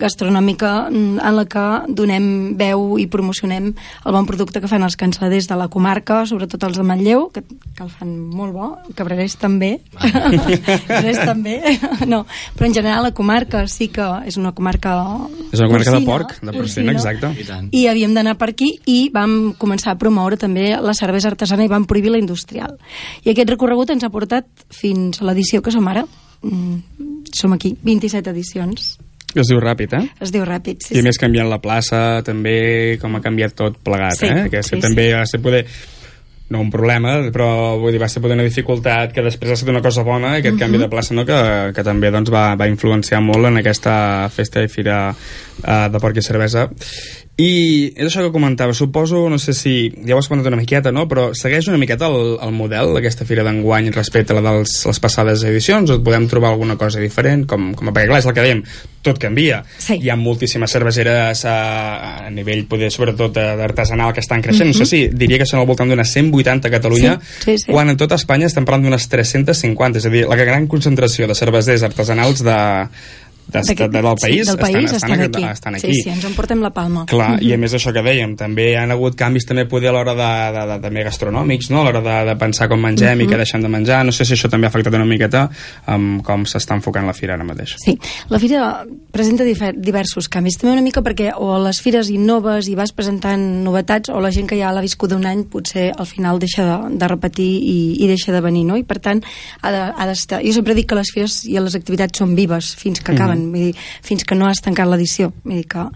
gastronòmica 0.00 0.88
mm, 0.88 1.20
en 1.20 1.36
la 1.36 1.44
que 1.44 1.64
donem 1.92 2.26
veu 2.56 2.96
i 3.00 3.06
promocionem 3.12 3.72
el 3.72 4.14
bon 4.14 4.26
producte 4.28 4.62
que 4.62 4.70
fan 4.70 4.84
els 4.86 4.96
canceladers 4.96 5.48
de 5.50 5.58
la 5.58 5.68
comarca, 5.72 6.22
sobretot 6.28 6.64
els 6.64 6.78
de 6.80 6.86
Manlleu, 6.86 7.26
que, 7.34 7.42
que 7.44 7.84
el 7.84 7.90
fan 7.92 8.14
molt 8.32 8.56
bo, 8.56 8.70
Cabrerers 8.96 9.36
també, 9.40 9.74
Cabrerers 10.00 11.20
també, 11.28 11.58
no, 12.08 12.22
però 12.56 12.70
en 12.70 12.76
general 12.78 13.04
la 13.08 13.12
comarca 13.16 13.66
sí 13.68 13.90
que 13.92 14.08
és 14.28 14.40
una 14.40 14.54
comarca 14.56 14.96
És 15.52 15.60
una 15.60 15.68
comarca 15.68 15.92
de 15.92 16.00
porcina, 16.00 16.08
porc, 16.08 16.34
de 16.40 16.56
porcina, 16.56 16.96
exacte. 16.96 17.32
I 17.36 17.46
tant. 17.48 17.68
i 17.76 17.86
havíem 17.90 18.16
d'anar 18.16 18.38
per 18.40 18.52
aquí 18.54 18.72
i 18.88 18.98
vam 19.12 19.52
començar 19.60 19.92
a 19.92 20.00
promoure 20.00 20.40
també 20.40 20.72
la 20.80 20.96
cervesa 20.96 21.30
artesana 21.32 21.66
i 21.66 21.70
vam 21.72 21.86
prohibir 21.88 22.14
la 22.14 22.20
industrial. 22.22 22.78
I 23.26 23.32
aquest 23.32 23.52
recorregut 23.52 23.92
ens 23.92 24.04
ha 24.04 24.12
portat 24.12 24.48
fins 24.72 25.20
a 25.20 25.28
l'edició 25.28 25.60
que 25.62 25.74
som 25.74 25.86
ara. 25.88 26.06
Mm, 26.42 26.80
som 27.32 27.52
aquí, 27.54 27.76
27 27.82 28.30
edicions. 28.32 28.96
Es 29.34 29.48
diu 29.48 29.60
ràpid, 29.60 29.94
eh? 29.96 30.04
Es 30.20 30.32
diu 30.32 30.44
ràpid, 30.44 30.82
sí. 30.84 30.94
I 30.96 31.00
a 31.00 31.02
més 31.06 31.16
canviant 31.18 31.48
la 31.48 31.58
plaça, 31.62 32.22
també 32.26 32.98
com 33.00 33.14
ha 33.16 33.20
canviat 33.24 33.54
tot 33.56 33.78
plegat, 33.84 34.18
Sí, 34.20 34.26
eh? 34.26 34.48
Que 34.52 34.62
sí, 34.62 34.78
també 34.80 35.08
sí. 35.08 35.12
va 35.16 35.24
ser 35.26 35.40
poder 35.40 35.64
no 36.52 36.60
un 36.60 36.68
problema, 36.70 37.14
però 37.32 37.78
vull 37.80 37.94
dir, 37.94 38.00
va 38.02 38.10
ser 38.12 38.20
poder 38.20 38.34
una 38.36 38.44
dificultat 38.44 39.14
que 39.14 39.22
després 39.24 39.50
ha 39.50 39.54
estat 39.56 39.70
una 39.72 39.80
cosa 39.80 40.02
bona, 40.04 40.34
aquest 40.36 40.58
canvi 40.60 40.76
Mhm. 40.76 40.82
de 40.84 40.88
plaça, 40.90 41.14
no? 41.14 41.24
que, 41.24 41.72
que 41.74 41.82
també 41.82 42.10
doncs, 42.10 42.28
va, 42.30 42.54
va 42.60 42.68
influenciar 42.68 43.22
molt 43.24 43.46
en 43.48 43.56
aquesta 43.56 44.28
festa 44.28 44.60
i 44.62 44.68
fira 44.68 45.14
uh, 45.14 45.88
de 45.88 45.98
porc 45.98 46.16
i 46.18 46.22
cervesa. 46.22 46.68
I 47.40 47.94
és 47.96 48.10
això 48.10 48.26
que 48.26 48.32
comentava, 48.34 48.74
suposo, 48.76 49.22
no 49.32 49.38
sé 49.40 49.54
si 49.56 49.72
ja 50.04 50.12
ho 50.12 50.18
has 50.20 50.28
comentat 50.28 50.50
una 50.50 50.58
miqueta, 50.60 50.90
no? 50.92 51.06
però 51.08 51.30
segueix 51.32 51.64
una 51.70 51.78
miqueta 51.80 52.10
el, 52.12 52.34
el 52.44 52.52
model 52.52 52.92
d'aquesta 52.92 53.24
fira 53.24 53.40
d'enguany 53.46 53.88
respecte 53.94 54.34
a 54.34 54.36
la 54.36 54.42
de 54.44 54.66
les 54.66 55.00
passades 55.00 55.40
edicions 55.48 55.88
o 55.90 55.96
podem 56.04 56.26
trobar 56.28 56.50
alguna 56.52 56.76
cosa 56.76 57.00
diferent? 57.00 57.46
Com, 57.48 57.70
com, 57.72 57.88
perquè 57.88 58.10
clar, 58.10 58.20
és 58.20 58.28
el 58.28 58.36
que 58.36 58.44
dèiem, 58.44 58.60
tot 59.02 59.16
canvia. 59.18 59.62
Sí. 59.80 59.96
Hi 60.04 60.12
ha 60.12 60.16
moltíssimes 60.20 60.76
cerveseres 60.76 61.46
a, 61.48 61.56
a 62.28 62.30
nivell, 62.30 62.66
poder, 62.68 62.92
sobretot, 62.92 63.40
eh, 63.40 63.56
d'artesanal 63.58 64.12
que 64.12 64.20
estan 64.22 64.44
creixent. 64.44 64.68
No 64.68 64.76
sé 64.76 64.86
si 64.86 65.00
diria 65.08 65.40
que 65.40 65.48
són 65.48 65.62
al 65.62 65.66
voltant 65.66 65.88
d'unes 65.90 66.12
180 66.12 66.68
a 66.68 66.74
Catalunya, 66.76 67.16
Sí, 67.22 67.56
sí, 67.56 67.58
sí. 67.64 67.72
quan 67.72 67.88
en 67.90 67.96
tota 67.98 68.20
Espanya 68.20 68.46
estem 68.52 68.68
parlant 68.68 68.84
d'unes 68.90 69.08
350. 69.08 70.04
És 70.04 70.06
a 70.06 70.12
dir, 70.12 70.26
la 70.28 70.36
gran 70.38 70.68
concentració 70.70 71.26
de 71.26 71.34
cervesers 71.34 71.82
artesanals 71.88 72.44
de, 72.44 72.60
de, 73.52 73.62
de, 73.62 73.74
de, 73.88 74.02
del 74.02 74.16
país, 74.20 74.40
sí, 74.46 74.50
del 74.50 74.58
país 74.58 74.92
estan, 74.92 74.96
estan, 74.96 75.20
estan, 75.20 75.44
aquí. 75.44 75.52
estan 75.52 75.74
aquí. 75.76 75.92
Sí, 75.94 76.02
sí, 76.02 76.10
ens 76.10 76.24
en 76.24 76.34
portem 76.34 76.62
la 76.64 76.70
palma. 76.74 77.04
Clar, 77.10 77.36
i 77.44 77.52
a 77.54 77.58
més 77.60 77.74
això 77.78 77.92
que 77.94 78.02
dèiem, 78.04 78.34
també 78.40 78.70
hi 78.72 78.76
ha 78.80 78.86
hagut 78.90 79.16
canvis 79.18 79.46
també 79.48 79.66
poder 79.70 79.90
a 79.92 79.96
l'hora 79.96 80.14
de, 80.18 80.30
de, 80.56 80.64
de, 80.72 80.78
també 80.86 81.04
gastronòmics, 81.06 81.70
no? 81.70 81.82
a 81.82 81.84
l'hora 81.88 82.02
de, 82.04 82.16
de 82.32 82.36
pensar 82.40 82.68
com 82.72 82.80
mengem 82.82 83.20
i 83.24 83.28
què 83.30 83.36
deixem 83.40 83.62
de 83.62 83.68
menjar. 83.72 84.02
No 84.08 84.12
sé 84.12 84.24
si 84.28 84.34
això 84.36 84.50
també 84.50 84.66
ha 84.66 84.72
afectat 84.72 84.94
una 84.98 85.06
miqueta 85.08 85.46
amb 85.86 86.22
com 86.26 86.44
s'està 86.48 86.76
enfocant 86.78 87.06
la 87.06 87.14
fira 87.16 87.34
ara 87.36 87.44
mateix. 87.46 87.76
Sí, 87.82 87.96
la 88.30 88.38
fira 88.42 88.84
presenta 89.12 89.44
diversos 89.44 90.28
canvis, 90.32 90.56
també 90.60 90.72
una 90.76 90.84
mica 90.84 91.02
perquè 91.04 91.32
o 91.36 91.56
les 91.62 91.80
fires 91.82 92.08
innoves 92.12 92.68
i 92.70 92.76
vas 92.78 92.92
presentant 92.96 93.42
novetats 93.64 94.10
o 94.12 94.20
la 94.22 94.30
gent 94.34 94.48
que 94.50 94.56
ja 94.58 94.70
l'ha 94.72 94.82
viscut 94.84 95.12
un 95.16 95.26
any 95.28 95.44
potser 95.50 95.90
al 95.96 96.06
final 96.08 96.38
deixa 96.42 96.64
de, 96.66 96.76
de 96.98 97.08
repetir 97.10 97.48
i, 97.60 97.78
i 98.04 98.08
deixa 98.10 98.32
de 98.32 98.40
venir, 98.44 98.64
no? 98.68 98.76
I 98.80 98.84
per 98.88 98.98
tant 99.04 99.22
ha 99.60 99.72
de- 99.74 99.82
ha 99.92 100.06
d'estar... 100.08 100.40
Jo 100.46 100.52
sempre 100.56 100.74
dic 100.78 100.88
que 100.90 100.96
les 100.98 101.10
fires 101.14 101.40
i 101.50 101.58
les 101.60 101.74
activitats 101.78 102.18
són 102.22 102.34
vives 102.38 102.72
fins 102.78 103.00
que 103.02 103.12
acaben, 103.14 103.41
vull 103.50 103.70
dir, 103.70 103.74
fins 104.04 104.24
que 104.28 104.38
no 104.38 104.46
has 104.48 104.62
tancat 104.64 104.88
l'edició. 104.90 105.32
Que... 105.42 105.86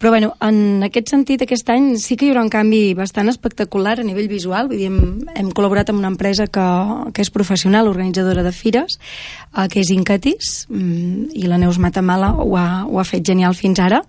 Però 0.00 0.12
bueno, 0.14 0.32
en 0.44 0.86
aquest 0.86 1.12
sentit 1.12 1.44
aquest 1.44 1.68
any 1.74 1.92
sí 2.00 2.16
que 2.16 2.26
hi 2.26 2.32
haurà 2.32 2.44
un 2.46 2.52
canvi 2.52 2.94
bastant 2.98 3.30
espectacular 3.32 3.98
a 4.00 4.06
nivell 4.06 4.30
visual, 4.32 4.70
vull 4.70 4.80
dir, 4.80 4.90
hem, 4.90 5.22
hem 5.36 5.52
col·laborat 5.56 5.92
amb 5.92 6.02
una 6.02 6.12
empresa 6.12 6.48
que, 6.48 6.66
que 7.12 7.24
és 7.24 7.32
professional, 7.34 7.90
organitzadora 7.92 8.44
de 8.46 8.54
fires, 8.54 8.98
eh, 9.52 9.68
que 9.72 9.82
és 9.82 9.92
Incatis, 9.94 10.66
mm, 10.70 11.32
i 11.36 11.46
la 11.50 11.60
Neus 11.60 11.80
Matamala 11.82 12.34
ho 12.42 12.52
ha, 12.56 12.68
ho 12.86 13.00
ha 13.00 13.08
fet 13.08 13.26
genial 13.26 13.56
fins 13.58 13.82
ara, 13.82 14.02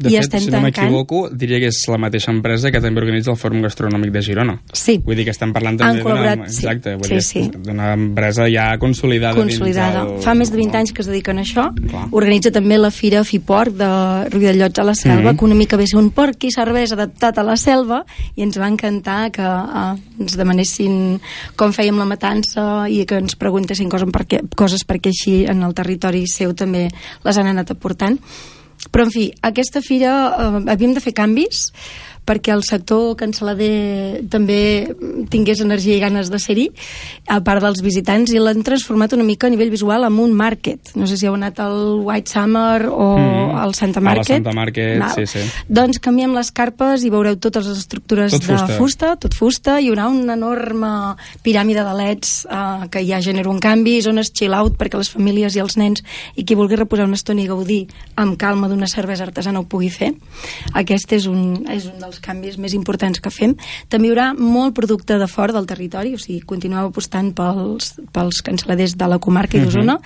De 0.00 0.08
i 0.08 0.16
fet, 0.16 0.24
estem 0.24 0.40
si 0.40 0.50
no 0.50 0.58
tancant... 0.58 0.86
m'equivoco, 0.88 1.18
diria 1.36 1.58
que 1.60 1.68
és 1.68 1.78
la 1.92 1.98
mateixa 2.00 2.32
empresa 2.32 2.70
que 2.72 2.80
també 2.80 3.02
organitza 3.02 3.30
el 3.30 3.36
Fòrum 3.36 3.60
Gastronòmic 3.66 4.10
de 4.14 4.22
Girona. 4.24 4.54
Sí. 4.72 4.96
Vull 5.04 5.18
dir 5.20 5.26
que 5.28 5.34
estem 5.34 5.52
parlant 5.52 5.76
també 5.78 6.00
d'una 6.02 6.34
sí. 6.48 6.60
exacte, 6.64 6.94
vull 6.96 7.10
Sí, 7.10 7.20
sí. 7.20 7.42
d'una 7.52 7.92
empresa 7.98 8.46
ja 8.48 8.70
consolidada, 8.80 9.36
consolidada. 9.36 10.04
dins 10.06 10.16
el... 10.18 10.22
Fa 10.24 10.34
més 10.34 10.50
de 10.50 10.56
20 10.56 10.78
anys 10.80 10.92
que 10.96 11.02
es 11.04 11.10
dediquen 11.10 11.38
a 11.38 11.44
això. 11.44 11.66
Clar. 11.76 12.06
Organitza 12.16 12.50
també 12.54 12.78
la 12.80 12.90
Fira 12.90 13.22
Fiporc 13.24 13.76
de 13.76 13.90
Riudellots 14.32 14.78
a 14.80 14.84
la 14.88 14.94
Selva, 14.94 15.32
Mhm. 15.32 15.38
que 15.38 15.44
una 15.44 15.54
mica 15.54 15.76
ve 15.76 15.86
ser 15.86 15.98
un 16.00 16.10
porc 16.10 16.44
i 16.44 16.50
cervesa 16.50 16.94
adaptat 16.96 17.38
a 17.38 17.42
la 17.44 17.56
selva, 17.60 18.04
i 18.36 18.42
ens 18.42 18.56
va 18.58 18.68
encantar 18.68 19.30
que 19.30 19.42
eh, 19.42 20.20
ens 20.20 20.36
demanessin 20.36 21.20
com 21.56 21.72
fèiem 21.76 21.98
la 21.98 22.06
matança 22.08 22.88
i 22.88 23.04
que 23.04 23.18
ens 23.20 23.36
preguntessin 23.36 23.88
coses 23.90 24.08
perquè, 24.08 24.40
coses 24.56 24.86
perquè 24.86 25.10
així 25.12 25.44
en 25.50 25.62
el 25.62 25.74
territori 25.74 26.24
seu 26.26 26.54
també 26.54 26.88
les 27.24 27.36
han 27.38 27.46
anat 27.52 27.70
aportant. 27.70 28.18
Però, 28.88 29.04
en 29.04 29.12
fi, 29.12 29.26
aquesta 29.44 29.82
fira 29.84 30.14
eh, 30.30 30.62
havíem 30.72 30.96
de 30.96 31.04
fer 31.04 31.12
canvis 31.16 31.68
perquè 32.30 32.54
el 32.54 32.62
sector 32.62 33.16
cancel·lader 33.18 34.22
també 34.30 34.60
tingués 35.32 35.60
energia 35.64 35.96
i 35.98 36.02
ganes 36.02 36.30
de 36.30 36.38
ser-hi, 36.38 36.68
a 37.26 37.40
part 37.42 37.62
dels 37.64 37.82
visitants, 37.82 38.30
i 38.30 38.38
l'han 38.38 38.62
transformat 38.66 39.16
una 39.18 39.26
mica 39.26 39.48
a 39.48 39.50
nivell 39.50 39.70
visual 39.74 40.06
en 40.06 40.18
un 40.22 40.32
market. 40.38 40.92
No 40.94 41.08
sé 41.10 41.18
si 41.18 41.26
heu 41.26 41.34
anat 41.34 41.58
al 41.64 41.98
White 42.06 42.30
Summer 42.30 42.86
o 42.90 43.10
Mm. 43.18 43.56
al 43.58 43.74
Santa 43.74 43.98
A 43.98 44.02
la 44.02 44.10
Market. 44.14 44.36
Santa 44.36 44.52
Market, 44.52 44.98
Val. 45.00 45.14
sí, 45.16 45.26
sí. 45.26 45.40
Doncs 45.68 45.98
canviem 45.98 46.32
les 46.36 46.50
carpes 46.54 47.02
i 47.04 47.10
veureu 47.10 47.36
totes 47.36 47.66
les 47.66 47.78
estructures 47.82 48.30
Tot 48.32 48.44
de 48.46 48.54
fusta. 48.56 48.76
fusta, 48.78 49.08
tot 49.16 49.34
fusta, 49.34 49.80
hi 49.80 49.88
haurà 49.90 50.06
una 50.08 50.34
enorme 50.38 51.16
piràmide 51.42 51.82
de 51.84 51.94
leds 51.98 52.46
eh, 52.50 52.86
que 52.90 53.02
ja 53.06 53.20
genera 53.20 53.50
un 53.50 53.58
canvi, 53.58 54.00
zones 54.02 54.30
chill-out 54.32 54.76
perquè 54.78 54.96
les 55.00 55.10
famílies 55.10 55.56
i 55.56 55.60
els 55.64 55.76
nens 55.76 56.04
i 56.36 56.44
qui 56.44 56.54
vulgui 56.54 56.76
reposar 56.76 57.06
una 57.08 57.18
estona 57.18 57.42
i 57.42 57.48
gaudir 57.50 57.88
amb 58.16 58.36
calma 58.38 58.68
d'una 58.68 58.86
cervesa 58.86 59.24
artesana 59.24 59.58
ho 59.60 59.64
pugui 59.64 59.90
fer. 59.90 60.12
Aquest 60.74 61.12
és 61.16 61.26
un, 61.26 61.64
és 61.70 61.86
un 61.90 61.98
dels 61.98 62.19
canvis 62.24 62.58
més 62.60 62.74
importants 62.76 63.20
que 63.22 63.32
fem. 63.32 63.56
També 63.88 64.08
hi 64.08 64.12
haurà 64.14 64.30
molt 64.36 64.76
producte 64.76 65.18
de 65.20 65.28
fora 65.30 65.56
del 65.56 65.68
territori, 65.70 66.14
o 66.14 66.20
sigui, 66.20 66.40
continuem 66.46 66.90
apostant 66.90 67.32
pels, 67.36 67.94
pels 68.14 68.42
canceladers 68.46 68.96
de 69.00 69.10
la 69.10 69.20
comarca 69.22 69.58
i 69.58 69.64
d'Osona 69.64 69.98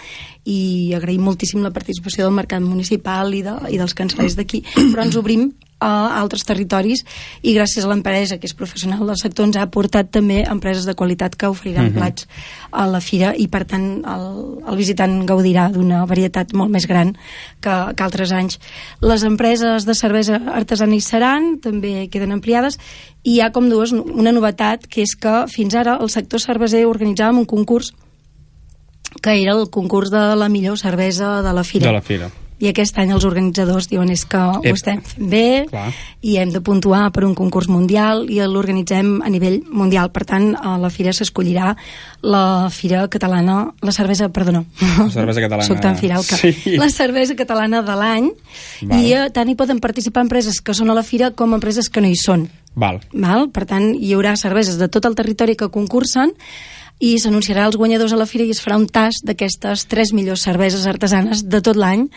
i 0.45 0.93
agraïm 0.97 1.25
moltíssim 1.25 1.63
la 1.65 1.73
participació 1.75 2.27
del 2.27 2.37
mercat 2.37 2.63
municipal 2.65 3.33
i, 3.35 3.43
de, 3.47 3.57
i 3.73 3.81
dels 3.81 3.97
canceladers 3.97 4.37
d'aquí, 4.39 4.65
però 4.93 5.07
ens 5.07 5.17
obrim 5.21 5.51
a 5.81 6.21
altres 6.21 6.45
territoris 6.45 7.05
i 7.43 7.55
gràcies 7.57 7.85
a 7.85 7.89
l'empresa 7.91 8.39
que 8.39 8.47
és 8.47 8.55
professional 8.55 9.07
del 9.07 9.19
sector 9.21 9.47
ens 9.47 9.57
ha 9.57 9.65
aportat 9.67 10.11
també 10.11 10.45
empreses 10.49 10.87
de 10.87 10.95
qualitat 10.95 11.37
que 11.37 11.49
oferiran 11.49 11.91
Mhm. 11.91 11.95
plats 11.95 12.29
a 12.71 12.87
la 12.87 13.01
fira 13.01 13.35
i 13.37 13.49
per 13.49 13.65
tant 13.65 14.03
el, 14.05 14.63
el 14.69 14.77
visitant 14.77 15.27
gaudirà 15.27 15.71
d'una 15.73 16.05
varietat 16.07 16.53
molt 16.55 16.71
més 16.71 16.87
gran 16.87 17.17
que, 17.61 17.75
que 17.97 18.03
altres 18.05 18.33
anys. 18.33 18.61
Les 19.01 19.23
empreses 19.25 19.85
de 19.85 19.95
cervesa 19.95 20.41
artesana 20.55 20.95
hi 20.95 21.01
seran, 21.01 21.59
també 21.61 22.09
queden 22.09 22.33
ampliades 22.33 22.79
i 23.25 23.37
hi 23.37 23.41
ha 23.41 23.51
com 23.53 23.69
dues, 23.69 23.93
una 23.93 24.33
novetat 24.33 24.87
que 24.87 25.03
és 25.03 25.17
que 25.17 25.47
fins 25.49 25.75
ara 25.75 25.99
el 26.01 26.11
sector 26.11 26.41
cerveser 26.41 26.87
organitzàvem 26.87 27.39
un 27.39 27.45
concurs 27.47 27.93
que 29.23 29.31
era 29.43 29.53
el 29.53 29.71
concurs 29.71 30.11
de 30.11 30.35
la 30.37 30.49
millor 30.49 30.79
cervesa 30.79 31.41
de 31.43 31.53
la 31.53 31.65
fira 31.65 31.87
De 31.87 31.93
la 31.93 32.03
fira. 32.03 32.31
I 32.65 32.71
aquest 32.71 32.97
any 32.99 33.13
els 33.13 33.27
organitzadors 33.29 33.91
diuen 33.91 34.09
és 34.13 34.25
que 34.25 34.41
ho 34.41 34.63
Ep. 34.63 34.79
estem 34.79 35.03
fent 35.05 35.29
bé 35.31 35.67
Clar. 35.69 35.91
i 36.25 36.39
hem 36.41 36.53
de 36.55 36.63
puntuar 36.65 37.11
per 37.13 37.27
un 37.29 37.35
concurs 37.37 37.69
mundial 37.69 38.25
i 38.33 38.41
l'organitzem 38.41 39.19
a 39.23 39.29
nivell 39.33 39.61
mundial. 39.69 40.11
Per 40.15 40.25
tant, 40.29 40.55
a 40.57 40.79
la 40.81 40.91
fira 40.91 41.13
s'escollirà 41.13 41.75
la 42.25 42.71
fira 42.73 43.07
catalana, 43.13 43.75
la 43.85 43.93
cervesa, 43.93 44.31
perdó, 44.33 44.65
La 44.81 45.11
cervesa 45.11 45.41
catalana. 45.45 45.69
Soc 45.69 45.81
tan 45.85 45.97
firal 46.01 46.25
que... 46.25 46.37
Sí. 46.41 46.77
La 46.81 46.89
cervesa 46.89 47.37
catalana 47.37 47.83
de 47.85 47.95
l'any 47.99 48.31
i 48.85 49.13
eh, 49.13 49.29
tant 49.35 49.49
hi 49.49 49.57
poden 49.59 49.81
participar 49.85 50.25
empreses 50.25 50.61
que 50.65 50.75
són 50.77 50.91
a 50.91 50.97
la 50.97 51.05
fira 51.05 51.33
com 51.37 51.53
empreses 51.57 51.91
que 51.91 52.01
no 52.01 52.09
hi 52.09 52.17
són. 52.17 52.49
Val. 52.75 53.01
Val? 53.13 53.51
Per 53.55 53.67
tant, 53.71 53.93
hi 53.95 54.15
haurà 54.17 54.35
cerveses 54.41 54.79
de 54.81 54.89
tot 54.89 55.05
el 55.07 55.15
territori 55.15 55.55
que 55.59 55.71
concursen 55.71 56.33
i 57.03 57.17
s'anunciarà 57.19 57.67
els 57.69 57.77
guanyadors 57.77 58.15
a 58.15 58.19
la 58.19 58.27
fira 58.27 58.47
i 58.47 58.55
es 58.55 58.63
farà 58.63 58.79
un 58.79 58.87
tast 58.87 59.27
d'aquestes 59.27 59.87
tres 59.91 60.13
millors 60.15 60.45
cerveses 60.47 60.87
artesanes 60.87 61.45
de 61.51 61.61
tot 61.65 61.77
l'any 61.77 62.09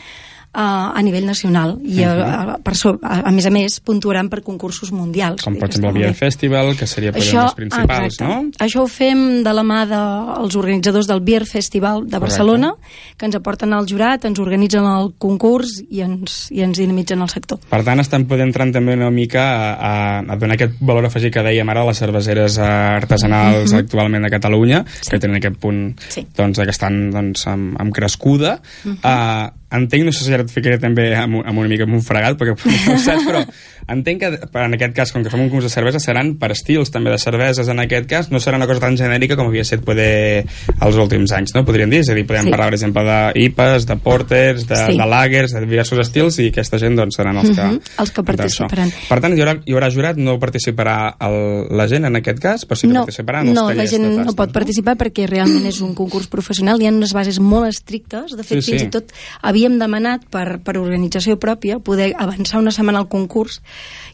a 0.53 1.01
nivell 1.03 1.25
nacional 1.27 1.75
i 1.85 2.01
a, 2.03 2.11
a, 2.13 2.57
per 2.63 2.73
so, 2.75 2.95
a, 3.03 3.19
a 3.29 3.31
més 3.31 3.45
a 3.45 3.51
més 3.53 3.79
puntuaran 3.85 4.29
per 4.29 4.39
concursos 4.41 4.89
mundials 4.91 5.43
Com 5.43 5.53
per 5.59 5.67
exemple 5.69 5.91
el 5.99 6.05
Beer. 6.07 6.15
Festival, 6.17 6.71
que 6.79 6.87
seria 6.87 7.11
per 7.13 7.21
Això, 7.21 7.43
els 7.43 7.53
principals, 7.53 8.15
exacte. 8.15 8.25
no? 8.25 8.51
Això 8.65 8.81
ho 8.81 8.87
fem 8.89 9.43
de 9.45 9.53
la 9.53 9.61
mà 9.67 9.83
dels 9.85 10.55
organitzadors 10.57 11.05
del 11.07 11.21
Beer 11.21 11.45
Festival 11.45 12.07
de 12.09 12.17
Barcelona, 12.17 12.71
que 13.17 13.25
ens 13.27 13.35
aporten 13.37 13.73
al 13.73 13.85
jurat, 13.85 14.25
ens 14.25 14.39
organitzen 14.39 14.85
el 14.89 15.11
concurs 15.19 15.77
i 15.89 16.01
ens, 16.01 16.47
i 16.49 16.63
ens 16.65 16.77
dinamitzen 16.81 17.21
el 17.21 17.29
sector. 17.29 17.59
Per 17.69 17.83
tant, 17.85 17.99
estan 18.01 18.25
podent 18.25 18.47
entrar 18.49 18.65
també 18.73 18.95
una 18.97 19.11
mica 19.11 19.43
a, 19.43 19.69
a, 19.75 20.19
a 20.25 20.35
donar 20.41 20.55
aquest 20.57 20.79
valor 20.81 21.05
afegit 21.05 21.33
que 21.35 21.43
dèiem 21.45 21.69
ara 21.69 21.83
a 21.85 21.89
les 21.91 21.97
cerveseres 22.01 22.57
artesanals 22.57 23.73
Mhm. 23.73 23.79
actualment 23.79 24.25
a 24.25 24.29
Catalunya, 24.29 24.83
que 25.09 25.19
tenen 25.19 25.37
aquest 25.37 25.57
punt 25.61 25.99
Sí. 26.09 26.25
doncs, 26.35 26.57
que 26.59 26.69
estan 26.73 27.11
doncs, 27.11 27.45
amb, 27.47 27.75
amb 27.79 27.93
crescuda. 27.93 28.59
Mhm. 28.83 28.97
uh, 29.03 29.49
entenc, 29.71 30.05
no 30.05 30.11
sé 30.15 30.23
si 30.23 30.33
ara 30.33 30.43
et 30.43 30.51
ficaré 30.51 30.77
també 30.79 31.09
amb, 31.15 31.41
amb 31.45 31.59
una 31.59 31.67
mica 31.67 31.83
amb 31.83 31.93
un 31.97 32.01
fregat, 32.01 32.37
perquè 32.39 32.55
no 32.87 32.97
saps, 32.99 33.25
però 33.27 33.41
entenc 33.87 34.19
que 34.21 34.29
per- 34.51 34.63
en 34.67 34.73
aquest 34.75 34.93
cas, 34.95 35.11
com 35.11 35.23
que 35.23 35.29
fem 35.29 35.41
un 35.41 35.49
concurs 35.49 35.65
de 35.67 35.71
cervesa, 35.73 35.99
seran 35.99 36.35
per 36.39 36.51
estils 36.51 36.91
també 36.91 37.11
de 37.11 37.17
cerveses 37.19 37.67
en 37.71 37.79
aquest 37.83 38.07
cas, 38.07 38.29
no 38.31 38.39
serà 38.39 38.57
una 38.57 38.67
cosa 38.67 38.79
tan 38.85 38.95
genèrica 38.99 39.35
com 39.35 39.47
havia 39.47 39.61
estat 39.65 39.83
poder 39.83 40.45
els 40.81 40.95
últims 40.95 41.31
anys, 41.35 41.53
no? 41.55 41.65
Podríem 41.67 41.89
dir, 41.91 41.99
és 42.05 42.09
a 42.09 42.15
dir, 42.15 42.25
podem 42.27 42.45
Sí. 42.47 42.51
parlar, 42.51 42.67
per 42.69 42.77
exemple, 42.79 43.03
de 43.03 43.17
IPAs, 43.47 43.85
de 43.87 43.95
porters, 43.97 44.67
de, 44.67 44.75
Sí. 44.75 44.97
de 44.97 45.05
lagers, 45.05 45.51
de 45.53 45.65
diversos 45.65 45.99
estils, 45.99 46.39
i 46.39 46.47
aquesta 46.49 46.77
gent 46.79 46.95
doncs, 46.95 47.15
seran 47.15 47.37
els 47.37 47.49
que, 47.51 47.61
Mhm, 47.63 47.81
els 47.99 48.11
que 48.11 48.23
participaran. 48.23 48.91
Per 49.09 49.19
tant, 49.21 49.35
hi 49.37 49.41
haurà, 49.41 49.57
hi 49.65 49.73
haurà 49.73 49.89
jurat, 49.91 50.17
no 50.17 50.37
participarà 50.39 51.15
el, 51.19 51.67
la 51.75 51.87
gent 51.87 52.05
en 52.05 52.15
aquest 52.15 52.39
cas, 52.39 52.65
però 52.67 52.75
sí 52.79 52.87
que 52.87 52.93
no, 52.93 53.01
participaran 53.05 53.47
els 53.47 53.55
no, 53.55 53.67
la 53.69 53.75
tallers 53.75 53.91
gent 53.91 54.03
de 54.03 54.09
no 54.09 54.15
tastes, 54.17 54.35
pot 54.35 54.51
participar 54.53 54.95
perquè 54.97 55.27
realment 55.27 55.65
és 55.65 55.81
un 55.81 55.93
concurs 55.95 56.27
professional, 56.27 56.81
hi 56.81 56.87
ha 56.87 56.91
unes 56.91 57.13
bases 57.13 57.39
molt 57.39 57.67
estrictes, 57.67 58.35
de 58.35 58.43
fet 58.43 58.61
Sí, 58.63 58.71
fins 58.71 58.81
sí. 58.81 58.87
i 58.87 58.89
tot 58.89 59.11
havíem 59.57 59.79
demanat 59.81 60.27
per, 60.29 60.59
per 60.61 60.77
organització 60.77 61.39
pròpia 61.41 61.79
poder 61.81 62.11
avançar 62.21 62.59
una 62.61 62.71
setmana 62.71 63.01
al 63.01 63.07
concurs 63.09 63.57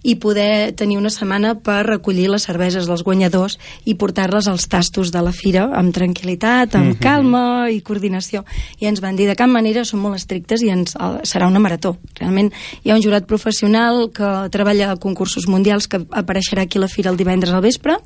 i 0.04 0.16
poder 0.16 0.72
tenir 0.80 0.96
una 0.98 1.12
setmana 1.12 1.58
per 1.60 1.82
recollir 1.88 2.30
les 2.32 2.46
cerveses 2.48 2.88
dels 2.88 3.04
guanyadors 3.04 3.58
i 3.84 3.96
portar-les 4.00 4.48
als 4.48 4.70
tastos 4.72 5.12
de 5.12 5.22
la 5.24 5.34
fira 5.36 5.66
amb 5.76 5.92
tranquil·litat, 5.96 6.76
amb 6.76 6.94
Mhm. 6.94 7.00
calma 7.00 7.70
i 7.70 7.82
coordinació. 7.82 8.46
I 8.80 8.88
ens 8.88 9.02
van 9.02 9.16
dir 9.16 9.28
de 9.28 9.36
cap 9.36 9.50
manera 9.50 9.84
són 9.84 10.00
molt 10.00 10.16
estrictes 10.16 10.62
i 10.62 10.70
ens, 10.70 10.96
eh, 10.96 11.20
serà 11.24 11.48
una 11.48 11.60
marató. 11.60 11.98
Realment 12.16 12.52
hi 12.84 12.92
ha 12.92 12.96
un 12.96 13.02
jurat 13.02 13.26
professional 13.26 14.12
que 14.14 14.50
treballa 14.50 14.92
a 14.92 14.96
concursos 14.98 15.48
mundials 15.48 15.88
que 15.88 15.98
apareixerà 15.98 16.64
aquí 16.64 16.78
a 16.78 16.82
la 16.82 16.88
fira 16.88 17.12
el 17.12 17.18
divendres 17.18 17.54
al 17.54 17.62
vespre 17.62 17.98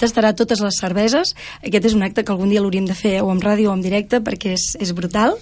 tastarà 0.00 0.34
totes 0.36 0.60
les 0.64 0.78
cerveses. 0.80 1.34
Aquest 1.62 1.84
és 1.90 1.94
un 1.94 2.02
acte 2.06 2.24
que 2.24 2.32
algun 2.32 2.48
dia 2.50 2.60
l'hauríem 2.62 2.86
de 2.86 2.94
fer 2.94 3.20
o 3.22 3.30
en 3.32 3.40
ràdio 3.40 3.70
o 3.70 3.74
en 3.74 3.82
directe 3.82 4.20
perquè 4.24 4.54
és, 4.56 4.76
és 4.80 4.92
brutal. 4.94 5.34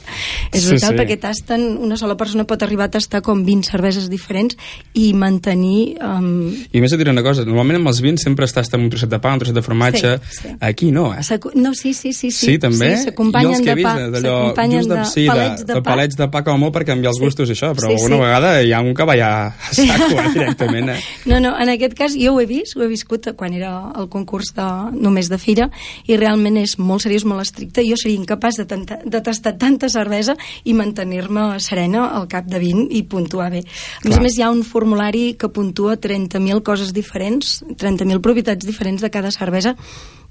És 0.53 0.63
Sí, 0.65 0.71
brutal 0.75 0.95
sí. 0.95 0.99
perquè 1.01 1.19
tasten, 1.21 1.67
una 1.79 1.97
sola 1.97 2.17
persona 2.17 2.45
pot 2.45 2.63
arribar 2.63 2.87
a 2.89 2.91
tastar 2.97 3.23
com 3.23 3.45
20 3.45 3.69
cerveses 3.71 4.09
diferents 4.11 4.57
i 4.95 5.13
mantenir... 5.15 5.97
Um, 6.03 6.55
I 6.73 6.81
més 6.81 6.93
et 6.93 6.99
diré 7.01 7.11
una 7.13 7.23
cosa, 7.23 7.45
normalment 7.45 7.81
amb 7.81 7.91
els 7.93 8.01
vins 8.05 8.23
sempre 8.23 8.47
estàs 8.49 8.73
amb 8.75 8.85
un 8.87 8.91
trosset 8.93 9.11
de 9.13 9.19
pa, 9.23 9.33
un 9.37 9.39
trosset 9.43 9.57
de 9.57 9.63
formatge, 9.65 10.15
Sí, 10.27 10.41
sí. 10.43 10.55
aquí 10.61 10.91
no, 10.93 11.13
eh? 11.15 11.21
no, 11.55 11.75
sí, 11.75 11.93
sí, 11.95 12.13
sí. 12.13 12.31
Sí, 12.31 12.47
Sí, 12.47 12.59
també? 12.59 12.93
Sí, 12.97 13.05
s'acompanyen 13.11 13.53
Jo 13.53 13.57
els 13.59 13.65
que 13.65 13.71
he 13.73 13.75
de 13.77 13.83
pa. 13.83 13.95
vist, 13.97 14.13
d'allò, 14.17 14.35
s'acompanyen 14.41 14.81
just 14.83 14.91
de, 14.91 15.05
sí, 15.13 15.23
de, 15.23 15.29
palets 15.31 15.61
de, 15.61 15.67
de 15.67 15.75
pa. 15.81 15.83
palets 15.91 16.17
de 16.17 16.29
pa 16.33 16.43
com 16.47 16.55
a 16.55 16.61
molt 16.65 16.73
per 16.75 16.85
canviar 16.89 17.11
els 17.13 17.19
Sí. 17.21 17.25
gustos 17.25 17.49
i 17.51 17.53
això, 17.57 17.73
però 17.75 17.89
Sí, 17.91 17.95
alguna 17.95 18.17
sí. 18.17 18.23
vegada 18.23 18.63
hi 18.63 18.73
ha 18.73 18.81
un 18.81 18.95
que 18.95 19.05
va 19.05 19.17
ja 19.17 19.31
a 19.47 19.75
saco, 19.75 20.17
eh, 20.21 20.29
directament, 20.35 20.89
eh? 20.91 21.01
No, 21.27 21.41
no, 21.41 21.55
en 21.61 21.69
aquest 21.75 21.95
cas 21.99 22.15
jo 22.17 22.35
ho 22.35 22.41
he 22.41 22.47
vist, 22.47 22.77
ho 22.77 22.83
he 22.83 22.89
viscut 22.89 23.29
quan 23.37 23.53
era 23.55 23.93
el 23.99 24.09
concurs 24.09 24.46
de, 24.55 24.67
només 24.93 25.29
de 25.29 25.39
fira 25.39 25.71
i 26.07 26.17
realment 26.17 26.57
és 26.61 26.79
molt 26.79 27.03
seriós, 27.03 27.25
molt 27.25 27.43
estricte. 27.43 27.85
Jo 27.87 27.97
seria 27.97 28.19
incapaç 28.19 28.61
de, 28.61 28.67
tanta, 28.67 28.99
de 29.05 29.21
tastar 29.21 29.57
tanta 29.59 29.89
cervesa 29.89 30.37
i 30.65 30.75
mantenir-me 30.75 31.59
serena 31.61 32.09
al 32.17 32.29
cap 32.29 32.47
de 32.47 32.59
20 32.59 32.89
i 32.91 33.03
puntuar 33.03 33.51
bé. 33.51 33.65
A 34.05 34.09
més 34.09 34.19
a 34.19 34.21
més, 34.21 34.37
hi 34.39 34.43
ha 34.43 34.51
un 34.51 34.63
formulari 34.63 35.35
que 35.39 35.49
puntua 35.49 35.97
30.000 35.97 36.63
coses 36.63 36.93
diferents, 36.93 37.63
30.000 37.77 38.21
propietats 38.21 38.67
diferents 38.67 39.03
de 39.03 39.11
cada 39.11 39.31
cervesa 39.31 39.77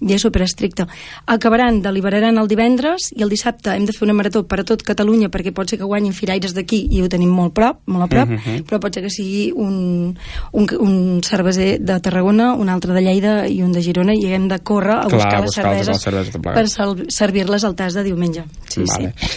i 0.01 0.11
és 0.11 0.21
superestricte. 0.21 0.83
Acabaran, 1.25 1.77
deliberaran 1.81 2.37
el 2.37 2.49
divendres 2.51 3.13
i 3.15 3.23
el 3.23 3.29
dissabte 3.31 3.71
hem 3.71 3.85
de 3.87 3.93
fer 3.95 4.03
una 4.03 4.13
marató 4.13 4.41
per 4.43 4.59
a 4.59 4.65
tot 4.67 4.83
Catalunya 4.83 5.29
perquè 5.31 5.53
pot 5.55 5.69
ser 5.71 5.79
que 5.79 5.87
guanyin 5.87 6.11
firaires 6.13 6.53
d'aquí 6.53 6.81
i 6.91 6.99
ho 7.01 7.07
tenim 7.09 7.31
molt 7.31 7.53
prop, 7.55 7.79
molt 7.87 8.03
a 8.03 8.07
prop, 8.11 8.29
Mhm. 8.29 8.65
però 8.67 8.79
pot 8.83 8.93
ser 8.93 9.03
que 9.03 9.09
sigui 9.09 9.53
un, 9.55 10.17
un, 10.51 10.67
un 10.79 11.23
cerveser 11.23 11.79
de 11.79 11.99
Tarragona, 12.01 12.53
un 12.53 12.67
altre 12.69 12.93
de 12.93 13.01
Lleida 13.01 13.47
i 13.47 13.61
un 13.63 13.71
de 13.71 13.81
Girona 13.81 14.04
i 14.13 14.33
hem 14.33 14.47
de 14.51 14.59
córrer 14.59 14.99
a 14.99 15.07
Clar, 15.07 15.13
buscar 15.17 15.39
les 15.41 15.45
buscar 15.49 15.63
cerveses, 15.63 15.87
les 15.87 16.01
cerveses 16.01 16.35
per 16.45 17.09
servir-les 17.09 17.63
al 17.63 17.75
tas 17.75 17.93
de 17.97 18.03
diumenge. 18.03 18.43
Sí, 18.69 18.83
vale. 18.85 19.13
sí. 19.17 19.29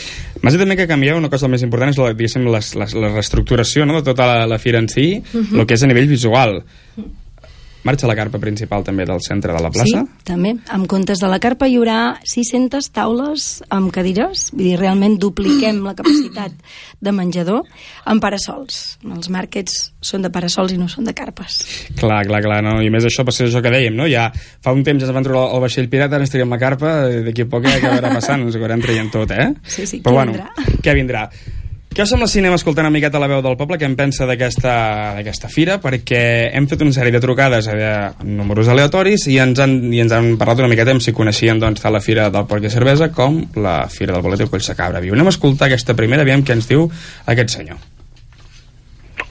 M'has 0.43 0.55
dit 0.55 0.61
també 0.63 0.77
que 0.77 0.87
canvieu 0.87 1.17
una 1.19 1.31
cosa 1.33 1.49
més 1.49 1.63
important 1.63 1.91
és 1.91 1.99
la, 1.99 2.13
diguéssim, 2.13 2.45
les, 2.53 2.75
les, 2.79 2.95
la 2.95 3.09
reestructuració 3.15 3.87
no, 3.87 3.97
de 3.99 4.03
tota 4.07 4.27
la, 4.27 4.47
la 4.47 4.59
fira 4.59 4.79
en 4.79 4.89
si, 4.89 5.23
Mhm. 5.33 5.59
el 5.61 5.67
que 5.67 5.75
és 5.75 5.83
a 5.83 5.87
nivell 5.91 6.07
visual. 6.07 6.61
Marxa 7.87 8.09
la 8.11 8.17
carpa 8.19 8.41
principal 8.43 8.83
també 8.85 9.05
del 9.07 9.21
centre 9.25 9.53
de 9.55 9.61
la 9.63 9.71
plaça? 9.71 10.03
Sí, 10.03 10.25
també. 10.27 10.55
En 10.75 10.87
comptes 10.91 11.21
de 11.23 11.29
la 11.31 11.39
carpa 11.43 11.69
hi 11.71 11.77
haurà 11.79 11.99
600 12.27 12.89
taules 12.95 13.47
amb 13.75 13.93
cadires, 13.95 14.49
vull 14.53 14.67
dir, 14.67 14.75
realment 14.81 15.15
dupliquem 15.21 15.79
la 15.87 15.95
capacitat 15.99 16.53
de 17.01 17.13
menjador 17.15 17.63
amb 18.05 18.23
parasols. 18.25 18.81
Els 19.07 19.31
màrquets 19.33 19.77
són 20.05 20.27
de 20.27 20.33
parasols 20.35 20.75
i 20.75 20.79
no 20.81 20.89
són 20.91 21.07
de 21.09 21.15
carpes. 21.17 21.61
Clar, 22.01 22.25
clar, 22.27 22.43
clar, 22.45 22.59
no? 22.67 22.79
i 22.83 22.91
més 22.91 23.07
això 23.09 23.25
va 23.27 23.35
ser 23.35 23.47
això 23.49 23.63
que 23.65 23.73
dèiem, 23.73 23.95
no? 23.97 24.09
Ja 24.11 24.29
fa 24.35 24.75
un 24.75 24.83
temps 24.87 25.03
ens 25.05 25.15
van 25.15 25.27
trobar 25.27 25.55
el 25.55 25.63
vaixell 25.65 25.89
pirata, 25.93 26.19
ara 26.19 26.27
ens 26.27 26.35
traiem 26.35 26.51
la 26.51 26.61
carpa, 26.61 26.97
i 27.13 27.23
d'aquí 27.29 27.47
a 27.47 27.51
poc 27.51 27.69
ja 27.69 27.79
acabarà 27.79 28.13
passant, 28.19 28.43
ens 28.43 28.55
ho 28.55 28.59
acabarem 28.59 28.83
traient 28.85 29.11
tot, 29.15 29.33
eh? 29.33 29.49
Sí, 29.65 29.87
sí, 29.87 30.03
Però 30.03 30.13
què 30.13 30.19
bueno, 30.19 30.37
vindrà? 30.37 30.77
què 30.83 30.95
vindrà? 30.99 31.25
Què 31.89 32.05
us 32.05 32.13
sembla 32.13 32.29
si 32.31 32.39
anem 32.39 32.55
escoltant 32.55 32.87
una 32.87 32.95
miqueta 32.95 33.19
la 33.19 33.27
veu 33.31 33.41
del 33.43 33.57
poble, 33.59 33.79
què 33.81 33.89
en 33.89 33.97
pensa 33.99 34.27
d'aquesta 34.29 35.51
fira, 35.51 35.79
perquè 35.83 36.21
hem 36.55 36.69
fet 36.71 36.85
una 36.85 36.95
sèrie 36.95 37.15
de 37.15 37.23
trucades 37.25 37.67
a 37.73 37.75
números 38.23 38.71
aleatoris 38.71 39.27
i 39.33 39.41
ens 39.43 39.59
han, 39.65 39.77
i 39.91 40.05
ens 40.05 40.15
han 40.15 40.35
parlat 40.39 40.63
una 40.63 40.71
miqueta 40.71 40.95
amb 40.95 41.03
si 41.03 41.17
coneixien 41.17 41.59
doncs, 41.59 41.83
tant 41.83 41.97
la 41.97 42.05
fira 42.05 42.29
del 42.31 42.47
porc 42.47 42.69
i 42.69 42.73
cervesa 42.73 43.11
com 43.11 43.41
la 43.59 43.81
fira 43.91 44.15
del 44.15 44.23
bolet 44.23 44.45
i 44.45 44.47
el 44.47 44.53
coll 44.53 44.67
de 44.69 44.79
cabra 44.79 45.03
viu. 45.03 45.17
Anem 45.19 45.33
a 45.33 45.35
escoltar 45.35 45.73
aquesta 45.73 45.97
primera, 45.99 46.23
aviam 46.29 46.45
què 46.47 46.61
ens 46.61 46.71
diu 46.71 46.87
aquest 47.27 47.57
senyor. 47.59 47.98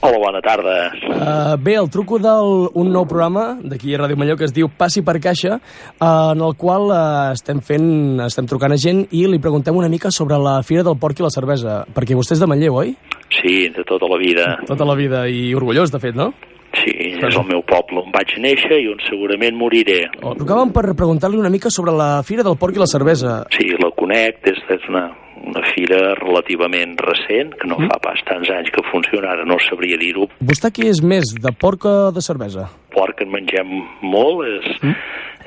Hola, 0.08 0.18
bona 0.22 0.40
tarda. 0.40 0.74
Uh, 1.04 1.56
bé, 1.60 1.74
el 1.76 1.90
truco 1.92 2.16
d'un 2.16 2.88
nou 2.88 3.04
programa 3.04 3.58
d'aquí 3.60 3.92
a 3.92 3.98
Ràdio 4.00 4.16
Malló 4.16 4.38
que 4.40 4.46
es 4.46 4.54
diu 4.56 4.70
Passi 4.72 5.02
per 5.04 5.18
Caixa, 5.20 5.58
uh, 5.58 6.30
en 6.32 6.40
el 6.46 6.54
qual 6.56 6.88
uh, 6.88 7.34
estem 7.34 7.60
fent, 7.60 7.90
estem 8.24 8.48
trucant 8.48 8.72
a 8.72 8.78
gent 8.80 9.02
i 9.12 9.26
li 9.28 9.36
preguntem 9.36 9.76
una 9.76 9.90
mica 9.92 10.08
sobre 10.08 10.38
la 10.40 10.62
Fira 10.64 10.86
del 10.86 10.96
Porc 10.96 11.20
i 11.20 11.26
la 11.26 11.32
Cervesa, 11.34 11.82
perquè 11.92 12.16
vostè 12.16 12.38
és 12.38 12.40
de 12.40 12.48
Manlleu, 12.48 12.78
oi? 12.80 12.94
Sí, 13.36 13.58
de 13.68 13.84
tota 13.84 14.08
la 14.08 14.16
vida. 14.22 14.54
Tota 14.70 14.88
la 14.88 14.96
vida, 14.96 15.26
i 15.28 15.52
orgullós, 15.58 15.92
de 15.92 16.00
fet, 16.00 16.16
no? 16.16 16.30
Sí, 16.78 16.94
és 17.18 17.36
el 17.36 17.46
meu 17.48 17.62
poble 17.66 18.02
on 18.04 18.12
vaig 18.14 18.34
néixer 18.42 18.80
i 18.82 18.88
on 18.92 19.00
segurament 19.06 19.56
moriré. 19.58 20.04
Oh, 20.22 20.34
trucàvem 20.38 20.72
per 20.74 20.84
preguntar-li 20.98 21.40
una 21.40 21.52
mica 21.52 21.72
sobre 21.74 21.94
la 21.96 22.10
Fira 22.26 22.44
del 22.46 22.58
Porc 22.60 22.76
i 22.76 22.82
la 22.82 22.90
Cervesa. 22.90 23.40
Sí, 23.54 23.70
la 23.80 23.90
conec, 23.98 24.40
és, 24.52 24.60
és 24.74 24.86
una, 24.90 25.08
una 25.42 25.64
fira 25.72 26.14
relativament 26.20 26.96
recent, 27.02 27.54
que 27.58 27.70
no 27.70 27.80
mm. 27.80 27.90
fa 27.90 27.98
pas 28.08 28.22
tants 28.28 28.50
anys 28.54 28.70
que 28.74 28.84
funciona, 28.90 29.32
ara 29.34 29.48
no 29.48 29.58
sabria 29.66 29.98
dir-ho. 30.00 30.28
Vostè 30.50 30.72
qui 30.74 30.88
és 30.90 31.02
més, 31.02 31.34
de 31.42 31.54
porc 31.54 31.88
o 31.88 31.96
de 32.14 32.24
cervesa? 32.24 32.68
Porc 32.94 33.24
en 33.24 33.32
mengem 33.34 33.74
molt, 34.04 34.46
és, 34.46 34.70
mm. 34.82 34.96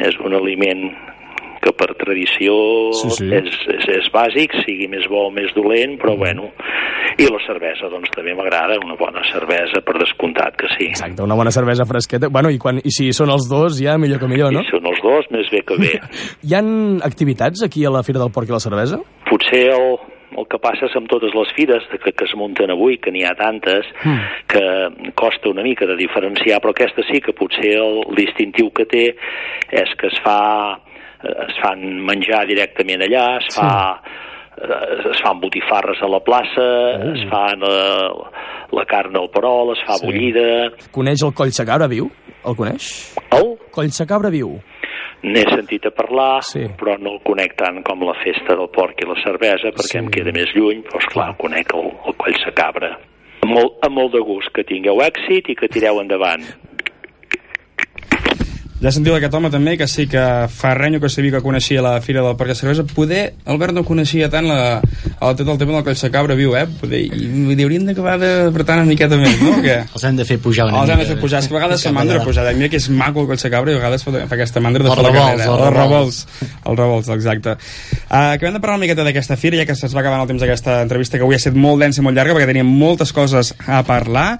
és 0.10 0.20
un 0.26 0.38
aliment 0.38 0.89
que 1.62 1.74
per 1.78 1.91
tradició 2.00 2.56
Sí, 2.97 3.10
sí. 3.15 3.28
És, 3.34 3.56
és, 3.71 3.88
és 4.02 4.10
bàsic, 4.13 4.56
sigui 4.65 4.88
més 4.91 5.06
bo 5.10 5.28
o 5.28 5.32
més 5.34 5.54
dolent, 5.56 5.97
però 6.02 6.15
bueno. 6.19 6.50
I 7.19 7.28
la 7.28 7.39
cervesa, 7.45 7.89
doncs 7.91 8.10
també 8.15 8.34
m'agrada, 8.38 8.78
una 8.84 8.95
bona 9.00 9.21
cervesa, 9.28 9.82
per 9.86 9.97
descomptat 10.00 10.56
que 10.60 10.69
sí. 10.78 10.88
Exacte, 10.93 11.21
una 11.24 11.36
bona 11.38 11.52
cervesa 11.52 11.86
fresqueta. 11.86 12.30
Bueno, 12.32 12.50
i, 12.54 12.58
quan, 12.62 12.80
i 12.82 12.93
si 12.93 13.12
són 13.13 13.30
els 13.34 13.50
dos, 13.52 13.76
ja 13.82 13.97
millor 14.02 14.21
que 14.21 14.30
millor, 14.32 14.54
no? 14.56 14.63
Si 14.65 14.74
són 14.74 14.88
els 14.89 15.02
dos, 15.04 15.28
més 15.36 15.50
bé 15.52 15.62
que 15.67 15.78
bé. 15.82 15.91
Hi 16.47 16.55
han 16.57 16.72
activitats 17.05 17.64
aquí 17.68 17.86
a 17.86 17.91
la 17.93 18.03
Fira 18.07 18.22
del 18.24 18.32
Porc 18.34 18.49
i 18.49 18.55
la 18.55 18.62
Cervesa? 18.64 19.01
Potser 19.30 19.66
el, 19.76 19.97
el 20.39 20.47
que 20.51 20.59
passa 20.64 20.88
és 20.88 20.95
amb 20.97 21.09
totes 21.12 21.36
les 21.36 21.51
fires 21.57 21.84
que, 21.91 22.14
que 22.16 22.28
es 22.28 22.36
munten 22.39 22.72
avui, 22.74 22.97
que 23.03 23.12
n'hi 23.14 23.26
ha 23.28 23.36
tantes, 23.39 23.88
Mm. 24.01 24.22
que 24.49 25.12
costa 25.20 25.51
una 25.51 25.62
mica 25.62 25.86
de 25.86 25.97
diferenciar, 25.99 26.57
però 26.64 26.72
aquesta 26.74 27.03
sí 27.12 27.20
que 27.22 27.36
potser 27.38 27.76
el 27.78 28.01
distintiu 28.18 28.72
que 28.74 28.88
té 28.89 29.03
és 29.70 29.91
que 29.99 30.07
es 30.09 30.18
fa 30.26 30.39
es 31.24 31.55
fan 31.61 31.82
menjar 32.07 32.45
directament 32.49 33.01
allà, 33.05 33.26
es 33.41 33.55
fa 33.55 33.69
eh, 34.57 35.11
es 35.11 35.22
fan 35.24 35.39
botifarres 35.41 36.01
a 36.01 36.09
la 36.11 36.19
plaça, 36.26 36.67
es 37.13 37.24
fan 37.32 37.63
eh, 37.67 38.09
la 38.72 38.86
carn 38.88 39.15
al 39.17 39.30
perol, 39.34 39.74
es 39.76 39.84
fa 39.88 39.95
Sí. 39.99 40.05
bullida... 40.07 40.72
Coneix 40.91 41.24
el 41.24 41.34
coll 41.34 41.51
de 41.51 41.65
cabra 41.65 41.88
viu? 41.91 42.09
El 42.45 42.55
coneix? 42.55 42.89
El? 43.32 43.55
Coll 43.72 43.89
de 43.93 44.05
cabra 44.07 44.30
viu. 44.34 44.57
N'he 45.24 45.43
sentit 45.53 45.86
a 45.86 45.91
parlar, 45.93 46.41
Sí. 46.41 46.63
però 46.80 46.95
no 46.97 47.11
el 47.13 47.19
conec 47.22 47.53
tant 47.55 47.84
com 47.86 48.01
la 48.07 48.15
festa 48.24 48.55
del 48.57 48.69
porc 48.74 49.03
i 49.03 49.07
la 49.07 49.19
cervesa, 49.22 49.69
perquè 49.69 49.91
Sí. 49.91 49.97
em 49.99 50.09
queda 50.09 50.32
més 50.34 50.49
lluny, 50.55 50.82
però 50.88 50.97
esclar, 50.97 51.30
el 51.30 51.38
conec 51.38 51.74
el, 51.76 51.91
el 52.07 52.15
coll 52.17 52.39
de 52.45 52.53
cabra. 52.57 52.97
Amb 53.43 53.53
molt, 53.53 53.78
amb 53.86 53.95
molt 53.97 54.11
de 54.13 54.19
gust, 54.22 54.49
que 54.53 54.63
tingueu 54.63 54.97
èxit 55.01 55.49
i 55.49 55.55
que 55.55 55.67
tireu 55.67 55.99
endavant. 56.01 56.41
Ja 58.82 58.89
sentiu 58.89 59.13
aquest 59.13 59.36
home 59.38 59.51
també, 59.53 59.75
que 59.77 59.86
sí 59.86 60.07
que 60.09 60.21
fa 60.49 60.71
renyo 60.73 60.97
que 60.99 61.09
sabia 61.13 61.36
que 61.36 61.43
coneixia 61.45 61.84
la 61.86 61.99
Fira 62.01 62.23
del 62.25 62.34
Parc 62.38 62.49
de 62.49 62.55
Cervesa. 62.57 62.82
Poder, 62.89 63.36
Albert 63.45 63.75
no 63.77 63.84
coneixia 63.86 64.25
tant 64.34 64.47
la, 64.49 64.79
el, 64.82 65.36
tot 65.38 65.51
el 65.53 65.59
tema 65.61 65.75
del 65.75 65.84
coll 65.86 65.99
de 65.99 66.09
cabra 66.15 66.38
viu, 66.39 66.55
eh? 66.57 66.63
Poder, 66.79 67.03
i, 67.05 67.27
vull 67.45 67.53
dir, 67.53 67.67
hauríem 67.67 67.86
d'acabar 67.86 68.15
d'apretar 68.17 68.79
una 68.82 68.88
miqueta 68.89 69.19
més, 69.21 69.38
no? 69.38 69.53
Que... 69.61 69.75
Els 69.93 70.07
hem 70.09 70.17
de 70.17 70.25
fer 70.25 70.39
pujar 70.41 70.65
una 70.71 70.82
Els 70.82 70.95
hem 70.95 71.03
de 71.03 71.07
fer 71.11 71.19
pujar, 71.21 71.43
és 71.43 71.51
que 71.51 71.53
a 71.53 71.59
vegades 71.59 71.86
fa 71.86 71.93
mandra 71.93 72.23
pujar. 72.25 72.47
Mira 72.57 72.71
que 72.73 72.82
és 72.82 72.89
maco 72.89 73.21
el 73.21 73.29
coll 73.29 73.43
de 73.45 73.53
cabra 73.53 73.69
i 73.69 73.77
a 73.77 73.84
vegades 73.84 74.07
fa, 74.07 74.15
fa 74.17 74.39
aquesta 74.39 74.65
mandra 74.65 74.88
de 74.88 74.89
fer 74.89 75.05
la 75.05 75.13
carrera. 75.13 75.51
els 75.53 75.77
revolts. 75.77 76.19
Els 76.41 76.82
revolts, 76.82 77.13
exacte. 77.19 77.57
Uh, 78.09 78.34
acabem 78.34 78.57
de 78.57 78.65
parlar 78.65 78.79
una 78.79 78.88
miqueta 78.88 79.05
d'aquesta 79.05 79.38
fira, 79.38 79.61
ja 79.61 79.69
que 79.69 79.77
se'ns 79.77 79.93
va 79.93 80.01
acabant 80.01 80.25
el 80.25 80.34
temps 80.34 80.41
d'aquesta 80.41 80.82
entrevista, 80.82 81.21
que 81.21 81.29
avui 81.29 81.38
ha 81.38 81.43
estat 81.43 81.53
molt 81.53 81.86
densa 81.86 82.01
i 82.01 82.09
molt 82.09 82.17
llarga, 82.17 82.34
perquè 82.34 82.49
teníem 82.49 82.77
moltes 82.82 83.13
coses 83.13 83.53
a 83.61 83.86
parlar. 83.86 84.39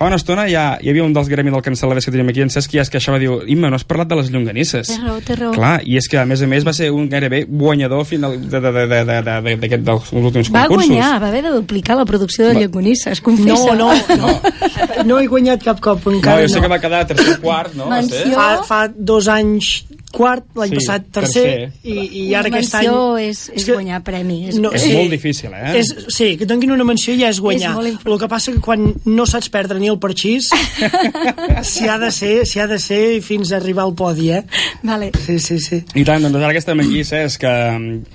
Fa 0.00 0.06
una 0.08 0.16
estona 0.16 0.46
ja 0.48 0.78
hi 0.80 0.88
havia 0.88 1.04
un 1.04 1.12
dels 1.12 1.28
gremi 1.28 1.52
del 1.52 1.60
canceladers 1.60 2.06
que 2.06 2.12
teníem 2.14 2.30
aquí, 2.32 2.40
en 2.40 2.48
Cesc, 2.48 2.70
que 2.72 2.78
ja 2.78 2.86
es 2.86 2.88
queixava, 2.88 3.18
diu, 3.20 3.34
Imma, 3.52 3.68
no 3.68 3.76
has 3.80 3.86
parlat 3.88 4.10
de 4.12 4.18
les 4.20 4.28
llonganisses. 4.30 4.90
Té 4.92 4.98
raó, 5.00 5.18
té 5.24 5.36
raó. 5.40 5.52
Clar, 5.56 5.80
i 5.88 5.96
és 5.98 6.06
que 6.10 6.18
a 6.20 6.26
més 6.28 6.42
a 6.44 6.48
més 6.50 6.66
va 6.66 6.74
ser 6.76 6.90
un 6.94 7.08
gairebé 7.10 7.42
guanyador 7.48 8.04
final 8.08 8.36
de, 8.38 8.60
de, 8.60 8.72
de, 8.76 8.86
de, 8.86 9.00
de, 9.08 9.18
de, 9.26 9.56
d'aquest- 9.64 9.84
dels 9.88 10.12
últims 10.12 10.52
Va 10.52 10.66
concursos. 10.68 10.88
guanyar, 10.90 11.10
va 11.22 11.28
haver 11.32 11.42
de 11.48 11.54
duplicar 11.56 11.96
la 11.98 12.04
producció 12.04 12.46
de 12.50 12.54
llonganisses, 12.60 13.20
confessa. 13.24 13.74
No, 13.74 13.90
no, 13.92 14.16
no. 14.20 15.04
No 15.06 15.18
he 15.18 15.26
guanyat 15.26 15.62
cap 15.64 15.80
cop 15.80 16.04
No, 16.06 16.12
encara. 16.18 16.42
jo 16.44 16.48
sé 16.52 16.60
que 16.60 16.68
va 16.68 16.78
quedar 16.78 17.06
tercer 17.08 17.38
quart, 17.40 17.74
no? 17.74 17.88
Va 17.88 18.02
ser? 18.02 18.26
Menció. 18.26 18.36
Fa, 18.36 18.62
fa 18.68 18.80
dos 18.94 19.28
anys 19.32 19.84
quart, 20.12 20.44
l'any 20.58 20.72
Sí, 20.72 20.76
passat 20.80 21.04
tercer, 21.14 21.42
tercer. 21.44 21.72
i, 21.84 21.94
i 21.94 22.22
Una 22.28 22.38
ara 22.40 22.50
aquest 22.50 22.74
any... 22.74 22.86
menció 22.88 23.18
és, 23.22 23.42
és, 23.54 23.64
que- 23.64 23.76
guanyar 23.76 24.00
premi. 24.04 24.38
És, 24.50 24.58
No, 24.60 24.72
És 24.74 24.82
sí. 24.82 24.92
molt 24.96 25.10
difícil, 25.14 25.50
eh? 25.54 25.78
És, 25.78 25.92
sí, 26.12 26.32
que 26.40 26.46
tinguin 26.50 26.72
una 26.74 26.84
menció 26.84 27.14
ja 27.18 27.28
és 27.30 27.38
guanyar. 27.40 27.76
És 27.86 27.98
el 28.04 28.18
que 28.18 28.28
passa 28.28 28.52
que 28.52 28.60
quan 28.60 28.88
no 29.06 29.26
saps 29.30 29.48
perdre 29.54 29.78
ni 29.78 29.88
el 29.88 29.98
parxís, 30.02 30.50
s'hi 30.50 31.88
ha 31.92 31.98
de 32.02 32.10
ser, 32.10 32.44
s'hi 32.46 32.60
ha 32.60 32.66
de 32.70 32.78
ser 32.82 33.20
fins 33.22 33.52
a 33.52 33.58
arribar 33.60 33.84
al 33.86 33.94
podi, 33.94 34.30
eh? 34.34 34.42
Vale. 34.82 35.12
Sí, 35.26 35.38
sí, 35.38 35.58
sí. 35.62 35.82
I 35.94 36.04
tant, 36.04 36.22
doncs 36.26 36.42
ara 36.42 36.52
que 36.56 36.62
estem 36.62 36.80
aquí, 36.82 37.04
Cesc, 37.04 37.40
que, 37.40 37.54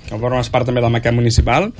que 0.08 0.18
formes 0.20 0.50
part 0.52 0.66
també 0.68 0.82
del 0.84 0.92
mercat 0.92 1.14
municipal, 1.16 1.70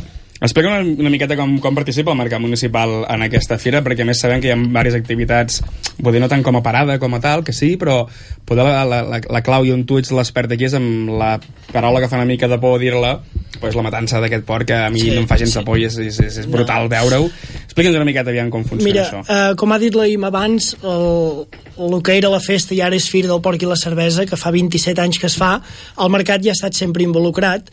explica 0.40 0.68
una, 0.68 0.80
una 0.82 1.10
miqueta 1.10 1.36
com, 1.36 1.56
com 1.62 1.76
participa 1.76 2.12
el 2.12 2.18
mercat 2.18 2.42
municipal 2.42 3.04
en 3.08 3.24
aquesta 3.24 3.56
fira, 3.60 3.82
perquè 3.84 4.04
més 4.04 4.20
sabem 4.20 4.42
que 4.42 4.50
hi 4.50 4.54
ha 4.54 4.58
diverses 4.58 4.98
activitats, 4.98 5.62
dir, 5.96 6.20
no 6.20 6.28
tant 6.28 6.44
com 6.44 6.58
a 6.58 6.62
parada 6.64 6.98
com 7.00 7.14
a 7.16 7.20
tal, 7.24 7.44
que 7.44 7.54
sí, 7.56 7.74
però 7.80 8.02
poder 8.46 8.66
la, 8.66 8.84
la, 8.84 9.00
la, 9.06 9.20
la 9.32 9.42
clau 9.46 9.64
i 9.64 9.72
on 9.72 9.86
tu 9.88 9.98
ets 10.00 10.12
l'expert 10.12 10.52
aquí 10.52 10.68
és 10.68 10.76
amb 10.76 11.10
la 11.16 11.36
paraula 11.72 12.02
que 12.02 12.10
fa 12.12 12.20
una 12.20 12.28
mica 12.28 12.48
de 12.48 12.58
por 12.62 12.78
dir-la, 12.82 13.16
pues 13.60 13.76
la 13.76 13.84
matança 13.86 14.20
d'aquest 14.20 14.44
porc 14.46 14.68
que 14.68 14.76
a 14.76 14.90
mi 14.92 15.00
Sí, 15.00 15.10
no 15.14 15.22
em 15.22 15.28
fa 15.28 15.38
gens 15.40 15.54
sí. 15.54 15.60
de 15.60 15.64
por 15.64 15.78
i 15.80 15.86
és, 15.88 15.96
és, 16.02 16.18
és, 16.20 16.40
és 16.42 16.48
brutal 16.50 16.90
veure-ho. 16.92 17.28
Explica'ns 17.64 17.96
una 17.96 18.08
miqueta 18.08 18.32
aviam 18.32 18.50
com 18.52 18.64
funciona 18.66 18.90
Mira, 18.90 19.06
això. 19.06 19.22
eh, 19.24 19.54
com 19.56 19.72
ha 19.72 19.78
dit 19.80 19.96
la 19.96 20.06
abans, 20.28 20.74
el, 20.82 21.46
el 21.86 22.02
que 22.02 22.16
era 22.18 22.32
la 22.32 22.40
festa 22.44 22.74
i 22.76 22.82
ara 22.84 22.96
és 22.96 23.08
Fira 23.08 23.30
del 23.32 23.40
Porc 23.44 23.62
i 23.62 23.70
la 23.70 23.78
Cervesa, 23.80 24.26
que 24.28 24.36
fa 24.36 24.52
27 24.52 25.00
anys 25.00 25.20
que 25.22 25.30
es 25.30 25.38
fa, 25.38 25.56
el 26.02 26.12
mercat 26.12 26.44
ja 26.44 26.52
ha 26.52 26.58
estat 26.58 26.76
sempre 26.76 27.04
involucrat 27.06 27.72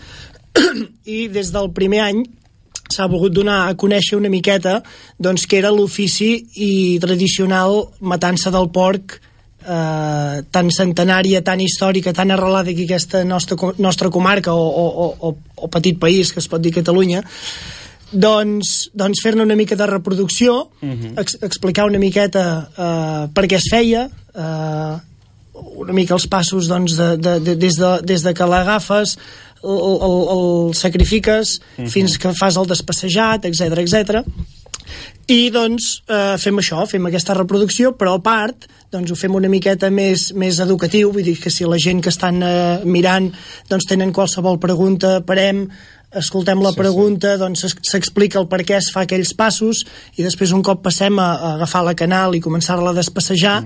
i 1.18 1.28
des 1.34 1.52
del 1.52 1.72
primer 1.76 2.02
any 2.06 2.24
s'ha 2.94 3.10
volgut 3.10 3.34
donar 3.34 3.64
a 3.68 3.76
conèixer 3.80 4.18
una 4.20 4.32
miqueta 4.32 4.80
doncs, 5.20 5.48
que 5.50 5.60
era 5.60 5.74
l'ofici 5.74 6.32
i 6.62 6.72
tradicional 7.02 7.82
matança 8.00 8.54
del 8.54 8.70
porc 8.74 9.20
eh, 9.68 10.42
tan 10.52 10.72
centenària, 10.72 11.44
tan 11.44 11.62
històrica, 11.64 12.14
tan 12.14 12.32
arrelada 12.32 12.72
aquí 12.72 12.86
aquesta 12.88 13.24
nostra, 13.28 13.58
nostra 13.78 14.10
comarca 14.10 14.54
o, 14.54 14.68
o, 14.68 15.08
o, 15.20 15.36
o 15.56 15.72
petit 15.72 16.00
país, 16.00 16.34
que 16.34 16.44
es 16.44 16.50
pot 16.52 16.62
dir 16.62 16.74
Catalunya, 16.76 17.24
doncs, 18.14 18.92
doncs 18.94 19.24
fer-ne 19.24 19.44
una 19.44 19.58
mica 19.58 19.76
de 19.80 19.88
reproducció, 19.90 20.70
ex 21.18 21.40
explicar 21.42 21.88
una 21.90 22.02
miqueta 22.02 22.46
eh, 22.70 23.24
per 23.34 23.48
què 23.50 23.58
es 23.58 23.70
feia, 23.72 24.06
eh, 24.34 24.94
una 25.84 25.96
mica 25.96 26.16
els 26.18 26.28
passos 26.30 26.70
doncs, 26.70 26.98
de, 26.98 27.10
de, 27.18 27.40
de, 27.42 27.56
des, 27.56 27.80
de, 27.80 27.96
des 28.06 28.26
de 28.26 28.34
que 28.38 28.50
l'agafes, 28.50 29.18
el, 29.64 29.96
el, 30.10 30.18
el 30.36 30.74
sacrifiques 30.76 31.58
fins 31.90 32.18
que 32.20 32.34
fas 32.38 32.58
el 32.60 32.68
despassejat, 32.68 33.46
etc 33.50 33.80
etc. 33.84 34.24
I 35.32 35.48
doncs 35.56 36.02
eh, 36.12 36.36
fem 36.42 36.58
això, 36.60 36.84
fem 36.90 37.06
aquesta 37.08 37.34
reproducció, 37.38 37.94
però 37.96 38.18
a 38.18 38.22
part 38.24 38.68
doncs 38.92 39.10
ho 39.14 39.16
fem 39.18 39.34
una 39.34 39.50
miqueta 39.50 39.90
més, 39.90 40.34
més 40.38 40.60
educatiu, 40.62 41.12
vull 41.16 41.24
dir 41.26 41.38
que 41.42 41.50
si 41.50 41.64
la 41.66 41.80
gent 41.82 42.02
que 42.04 42.12
estan 42.12 42.44
eh, 42.44 42.84
mirant 42.84 43.32
doncs 43.72 43.88
tenen 43.90 44.12
qualsevol 44.14 44.60
pregunta, 44.62 45.22
parem, 45.26 45.64
escoltem 46.14 46.60
la 46.62 46.70
Sí, 46.76 46.78
pregunta, 46.78 47.38
doncs 47.42 47.64
es- 47.66 47.78
s'explica 47.90 48.38
el 48.44 48.46
per 48.52 48.60
què 48.68 48.76
es 48.78 48.92
fa 48.94 49.08
aquells 49.08 49.32
passos 49.34 49.86
i 50.20 50.22
després 50.28 50.52
un 50.54 50.62
cop 50.62 50.84
passem 50.86 51.18
a, 51.18 51.32
a 51.34 51.54
agafar 51.56 51.82
la 51.88 51.96
canal 51.98 52.36
i 52.38 52.44
començar-la 52.44 52.92
a 52.92 53.00
despassejar, 53.00 53.64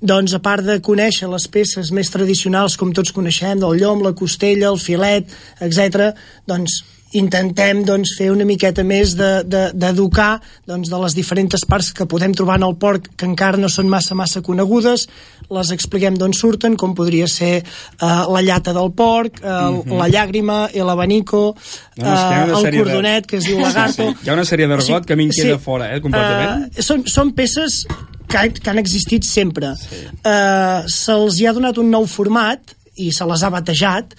doncs 0.00 0.34
a 0.34 0.38
part 0.42 0.64
de 0.64 0.78
conèixer 0.80 1.28
les 1.30 1.48
peces 1.48 1.90
més 1.92 2.10
tradicionals 2.10 2.76
com 2.76 2.92
tots 2.92 3.12
coneixem, 3.12 3.58
del 3.58 3.78
llom, 3.80 4.02
la 4.02 4.12
costella, 4.14 4.68
el 4.70 4.78
filet, 4.78 5.26
etc, 5.60 6.12
doncs 6.46 6.82
intentem 7.16 7.78
doncs, 7.88 8.10
fer 8.18 8.26
una 8.30 8.44
miqueta 8.44 8.82
més 8.84 9.14
de- 9.16 9.42
de- 9.48 9.70
d'educar 9.72 10.40
de, 10.42 10.72
doncs, 10.74 10.90
de 10.90 10.98
les 11.00 11.14
diferents 11.16 11.64
parts 11.64 11.92
que 11.96 12.04
podem 12.04 12.34
trobar 12.36 12.56
en 12.60 12.64
el 12.66 12.74
porc 12.76 13.06
que 13.16 13.24
encara 13.24 13.56
no 13.56 13.70
són 13.72 13.88
massa 13.88 14.14
massa 14.14 14.42
conegudes. 14.42 15.06
Les 15.48 15.70
expliquem 15.72 16.18
d'on 16.20 16.34
surten 16.36 16.76
com 16.76 16.92
podria 16.94 17.26
ser 17.26 17.62
eh, 17.64 17.64
la 18.02 18.42
llata 18.44 18.74
del 18.76 18.92
porc 18.92 19.40
eh, 19.40 19.94
la 19.96 20.08
llàgrima, 20.12 20.68
el 20.74 20.88
abanico 20.92 21.54
eh, 21.96 22.02
No, 22.02 22.10
una 22.10 22.44
el 22.44 22.56
sèrie 22.66 22.70
de- 22.78 22.84
cordonet 22.84 23.26
que 23.26 23.38
es 23.38 23.44
diu 23.48 23.58
lagarto 23.58 24.10
Hi 24.22 24.28
ha 24.28 24.34
una 24.34 24.44
sèrie 24.44 24.68
d'argot 24.68 25.06
que 25.06 25.14
a 25.14 25.16
mi 25.16 25.24
em 25.24 25.30
queda 25.32 25.58
fora, 25.58 25.88
eh, 25.96 26.02
completament. 26.04 26.68
Eh, 26.76 26.82
són, 26.82 27.06
són 27.08 27.32
peces 27.32 27.86
que, 28.28 28.46
que 28.60 28.70
han 28.70 28.80
existit 28.80 29.26
sempre. 29.26 29.74
Sí. 29.80 30.04
Uh, 30.22 30.84
Se'ls 30.92 31.40
hi 31.40 31.48
ha 31.48 31.54
donat 31.56 31.78
un 31.80 31.90
nou 31.92 32.06
format 32.10 32.76
i 32.98 33.12
se 33.14 33.26
les 33.28 33.44
ha 33.44 33.52
batejat 33.54 34.16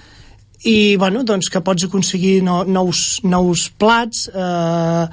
i 0.68 0.98
bueno, 1.00 1.22
doncs 1.24 1.48
que 1.52 1.62
pots 1.64 1.86
aconseguir 1.88 2.42
no, 2.44 2.64
nous, 2.68 3.04
nous 3.24 3.62
plats 3.80 4.26
eh, 4.28 5.06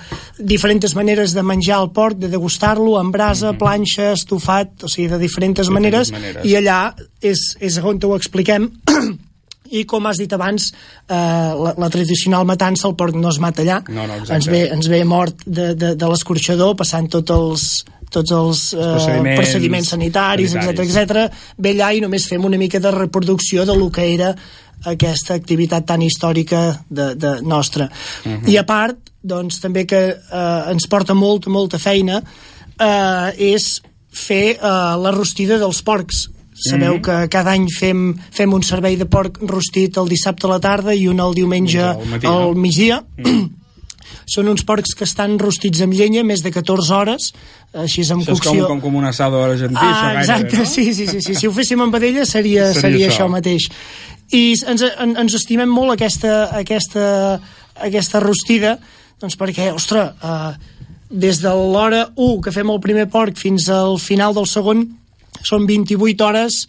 diferents 0.42 0.96
maneres 0.98 1.36
de 1.36 1.44
menjar 1.46 1.78
el 1.84 1.92
porc, 1.94 2.18
de 2.18 2.30
degustar-lo 2.32 2.96
en 2.98 3.12
brasa, 3.14 3.52
planxa, 3.58 4.10
estofat 4.16 4.82
o 4.82 4.90
sigui, 4.90 5.06
de 5.12 5.20
diferents 5.22 5.70
maneres, 5.70 6.10
maneres. 6.10 6.42
i 6.46 6.56
allà 6.58 6.80
és, 7.22 7.52
és 7.62 7.78
on 7.78 8.02
ho 8.02 8.16
expliquem 8.16 8.66
i 9.78 9.84
com 9.86 10.06
has 10.10 10.18
dit 10.18 10.32
abans 10.34 10.72
eh, 10.72 11.14
la, 11.14 11.76
la 11.78 11.90
tradicional 11.94 12.46
matança 12.46 12.88
el 12.90 12.96
porc 12.98 13.14
no 13.18 13.30
es 13.30 13.38
mata 13.42 13.62
allà 13.62 13.80
No, 13.86 14.02
no, 14.06 14.18
exacte. 14.18 14.34
ens 14.34 14.50
ve, 14.50 14.64
ens 14.74 14.90
ve 14.90 15.04
mort 15.06 15.46
de, 15.46 15.74
de, 15.78 15.94
de 15.94 16.10
l'escorxador 16.10 16.74
passant 16.78 17.06
tots 17.12 17.34
els, 17.38 17.68
tots 18.16 18.32
els 18.36 18.62
eh, 18.74 18.80
procediments 18.80 19.40
procediments 19.42 19.90
sanitaris, 19.94 20.52
sanitaris. 20.56 20.96
etc 20.96 21.10
etc. 21.10 21.42
ve 21.58 21.74
allà 21.76 21.92
i 21.96 22.00
només 22.04 22.28
fem 22.30 22.44
una 22.48 22.58
mica 22.60 22.80
de 22.80 22.92
reproducció 22.94 23.66
de 23.68 23.76
lo 23.76 23.90
que 23.92 24.06
era 24.14 24.32
aquesta 24.86 25.34
activitat 25.34 25.86
tan 25.88 26.02
històrica 26.04 26.62
de, 26.88 27.14
de 27.16 27.40
nostra. 27.42 27.88
Mhm. 28.24 28.48
I 28.52 28.56
a 28.60 28.64
part, 28.68 28.98
doncs, 29.26 29.60
també 29.60 29.86
que 29.88 30.00
eh, 30.14 30.70
ens 30.72 30.86
porta 30.88 31.14
molta, 31.14 31.50
molta 31.50 31.78
feina 31.82 32.20
eh, 32.78 33.52
és 33.54 33.80
fer 34.12 34.56
eh, 34.56 34.96
la 35.02 35.12
rostida 35.12 35.58
dels 35.58 35.82
porcs. 35.82 36.26
Sabeu 36.56 36.94
Mhm. 36.96 37.02
que 37.04 37.28
cada 37.28 37.52
any 37.52 37.66
fem, 37.68 38.14
fem 38.32 38.52
un 38.56 38.62
servei 38.64 38.96
de 38.96 39.04
porc 39.04 39.36
rostit 39.44 39.96
el 40.00 40.08
dissabte 40.08 40.46
a 40.46 40.50
la 40.54 40.60
tarda 40.60 40.94
i 40.96 41.06
un 41.08 41.20
el 41.20 41.34
diumenge 41.36 41.82
Al 41.82 42.06
matí, 42.08 42.26
al 42.26 42.54
no? 42.54 43.65
Són 44.26 44.48
uns 44.48 44.64
porcs 44.66 44.94
que 44.98 45.04
estan 45.04 45.38
rostits 45.38 45.80
amb 45.84 45.94
llenya 45.94 46.24
més 46.24 46.42
de 46.42 46.50
14 46.50 46.94
hores, 46.94 47.32
així 47.74 48.02
és 48.02 48.10
amb 48.10 48.22
Això 48.22 48.32
és 48.32 48.40
com, 48.40 48.50
cocció. 48.52 48.66
com, 48.68 48.80
com 48.80 48.96
un 48.96 49.04
assado 49.04 49.42
argentí, 49.44 49.76
això 49.76 49.86
Ah, 49.86 50.12
gairebé, 50.14 50.20
exacte, 50.24 50.58
no? 50.58 50.64
sí, 50.66 50.94
sí, 50.94 51.06
sí, 51.06 51.20
sí. 51.20 51.34
Si 51.34 51.46
ho 51.46 51.52
féssim 51.52 51.80
amb 51.80 51.92
vedella 51.94 52.24
seria, 52.26 52.72
Seria 52.72 52.80
seria, 52.80 53.08
això. 53.08 53.24
això. 53.26 53.28
mateix. 53.30 53.68
I 54.32 54.44
ens, 54.66 54.82
en, 54.98 55.16
ens 55.22 55.34
estimem 55.38 55.68
molt 55.70 55.92
aquesta, 55.94 56.50
aquesta, 56.58 57.40
aquesta 57.86 58.20
rostida, 58.20 58.78
doncs 59.20 59.36
perquè, 59.38 59.70
ostres, 59.72 60.10
eh, 60.22 60.54
des 61.10 61.38
de 61.40 61.52
l'hora 61.54 62.08
1 62.16 62.40
que 62.42 62.50
fem 62.50 62.70
el 62.70 62.80
primer 62.82 63.06
porc 63.08 63.36
fins 63.38 63.68
al 63.70 63.98
final 64.02 64.34
del 64.34 64.46
segon, 64.50 64.82
són 65.46 65.66
28 65.68 66.24
hores 66.26 66.64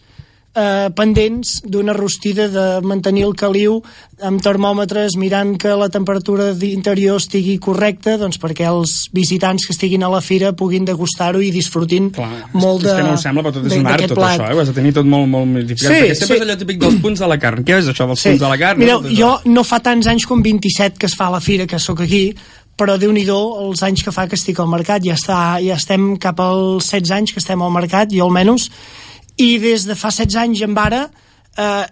eh, 0.54 0.88
pendents 0.96 1.60
d'una 1.64 1.92
rostida 1.92 2.48
de 2.48 2.66
mantenir 2.86 3.24
el 3.26 3.34
caliu 3.38 3.78
amb 4.24 4.42
termòmetres 4.42 5.16
mirant 5.20 5.54
que 5.60 5.74
la 5.78 5.88
temperatura 5.92 6.50
d'interior 6.58 7.20
estigui 7.20 7.58
correcta 7.62 8.16
doncs 8.18 8.40
perquè 8.42 8.66
els 8.66 9.08
visitants 9.14 9.66
que 9.66 9.74
estiguin 9.76 10.02
a 10.02 10.10
la 10.10 10.20
fira 10.24 10.52
puguin 10.56 10.84
degustar-ho 10.88 11.40
i 11.44 11.52
disfrutin 11.54 12.10
Clar, 12.16 12.48
molt 12.54 12.82
de 12.82 12.90
és 12.90 12.96
que 12.98 13.06
no 13.06 13.14
ho 13.14 13.22
sembla, 13.22 13.44
però 13.46 13.54
tot 13.54 13.66
és 13.66 13.72
de- 13.72 13.80
un 13.80 13.86
art, 13.86 14.06
tot 14.08 14.18
plat. 14.18 14.40
això, 14.40 14.50
eh? 14.50 14.54
Ho 14.54 14.60
has 14.60 14.68
de 14.68 14.74
tenir 14.74 14.94
tot 14.94 15.06
molt, 15.06 15.28
molt 15.28 15.46
modificat. 15.46 15.92
Sí, 15.92 16.00
perquè 16.02 16.14
sempre 16.14 16.36
sí. 16.36 16.42
és 16.42 16.48
allò 16.48 16.58
típic 16.58 16.80
dels 16.80 17.00
punts 17.02 17.20
de 17.20 17.28
la 17.28 17.38
carn. 17.38 17.64
Què 17.64 17.78
és 17.78 17.88
això 17.88 18.06
dels 18.06 18.22
punts 18.22 18.40
de 18.40 18.48
la 18.48 18.58
carn? 18.58 18.78
Mireu, 18.78 19.02
això. 19.02 19.16
jo 19.16 19.52
no 19.52 19.64
fa 19.64 19.80
tants 19.80 20.06
anys 20.06 20.26
com 20.26 20.42
27 20.42 20.98
que 20.98 21.06
es 21.06 21.14
fa 21.14 21.30
la 21.30 21.40
fira, 21.40 21.66
que 21.66 21.78
sóc 21.78 22.00
aquí, 22.00 22.34
però 22.78 22.96
déu 22.98 23.12
nhi 23.12 23.26
els 23.28 23.82
anys 23.82 24.04
que 24.04 24.12
fa 24.14 24.28
que 24.28 24.36
estic 24.38 24.58
al 24.60 24.68
mercat. 24.68 25.02
Ja, 25.04 25.14
està, 25.14 25.58
ja 25.64 25.74
estem 25.74 26.16
cap 26.16 26.38
als 26.40 26.90
16 26.90 27.10
anys 27.10 27.32
que 27.32 27.40
estem 27.42 27.62
al 27.62 27.72
mercat, 27.74 28.10
jo 28.14 28.24
almenys, 28.24 28.70
i 29.38 29.56
des 29.62 29.86
de 29.88 29.96
fa 29.98 30.10
16 30.14 30.36
anys 30.42 30.66
en 30.66 30.76
ara 30.78 31.06
eh, 31.58 31.86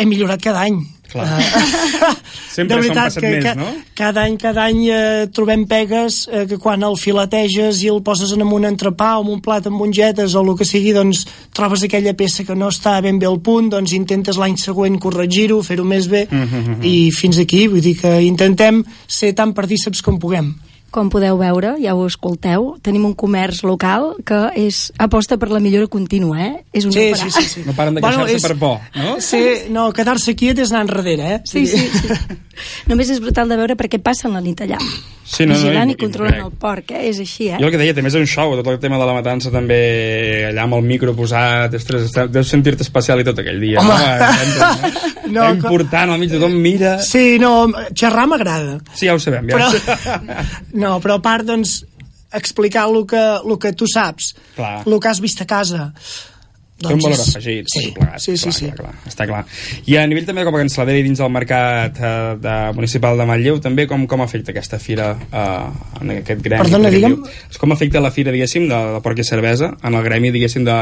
he 0.00 0.06
millorat 0.06 0.42
cada 0.42 0.64
any. 0.64 0.80
Clar. 1.10 1.26
Eh, 1.26 2.14
Sempre 2.54 2.76
de 2.76 2.82
veritat 2.82 3.16
que, 3.18 3.26
més, 3.26 3.44
que 3.44 3.54
no? 3.58 3.70
cada 3.98 4.22
any, 4.22 4.36
cada 4.38 4.64
any 4.70 4.84
eh, 4.90 5.26
trobem 5.34 5.64
pegues 5.70 6.22
eh, 6.30 6.44
que 6.46 6.58
quan 6.62 6.86
el 6.86 6.96
fileteges 6.98 7.82
i 7.82 7.90
el 7.90 8.00
poses 8.06 8.32
en 8.34 8.44
un 8.46 8.68
entrepà 8.68 9.16
o 9.18 9.24
en 9.24 9.32
un 9.34 9.42
plat 9.42 9.66
amb 9.66 9.78
mongetes 9.80 10.34
o 10.38 10.44
el 10.44 10.54
que 10.58 10.68
sigui, 10.68 10.94
doncs 10.94 11.24
trobes 11.56 11.84
aquella 11.86 12.14
peça 12.18 12.46
que 12.46 12.54
no 12.54 12.70
està 12.70 12.96
ben 13.02 13.18
bé 13.18 13.26
al 13.26 13.40
punt, 13.42 13.72
doncs 13.74 13.94
intentes 13.96 14.38
l'any 14.38 14.56
següent 14.58 14.98
corregir-ho, 15.02 15.60
fer-ho 15.66 15.84
més 15.84 16.08
bé 16.10 16.26
Mhm, 16.30 16.82
i 16.86 17.10
fins 17.10 17.38
aquí, 17.42 17.66
vull 17.68 17.82
dir 17.82 17.96
que 17.98 18.20
intentem 18.22 18.84
ser 19.08 19.32
tan 19.34 19.52
partíceps 19.56 20.02
com 20.02 20.18
puguem. 20.18 20.54
Com 20.90 21.06
podeu 21.06 21.36
veure, 21.38 21.76
ja 21.78 21.92
ho 21.94 22.02
escolteu, 22.08 22.72
tenim 22.82 23.04
un 23.06 23.12
comerç 23.14 23.60
local 23.62 24.16
que 24.26 24.40
és 24.58 24.88
aposta 24.98 25.36
per 25.38 25.46
la 25.52 25.60
millora 25.62 25.86
contínua, 25.86 26.40
eh? 26.42 26.64
És 26.74 26.84
un 26.88 26.90
Sí, 26.92 27.10
no 27.12 27.16
sí, 27.20 27.30
sí, 27.30 27.44
sí. 27.46 27.62
No 27.64 27.76
paren 27.78 27.94
de 27.94 28.02
queixar-se 28.02 28.40
per 28.42 28.56
por, 28.58 28.80
no? 28.98 29.20
Sí, 29.22 29.38
no, 29.70 29.92
quedar-se 29.94 30.34
quiet 30.34 30.58
és 30.58 30.72
anar 30.74 30.88
enrere, 30.88 31.36
eh? 31.36 31.40
Sí, 31.46 31.62
sí, 31.70 31.78
sí. 31.94 32.08
Només 32.90 33.08
és 33.14 33.22
brutal 33.22 33.48
de 33.48 33.56
veure 33.56 33.76
perquè 33.78 34.00
passen 34.02 34.34
la 34.34 34.42
nit 34.42 34.58
allà. 34.66 34.80
Sí, 35.30 35.46
no, 35.46 35.54
no, 35.54 35.60
Vigilant 35.60 35.92
i- 35.92 35.94
i, 35.94 35.96
controlant 35.96 36.40
i- 36.40 36.42
el 36.48 36.50
porc, 36.58 36.90
eh? 36.90 37.04
És 37.08 37.20
així, 37.22 37.46
eh? 37.54 37.60
Jo 37.62 37.68
el 37.68 37.72
que 37.72 37.78
deia, 37.78 37.94
també 37.94 38.10
és 38.10 38.18
un 38.18 38.26
show, 38.26 38.56
tot 38.58 38.66
el 38.74 38.80
tema 38.82 38.98
de 38.98 39.06
la 39.06 39.14
matança 39.14 39.52
també 39.54 39.78
allà 40.50 40.64
amb 40.66 40.74
el 40.80 40.82
micro 40.90 41.14
posat, 41.14 41.72
ostres, 41.78 42.10
deus 42.34 42.50
sentir-te 42.50 42.82
especial 42.82 43.22
i 43.22 43.24
tot 43.30 43.38
aquell 43.38 43.62
dia. 43.62 43.78
Home. 43.78 44.50
No? 44.58 44.98
No, 45.30 45.44
no 45.44 45.50
important, 45.54 46.10
al 46.10 46.18
mig 46.18 46.32
tothom 46.32 46.56
mira... 46.58 46.96
Sí, 47.06 47.36
no, 47.38 47.68
xerrar 47.94 48.24
m'agrada. 48.26 48.80
Sí, 48.98 49.06
ja 49.06 49.14
ho 49.14 49.20
sabem, 49.22 49.46
ja. 49.46 49.60
Però, 49.60 50.16
no, 50.80 50.96
però 51.04 51.18
a 51.18 51.24
part, 51.24 51.46
doncs, 51.48 51.80
explicar 52.36 52.86
el 52.88 53.04
que, 53.10 53.22
el 53.40 53.58
que 53.60 53.72
tu 53.76 53.88
saps, 53.90 54.34
Clar. 54.56 54.82
el 54.86 54.98
que 55.00 55.10
has 55.10 55.22
vist 55.22 55.42
a 55.42 55.48
casa. 55.50 55.90
Té 56.80 56.94
un 56.96 57.00
valor 57.04 57.20
afegit, 57.20 57.66
sí, 57.68 57.80
tot 57.90 57.98
plegat, 57.98 58.22
sí, 58.24 58.34
sí, 58.40 58.46
clar, 58.46 58.54
sí. 58.56 58.68
Clar, 58.72 58.76
clar, 58.94 59.08
està 59.10 59.26
clar. 59.28 59.40
I 59.84 59.98
a 60.00 60.04
nivell 60.08 60.24
també 60.28 60.46
com 60.48 60.56
a 60.56 60.62
canceladera 60.62 61.02
i 61.02 61.04
dins 61.04 61.20
del 61.20 61.32
mercat 61.34 61.98
eh, 62.00 62.12
de, 62.40 62.54
municipal 62.78 63.20
de 63.20 63.26
Manlleu, 63.28 63.58
també 63.60 63.84
com, 63.90 64.06
com 64.08 64.24
afecta 64.24 64.54
aquesta 64.54 64.80
fira 64.80 65.10
eh, 65.28 66.00
en 66.00 66.14
aquest 66.14 66.40
gremi? 66.40 66.62
Perdona, 66.64 66.92
digue'm. 66.94 67.18
Com 67.60 67.74
afecta 67.76 68.00
la 68.00 68.12
fira, 68.14 68.32
diguéssim, 68.32 68.64
de, 68.70 68.78
de 68.94 69.02
porc 69.04 69.20
i 69.20 69.26
cervesa 69.28 69.74
en 69.76 69.98
el 69.98 70.06
gremi, 70.06 70.32
diguéssim, 70.32 70.64
de, 70.64 70.78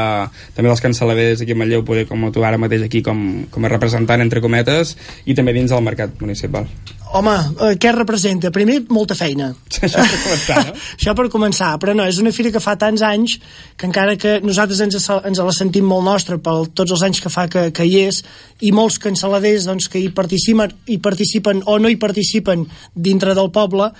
també 0.55 0.71
dels 0.71 0.85
canceladers 0.85 1.43
aquí 1.43 1.57
a 1.57 1.59
Manlleu, 1.59 1.83
poder, 1.87 2.05
com 2.07 2.29
tu 2.31 2.47
ara 2.47 2.61
mateix 2.61 2.87
aquí 2.87 3.03
com, 3.03 3.25
com 3.51 3.67
a 3.67 3.73
representant, 3.75 4.23
entre 4.23 4.39
cometes, 4.45 4.95
i 5.27 5.35
també 5.35 5.57
dins 5.57 5.75
del 5.75 5.83
mercat 5.83 6.15
municipal. 6.23 6.69
Home, 7.17 7.33
eh, 7.65 7.75
què 7.81 7.91
representa? 7.95 8.51
Primer, 8.53 8.83
molta 8.93 9.17
feina. 9.17 9.49
Això 9.81 9.97
per 9.97 10.19
començar, 10.21 10.59
no? 10.67 10.73
Això 10.95 11.15
per 11.17 11.27
començar, 11.33 11.69
però 11.81 11.95
no, 11.97 12.05
és 12.05 12.19
una 12.21 12.31
fira 12.35 12.53
que 12.53 12.61
fa 12.61 12.75
tants 12.79 13.01
anys 13.05 13.39
que 13.75 13.89
encara 13.89 14.13
que 14.19 14.37
nosaltres 14.45 14.83
ens, 14.85 15.09
ens 15.09 15.41
la 15.41 15.55
sentim 15.55 15.88
molt 15.89 16.05
nostra 16.05 16.37
per 16.37 16.55
tots 16.75 16.95
els 16.95 17.03
anys 17.07 17.21
que 17.23 17.33
fa 17.33 17.47
que, 17.51 17.69
que 17.75 17.85
hi 17.85 18.05
és 18.05 18.23
i 18.65 18.71
molts 18.75 18.99
canceladers 19.01 19.67
doncs, 19.69 19.89
que 19.91 20.01
hi 20.01 20.09
participen, 20.15 20.77
hi 20.87 20.99
participen 21.03 21.63
o 21.65 21.79
no 21.81 21.91
hi 21.91 21.99
participen 21.99 22.67
dintre 22.95 23.35
del 23.37 23.51
poble, 23.55 23.91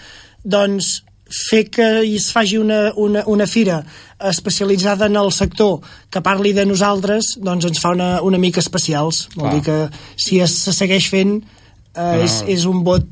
doncs 0.43 0.99
fer 1.29 1.69
que 1.69 1.87
es 2.01 2.31
faci 2.33 2.57
una, 2.57 2.91
una, 2.97 3.23
una 3.27 3.45
fira 3.47 3.83
especialitzada 4.29 5.05
en 5.05 5.15
el 5.15 5.31
sector 5.31 5.79
que 6.09 6.23
parli 6.25 6.53
de 6.57 6.65
nosaltres 6.65 7.35
doncs 7.37 7.69
ens 7.69 7.81
fa 7.81 7.93
una, 7.93 8.09
una 8.25 8.39
mica 8.41 8.63
especials 8.63 9.27
vol 9.35 9.45
Clar. 9.45 9.53
dir 9.53 9.63
que 9.67 9.77
si 10.17 10.39
es 10.41 10.55
se 10.65 10.73
segueix 10.73 11.09
fent 11.11 11.37
eh, 11.39 12.25
és, 12.25 12.41
és 12.49 12.65
un 12.65 12.83
vot 12.83 13.05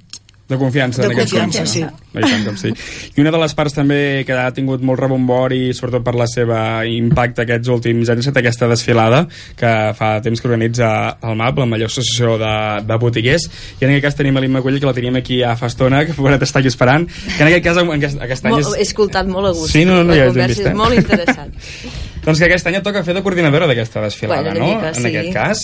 De 0.47 0.57
confiança, 0.57 1.01
De 1.01 1.09
en 1.09 1.13
aquest 1.13 1.34
confiança, 1.34 1.65
sense, 1.65 1.73
sí. 1.73 1.84
no? 1.84 2.07
I 2.22 2.32
tant 2.32 2.45
com 2.47 2.57
sí. 2.59 2.74
I 3.15 3.24
una 3.24 3.34
de 3.34 3.41
les 3.41 3.55
parts 3.57 3.78
també 3.78 3.99
que 4.28 4.38
ha 4.38 4.49
tingut 4.55 4.84
molt 4.86 5.01
rebombori, 5.01 5.74
sobretot 5.78 6.05
per 6.05 6.15
la 6.18 6.28
seva 6.30 6.61
impacte 6.88 7.45
aquests 7.45 7.72
últims 7.74 8.11
anys, 8.13 8.32
és 8.32 8.41
aquesta 8.41 8.70
desfilada 8.72 9.26
que 9.59 9.74
fa 9.97 10.15
temps 10.26 10.41
que 10.41 10.49
organitza 10.49 10.89
el 11.22 11.38
MAP, 11.39 11.63
la 11.63 11.70
major 11.70 11.91
associació 11.91 12.38
de, 12.41 12.55
de 12.88 12.99
botiguers, 13.01 13.47
i 13.80 13.86
en 13.86 13.93
aquest 13.93 14.07
cas 14.09 14.20
tenim 14.22 14.38
a 14.38 14.43
l'Imma 14.43 14.63
Cuell, 14.65 14.80
que 14.82 14.89
la 14.89 14.95
teníem 14.97 15.22
aquí 15.22 15.41
a 15.43 15.55
fa 15.59 15.72
estona, 15.72 16.03
que 16.07 16.18
pobret 16.18 16.43
està 16.45 16.61
aquí 16.61 16.72
esperant, 16.72 17.07
que 17.07 17.39
en 17.41 17.47
aquest 17.49 17.65
cas 17.70 17.82
en 17.84 17.95
aquest, 17.97 18.22
aquest 18.28 18.45
any 18.45 18.57
Molt, 18.57 18.74
he 18.74 18.84
és... 18.84 18.91
escoltat 18.91 19.30
molt 19.32 19.51
a 19.51 19.55
gust. 19.55 19.74
Sí, 19.74 19.86
no, 19.88 20.01
no, 20.01 20.11
la 20.11 20.22
ja 20.22 20.30
ho 20.30 20.36
hem 20.36 20.43
vist, 20.45 20.63
eh? 20.63 20.72
és 20.72 20.78
molt 20.78 20.97
interessant. 20.97 21.55
Doncs 22.28 22.41
que 22.41 22.47
aquest 22.49 22.68
any 22.68 22.76
et 22.76 22.84
toca 22.84 23.05
fer 23.07 23.13
de 23.15 23.22
coordinadora 23.24 23.70
d'aquesta 23.70 24.01
desfilada, 24.03 24.49
Bueno, 24.49 24.59
una 24.59 24.65
no? 24.65 24.74
mica, 24.76 24.89
en 24.89 24.97
sí. 24.99 25.07
aquest 25.07 25.30
cas. 25.32 25.61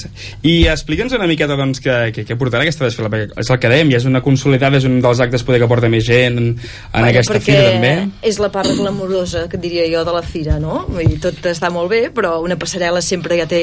I 0.47 0.54
explica'ns 0.72 1.12
una 1.18 1.28
miqueta, 1.28 1.58
doncs, 1.60 1.82
què, 1.84 1.97
què, 2.16 2.24
què 2.30 2.38
portarà 2.39 2.64
aquesta 2.64 2.86
desfilada, 2.88 3.12
perquè 3.18 3.43
és 3.43 3.51
el 3.51 3.60
que 3.60 3.72
dèiem, 3.74 3.91
ja 3.91 3.99
és 3.99 4.08
una 4.08 4.22
consolidada, 4.24 4.80
és 4.80 4.88
un 4.88 4.95
dels 5.04 5.20
actes 5.26 5.43
poder 5.43 5.60
que 5.60 5.68
porta 5.68 5.91
més 5.91 6.08
gent 6.08 6.39
en, 6.52 7.00
en 7.00 7.08
aquesta 7.08 7.39
fira, 7.39 7.64
també. 7.72 7.94
és 8.22 8.39
la 8.41 8.50
part 8.54 8.70
glamorosa, 8.78 9.46
que 9.50 9.58
diria 9.62 9.86
jo, 9.91 10.04
de 10.08 10.14
la 10.16 10.22
fira, 10.26 10.60
no? 10.60 10.84
Vull 10.89 11.08
dir, 11.14 11.20
tot 11.24 11.39
està 11.50 11.70
molt 11.74 11.89
bé, 11.91 12.02
però 12.14 12.36
una 12.44 12.58
passarel·la 12.60 13.02
sempre 13.02 13.38
ja 13.39 13.48
té 13.50 13.62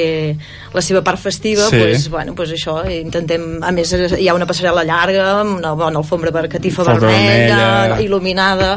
la 0.73 0.81
seva 0.81 1.03
part 1.05 1.19
festiva, 1.21 1.67
Sí. 1.69 1.77
pues, 1.77 2.09
bueno, 2.09 2.35
pues 2.35 2.51
això, 2.51 2.79
intentem... 2.91 3.59
A 3.63 3.71
més, 3.71 3.91
hi 4.17 4.27
ha 4.27 4.35
una 4.37 4.47
passarel·la 4.49 4.83
llarga, 4.87 5.27
amb 5.41 5.57
una 5.59 5.73
bona 5.77 5.99
alfombra 6.01 6.31
per 6.31 6.47
catifa 6.49 6.81
Alfombra 6.83 7.09
vermella, 7.11 7.57
vermella. 7.57 8.01
il·luminada... 8.05 8.71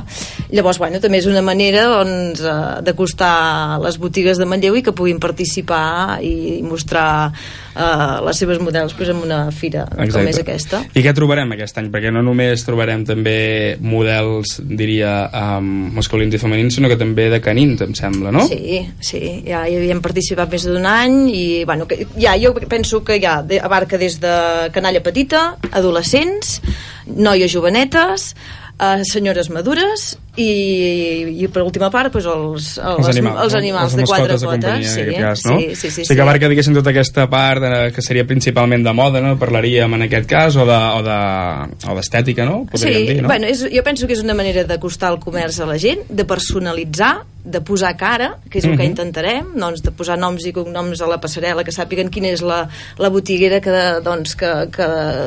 Llavors, 0.55 0.79
bueno, 0.79 1.01
també 1.03 1.19
és 1.19 1.27
una 1.27 1.41
manera 1.43 1.87
doncs, 1.91 2.41
eh, 2.47 2.83
d'acostar 2.87 3.81
les 3.83 3.97
botigues 3.99 4.39
de 4.39 4.47
Manlleu 4.47 4.77
i 4.79 4.83
que 4.87 4.93
puguin 4.95 5.19
participar 5.19 6.21
i 6.23 6.61
mostrar 6.63 7.33
eh, 7.75 8.21
les 8.27 8.41
seves 8.41 8.61
models 8.63 8.95
pues, 8.95 9.11
en 9.13 9.21
una 9.23 9.41
fira 9.53 9.85
com 9.91 10.29
és 10.29 10.41
aquesta. 10.41 10.83
I 10.95 11.05
què 11.05 11.15
trobarem 11.17 11.55
aquest 11.57 11.79
any? 11.81 11.91
Perquè 11.95 12.13
no 12.15 12.23
només 12.25 12.65
trobarem 12.67 13.05
també 13.07 13.37
models, 13.83 14.57
diria, 14.65 15.15
um, 15.59 15.71
masculins 15.99 16.35
i 16.35 16.41
femenins, 16.43 16.79
sinó 16.79 16.91
que 16.91 16.99
també 17.01 17.29
de 17.33 17.41
canins, 17.45 17.83
em 17.85 17.95
sembla, 17.99 18.33
no? 18.35 18.47
Sí, 18.51 18.81
sí, 19.05 19.23
ja 19.49 19.65
hi 19.69 19.79
havíem 19.79 20.03
participat 20.05 20.53
més 20.55 20.67
d'un 20.69 20.89
any 20.89 21.21
i 21.35 21.45
bueno, 21.69 21.89
que, 21.91 22.05
ja, 22.17 22.37
jo 22.41 22.55
penso 22.69 23.03
que 23.05 23.21
ja 23.23 23.39
abarca 23.63 24.01
des 24.01 24.21
de 24.23 24.35
canalla 24.75 25.03
petita, 25.05 25.47
adolescents, 25.73 26.61
noies 27.07 27.53
jovenetes, 27.53 28.33
eh, 28.81 29.03
senyores 29.05 29.51
madures 29.51 30.19
i, 30.37 31.45
i 31.45 31.49
per 31.49 31.63
última 31.63 31.91
part 31.95 32.11
pues, 32.13 32.25
els, 32.27 32.73
els, 32.79 33.09
animals, 33.13 33.39
els 33.45 33.53
no? 33.55 33.59
animals 33.61 33.93
Les 33.95 34.01
de 34.03 34.07
quatre 34.11 34.33
de 34.35 34.35
potes 34.35 34.49
companyia, 34.51 34.89
sí, 34.91 35.05
cas, 35.21 35.45
no? 35.47 35.59
sí, 35.61 35.69
sí, 35.77 35.91
sí, 35.91 36.01
o 36.03 36.05
sigui 36.09 36.17
que 36.19 36.25
abarca, 36.25 36.49
diguéssim, 36.51 36.75
tota 36.75 36.91
aquesta 36.91 37.29
part 37.31 37.63
eh, 37.69 37.93
que 37.95 38.03
seria 38.03 38.27
principalment 38.27 38.83
de 38.87 38.93
moda, 38.97 39.21
no? 39.23 39.37
Parlaríem 39.39 39.95
en 39.95 40.07
aquest 40.09 40.27
cas, 40.31 40.57
o 40.57 40.65
de- 40.67 40.81
o 40.99 41.03
de- 41.07 41.91
o 41.93 41.95
d'estètica, 42.01 42.43
de, 42.43 42.49
no? 42.51 42.65
Podríem 42.67 42.99
sí, 43.07 43.13
dir, 43.13 43.23
no? 43.23 43.29
bueno, 43.31 43.47
és, 43.47 43.63
jo 43.71 43.83
penso 43.87 44.09
que 44.09 44.15
és 44.19 44.25
una 44.27 44.35
manera 44.35 44.65
d'acostar 44.67 45.13
el 45.15 45.21
comerç 45.23 45.61
a 45.63 45.67
la 45.71 45.79
gent, 45.79 46.03
de 46.09 46.25
personalitzar, 46.27 47.23
de 47.45 47.61
posar 47.61 47.93
cara, 48.01 48.39
que 48.51 48.57
és 48.59 48.65
el 48.65 48.73
que 48.73 48.83
Mhm. 48.85 48.91
intentarem, 48.97 49.49
doncs, 49.55 49.83
de 49.85 49.91
posar 49.93 50.17
noms 50.19 50.47
i 50.49 50.53
cognoms 50.57 51.03
a 51.05 51.07
la 51.07 51.21
passarel·la, 51.21 51.63
que 51.63 51.71
sàpiguen 51.77 52.09
quina 52.09 52.29
és 52.33 52.41
la, 52.41 52.63
la 52.97 53.11
botiguera 53.13 53.61
que, 53.61 54.01
doncs, 54.03 54.33
que, 54.35 54.49
que, 54.73 54.87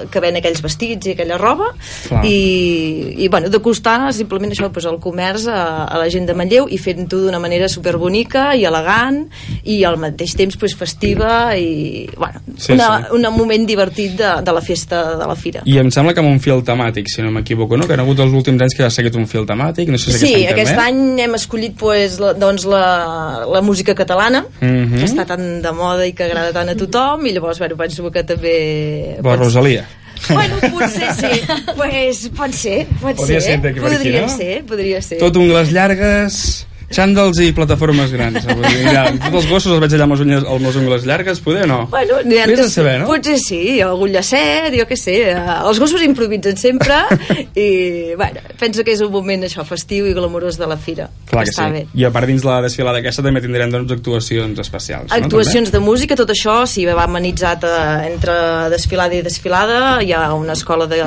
que 0.10 0.20
ven 0.20 0.36
aquells 0.42 0.64
vestits 0.66 1.06
i 1.06 1.12
aquella 1.14 1.38
roba, 1.38 1.70
Clar. 2.10 2.26
i, 2.26 3.14
i 3.22 3.28
bueno, 3.30 3.37
d'acostar 3.46 4.12
simplement 4.14 4.52
això, 4.52 4.68
doncs, 4.72 4.86
el 4.90 4.98
comerç 5.00 5.46
a, 5.48 5.86
a 5.86 5.98
la 6.02 6.10
gent 6.10 6.26
de 6.28 6.34
Manlleu 6.34 6.68
i 6.70 6.78
fent-ho 6.82 7.20
d'una 7.26 7.40
manera 7.40 7.68
superbonica 7.70 8.56
i 8.58 8.66
elegant 8.66 9.28
i 9.64 9.84
al 9.88 9.98
mateix 10.02 10.34
temps 10.36 10.58
pues, 10.58 10.76
festiva 10.76 11.56
i 11.58 12.10
bueno, 12.18 12.42
Sí, 12.58 12.74
una, 12.74 13.04
sí. 13.06 13.14
un 13.16 13.28
moment 13.38 13.66
divertit 13.70 14.16
de, 14.18 14.32
de 14.44 14.52
la 14.54 14.62
festa 14.62 15.16
de 15.18 15.28
la 15.30 15.36
fira. 15.36 15.62
I 15.66 15.78
em 15.78 15.92
sembla 15.94 16.14
que 16.16 16.20
amb 16.24 16.32
un 16.32 16.40
fil 16.42 16.64
temàtic, 16.66 17.06
si 17.14 17.22
no 17.22 17.30
m'equivoco, 17.32 17.78
no? 17.78 17.86
Que 17.86 17.94
han 17.94 18.02
hagut 18.02 18.20
els 18.24 18.34
últims 18.34 18.62
anys 18.66 18.74
que 18.76 18.84
ha 18.88 18.90
seguit 18.90 19.16
un 19.16 19.28
fil 19.30 19.46
temàtic, 19.46 19.92
no 19.94 19.98
sé 20.02 20.12
si 20.12 20.18
Sí, 20.18 20.34
aquest 20.34 20.48
any 20.48 20.54
aquest 20.58 20.74
també. 20.74 20.88
any 20.88 21.22
hem 21.28 21.36
escollit 21.38 21.78
pues, 21.78 22.18
la, 22.20 22.34
doncs, 22.34 22.66
la, 22.66 23.46
la 23.46 23.62
música 23.62 23.94
catalana, 23.96 24.46
Mhm. 24.62 24.98
que 24.98 25.06
està 25.06 25.26
tan 25.28 25.62
de 25.62 25.72
moda 25.72 26.08
i 26.08 26.14
que 26.14 26.24
agrada 26.26 26.52
tant 26.54 26.70
a 26.70 26.76
tothom, 26.76 27.26
i 27.28 27.34
llavors 27.34 27.60
bueno, 27.60 27.78
penso 27.78 28.10
que 28.12 28.24
també... 28.24 29.18
La 29.24 29.36
Rosalia. 29.36 29.86
Bueno, 30.38 30.56
potser 30.74 31.14
sí. 31.16 31.42
pues, 31.76 32.30
pot 32.36 32.52
ser, 32.54 32.86
pot 33.02 33.16
Podria 33.16 33.42
ser 33.42 33.52
ser. 33.54 33.62
d'aquí 33.64 33.80
per 33.80 33.92
aquí, 33.92 33.98
podria 33.98 34.22
no? 34.22 34.30
ser, 34.38 34.64
podria 34.68 35.02
ser. 35.02 35.20
Tot 35.22 35.36
ungles 35.40 35.72
llargues, 35.72 36.67
xàndals 36.94 37.40
i 37.44 37.52
plataformes 37.56 38.12
grans. 38.14 38.46
Vull 38.48 38.64
dir, 38.64 38.86
ja, 38.94 39.06
tots 39.12 39.42
els 39.42 39.48
gossos 39.50 39.74
els 39.76 39.82
veig 39.84 39.96
allà 39.98 40.06
amb 40.08 40.16
les, 40.16 40.24
unyes, 40.24 40.46
amb 40.48 40.68
les 40.70 40.78
ungles 40.80 41.06
llargues, 41.08 41.42
poder 41.44 41.66
o 41.66 41.72
no? 41.72 41.80
Bueno, 41.92 42.22
Vés 42.24 42.60
de 42.62 42.70
saber, 42.72 42.98
no? 43.02 43.08
Potser 43.10 43.38
sí, 43.44 43.80
algun 43.84 44.12
llacet, 44.14 44.72
jo 44.78 44.86
què 44.88 44.98
sé. 45.00 45.18
eh, 45.34 45.58
Els 45.68 45.80
gossos 45.84 46.04
improvisen 46.06 46.56
sempre 46.58 47.02
i, 47.56 48.14
bueno, 48.16 48.40
penso 48.60 48.84
que 48.88 48.94
és 48.96 49.02
un 49.04 49.12
moment 49.12 49.44
això 49.48 49.66
festiu 49.68 50.08
i 50.08 50.14
glamurós 50.16 50.58
de 50.58 50.68
la 50.70 50.78
fira. 50.78 51.10
Clar 51.30 51.44
que 51.44 51.52
Està 51.52 51.68
sí. 51.68 51.74
bé. 51.76 51.84
I 51.94 52.08
a 52.08 52.12
part 52.16 52.30
dins 52.30 52.46
la 52.48 52.62
desfilada 52.64 53.02
aquesta 53.04 53.26
també 53.26 53.42
tindrem 53.44 53.72
doncs, 53.74 53.92
actuacions 53.98 54.60
especials. 54.64 55.12
Actuacions 55.12 55.72
de 55.74 55.82
música, 55.84 56.16
tot 56.16 56.32
això 56.32 56.62
sí, 56.70 56.86
va 56.88 57.04
amenitzat 57.04 57.68
eh, 57.68 58.08
entre 58.14 58.38
desfilada 58.74 59.18
i 59.18 59.22
desfilada. 59.26 59.98
Hi 60.04 60.14
ha 60.16 60.24
una 60.38 60.56
escola 60.56 60.88
de 60.88 61.04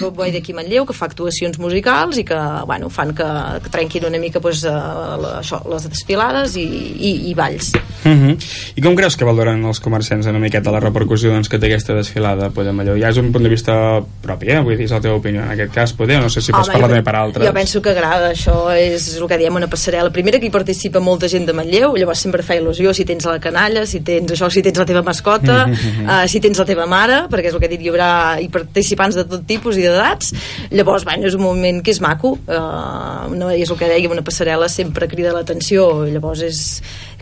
Broadway 0.00 0.32
d'aquí 0.34 0.52
a 0.54 0.58
Manlleu 0.58 0.86
que 0.88 0.96
fa 0.96 1.06
actuacions 1.10 1.58
musicals 1.62 2.18
i 2.18 2.24
que 2.26 2.38
bueno, 2.66 2.90
fan 2.90 3.14
que, 3.14 3.26
que 3.62 3.70
trenquin 3.72 4.08
una 4.10 4.18
mica 4.18 4.40
pues, 4.40 4.64
eh, 4.64 4.72
la, 5.16 5.30
això, 5.40 5.60
les 5.70 5.88
desfilades 5.88 6.56
i, 6.56 6.64
i, 6.64 7.10
i 7.30 7.34
balls. 7.34 7.72
Uh 8.04 8.10
-huh. 8.12 8.36
I 8.76 8.80
com 8.82 8.94
creus 8.96 9.16
que 9.16 9.24
valoren 9.24 9.64
els 9.64 9.80
comerciants 9.80 10.26
una 10.26 10.38
miqueta 10.38 10.70
la 10.70 10.80
repercussió 10.80 11.30
doncs, 11.30 11.48
que 11.48 11.58
té 11.58 11.66
aquesta 11.66 11.94
desfilada 11.94 12.50
pues, 12.50 12.66
a 12.68 12.72
Malleu? 12.72 12.98
Ja 13.00 13.08
és 13.10 13.16
un 13.16 13.32
punt 13.32 13.42
de 13.44 13.48
vista 13.50 14.02
propi, 14.22 14.46
eh? 14.50 14.60
Vull 14.60 14.76
dir, 14.76 14.84
és 14.84 14.90
la 14.90 15.00
teva 15.00 15.14
opinió 15.16 15.42
en 15.42 15.50
aquest 15.50 15.72
cas, 15.72 15.92
poder, 15.92 16.20
no 16.20 16.28
sé 16.28 16.40
si 16.40 16.52
pots 16.52 16.68
Home, 16.68 16.72
parlar 16.72 16.88
jo- 16.90 16.94
també 16.96 17.02
per 17.10 17.16
altres. 17.16 17.46
Jo 17.46 17.52
penso 17.52 17.80
que 17.82 17.90
agrada, 17.90 18.32
això 18.32 18.70
és 18.76 19.16
el 19.20 19.28
que 19.28 19.38
diem 19.38 19.54
una 19.54 19.68
passarel·la. 19.68 20.10
Primera 20.10 20.38
que 20.38 20.46
hi 20.46 20.50
participa 20.50 21.00
molta 21.00 21.28
gent 21.28 21.46
de 21.46 21.52
Manlleu, 21.52 21.94
llavors 21.96 22.18
sempre 22.18 22.42
fa 22.42 22.54
il·lusió 22.56 22.92
si 22.92 23.04
tens 23.04 23.24
la 23.24 23.38
canalla, 23.40 23.86
si 23.86 24.00
tens 24.00 24.30
això, 24.32 24.50
si 24.50 24.62
tens 24.62 24.78
la 24.78 24.84
teva 24.84 25.02
mascota, 25.02 25.66
Mhm, 25.66 26.08
uh, 26.08 26.28
si 26.28 26.40
tens 26.40 26.58
la 26.58 26.64
teva 26.64 26.86
mare, 26.86 27.26
perquè 27.30 27.46
és 27.48 27.54
el 27.54 27.58
que 27.60 27.66
he 27.66 27.68
dit, 27.68 27.80
hi 27.80 27.88
haurà 27.88 28.38
hi 28.40 28.48
participants 28.48 29.14
de 29.14 29.24
tot 29.24 29.46
tipus 29.46 29.76
i 29.76 29.82
d'edats. 29.82 30.32
Llavors, 30.70 31.04
bueno, 31.04 31.26
és 31.26 31.34
un 31.34 31.42
moment 31.42 31.82
que 31.82 31.90
és 31.90 32.00
maco, 32.00 32.38
uh, 32.46 33.34
no, 33.34 33.50
és 33.50 33.68
el 33.70 33.76
que 33.76 33.86
dèiem, 33.88 34.10
una 34.10 34.22
passarel·la 34.22 34.68
sempre 34.68 34.93
crida 35.10 35.34
l'atenció, 35.34 36.06
llavors 36.08 36.44
és 36.46 36.60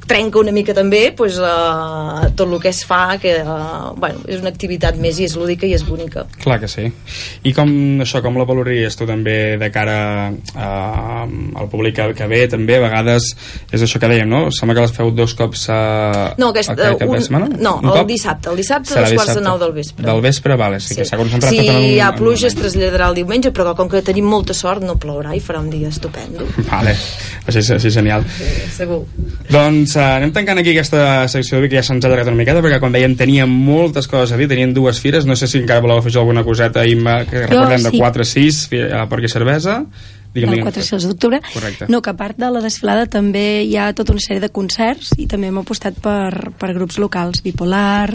trenca 0.09 0.41
una 0.41 0.53
mica 0.53 0.75
també 0.75 1.13
pues, 1.17 1.39
uh, 1.39 2.29
tot 2.37 2.49
el 2.49 2.59
que 2.61 2.71
es 2.73 2.83
fa 2.89 3.19
que 3.23 3.37
uh, 3.43 3.93
bueno, 3.97 4.23
és 4.29 4.41
una 4.43 4.51
activitat 4.53 4.97
més 5.01 5.19
i 5.21 5.27
és 5.29 5.37
lúdica 5.39 5.67
i 5.69 5.75
és 5.77 5.85
bonica 5.87 6.25
Clar 6.43 6.59
que 6.61 6.69
sí. 6.69 6.89
I 7.47 7.53
com 7.57 7.71
això, 8.03 8.23
com 8.25 8.37
la 8.39 8.47
valoraries 8.49 8.97
tu 8.99 9.07
també 9.09 9.57
de 9.61 9.71
cara 9.75 9.97
a, 10.55 10.69
al 11.25 11.69
públic 11.73 11.97
que, 11.97 12.09
que 12.19 12.27
ve 12.31 12.43
també, 12.51 12.77
a 12.79 12.85
vegades 12.87 13.31
és 13.73 13.83
això 13.85 14.01
que 14.03 14.11
dèiem, 14.11 14.29
no? 14.29 14.45
Sembla 14.55 14.77
que 14.79 14.87
les 14.87 14.95
feu 14.97 15.13
dos 15.15 15.35
cops 15.39 15.69
a, 15.73 15.81
No, 16.41 16.51
aquest, 16.53 16.73
a, 16.75 16.93
cap 16.99 17.09
un, 17.09 17.21
setmana? 17.23 17.49
no, 17.59 17.77
Un 17.83 17.91
el 17.93 17.99
cop? 18.03 18.09
dissabte. 18.11 18.51
El 18.53 18.61
dissabte 18.61 18.93
a 18.93 18.97
Serà 18.97 19.09
les 19.09 19.19
quarts 19.21 19.39
de 19.39 19.45
nou 19.45 19.59
del 19.61 19.73
vespre. 19.77 20.05
Del 20.07 20.21
vespre, 20.25 20.57
vale, 20.61 20.81
sí, 20.83 20.97
que 20.99 21.07
s'ha 21.09 21.19
concentrat 21.21 21.53
si 21.53 21.63
un... 21.63 21.81
hi 21.87 22.01
ha 22.03 22.11
pluja 22.17 22.49
es 22.51 22.57
traslladarà 22.59 23.11
el 23.13 23.21
diumenge, 23.23 23.53
però 23.55 23.77
com 23.79 23.91
que 23.93 24.03
tenim 24.05 24.27
molta 24.29 24.57
sort 24.57 24.85
no 24.85 24.97
plourà 25.01 25.37
i 25.37 25.41
farà 25.45 25.63
un 25.63 25.71
dia 25.73 25.89
estupendo. 25.93 26.47
Vale, 26.71 26.97
així, 27.47 27.65
així 27.77 27.93
genial. 27.95 28.27
Sí, 28.37 28.51
segur. 28.77 29.03
Doncs 29.53 29.92
uh, 29.97 30.17
anem 30.19 30.33
tancant 30.35 30.61
aquí 30.61 30.73
aquesta 30.75 31.29
secció 31.33 31.61
que 31.65 31.75
ja 31.75 31.85
se'ns 31.87 32.05
ha 32.05 32.11
allargat 32.11 32.31
una 32.33 32.41
miqueta 32.41 32.63
perquè 32.65 32.81
com 32.83 32.95
dèiem 32.95 33.17
teníem 33.19 33.51
moltes 33.51 34.09
coses 34.11 34.35
a 34.35 34.41
dir, 34.41 34.49
teníem 34.51 34.75
dues 34.77 35.01
fires, 35.03 35.27
no 35.29 35.37
sé 35.39 35.49
si 35.51 35.61
encara 35.63 35.85
voleu 35.85 36.01
afegir 36.01 36.21
alguna 36.23 36.45
coseta 36.47 36.87
Imma, 36.89 37.23
que 37.29 37.47
recordem 37.47 37.87
de 37.89 37.95
sí. 37.95 38.03
4 38.03 38.27
a 38.27 38.31
6 38.33 38.63
a 39.03 39.07
Porc 39.11 39.29
i 39.29 39.33
Cervesa 39.33 39.83
digue'm, 40.35 40.51
del 40.51 40.61
digue'm. 40.61 40.73
4 40.73 40.83
i 40.83 40.89
6 40.89 41.09
d'octubre. 41.11 41.41
No, 41.93 42.03
que 42.03 42.11
a 42.11 42.17
part 42.19 42.39
de 42.41 42.51
la 42.53 42.63
desfilada 42.65 43.07
també 43.11 43.63
hi 43.65 43.77
ha 43.77 43.93
tota 43.97 44.15
una 44.15 44.25
sèrie 44.25 44.43
de 44.43 44.51
concerts 44.53 45.13
i 45.19 45.29
també 45.31 45.53
hem 45.53 45.61
apostat 45.63 45.99
per, 46.03 46.53
per 46.59 46.73
grups 46.77 46.99
locals, 47.03 47.43
bipolar, 47.45 48.11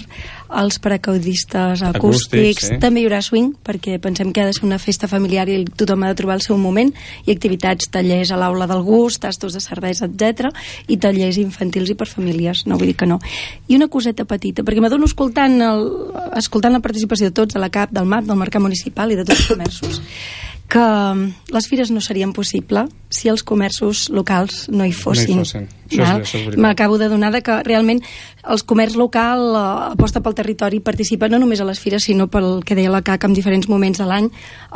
els 0.48 0.80
paracaudistes 0.80 1.82
acústics, 1.84 1.98
Acústics, 1.98 2.68
sí. 2.70 2.78
també 2.80 3.02
hi 3.02 3.08
haurà 3.08 3.20
swing, 3.24 3.52
perquè 3.66 3.98
pensem 4.00 4.32
que 4.32 4.42
ha 4.42 4.48
de 4.48 4.56
ser 4.56 4.64
una 4.68 4.80
festa 4.80 5.10
familiar 5.12 5.48
i 5.52 5.60
tothom 5.68 6.06
ha 6.06 6.12
de 6.14 6.20
trobar 6.20 6.38
el 6.38 6.46
seu 6.46 6.58
moment, 6.62 6.94
i 7.26 7.34
activitats, 7.34 7.90
tallers 7.92 8.32
a 8.32 8.40
l'aula 8.40 8.68
del 8.70 8.84
gust, 8.86 9.22
tastos 9.26 9.58
de 9.58 9.64
cervesa, 9.64 10.08
etc 10.08 10.54
i 10.88 10.98
tallers 11.02 11.40
infantils 11.42 11.92
i 11.92 11.98
per 12.00 12.08
famílies, 12.10 12.66
no 12.68 12.78
vull 12.80 12.92
dir 12.92 12.98
que 13.00 13.10
no. 13.10 13.20
I 13.68 13.78
una 13.80 13.90
coseta 13.92 14.26
petita, 14.30 14.64
perquè 14.68 14.84
m'adono 14.84 15.10
escoltant, 15.10 15.60
el, 15.64 15.88
escoltant 16.40 16.76
la 16.76 16.84
participació 16.84 17.32
de 17.32 17.38
tots, 17.42 17.58
a 17.58 17.64
la 17.64 17.72
CAP, 17.74 17.96
del 17.98 18.08
MAP, 18.10 18.28
del 18.30 18.40
Mercat 18.40 18.64
Municipal 18.64 19.12
i 19.12 19.20
de 19.20 19.26
tots 19.28 19.42
els 19.42 19.52
comerços, 19.52 20.02
que 20.68 20.86
les 21.54 21.68
fires 21.70 21.92
no 21.92 22.04
serien 22.04 22.34
possible 22.36 22.88
si 23.10 23.32
els 23.32 23.44
comerços 23.48 24.08
locals 24.12 24.68
no 24.70 24.86
hi 24.86 24.94
fossin. 24.94 25.40
No 25.40 25.46
hi 25.46 25.48
fossin. 25.48 25.70
Val? 25.96 26.24
M'acabo 26.58 26.98
de 26.98 27.08
donar 27.10 27.32
de 27.32 27.42
que 27.46 27.62
realment 27.64 28.02
el 28.48 28.64
comerç 28.68 28.96
local 29.00 29.44
eh, 29.56 29.64
aposta 29.94 30.22
pel 30.24 30.36
territori 30.38 30.80
i 30.80 30.84
participa 30.84 31.30
no 31.32 31.40
només 31.40 31.62
a 31.62 31.68
les 31.68 31.80
fires, 31.80 32.06
sinó 32.08 32.28
pel 32.32 32.62
que 32.66 32.76
deia 32.78 32.92
la 32.94 33.02
CAC 33.06 33.28
en 33.28 33.36
diferents 33.36 33.68
moments 33.70 34.00
de 34.00 34.08
l'any. 34.08 34.30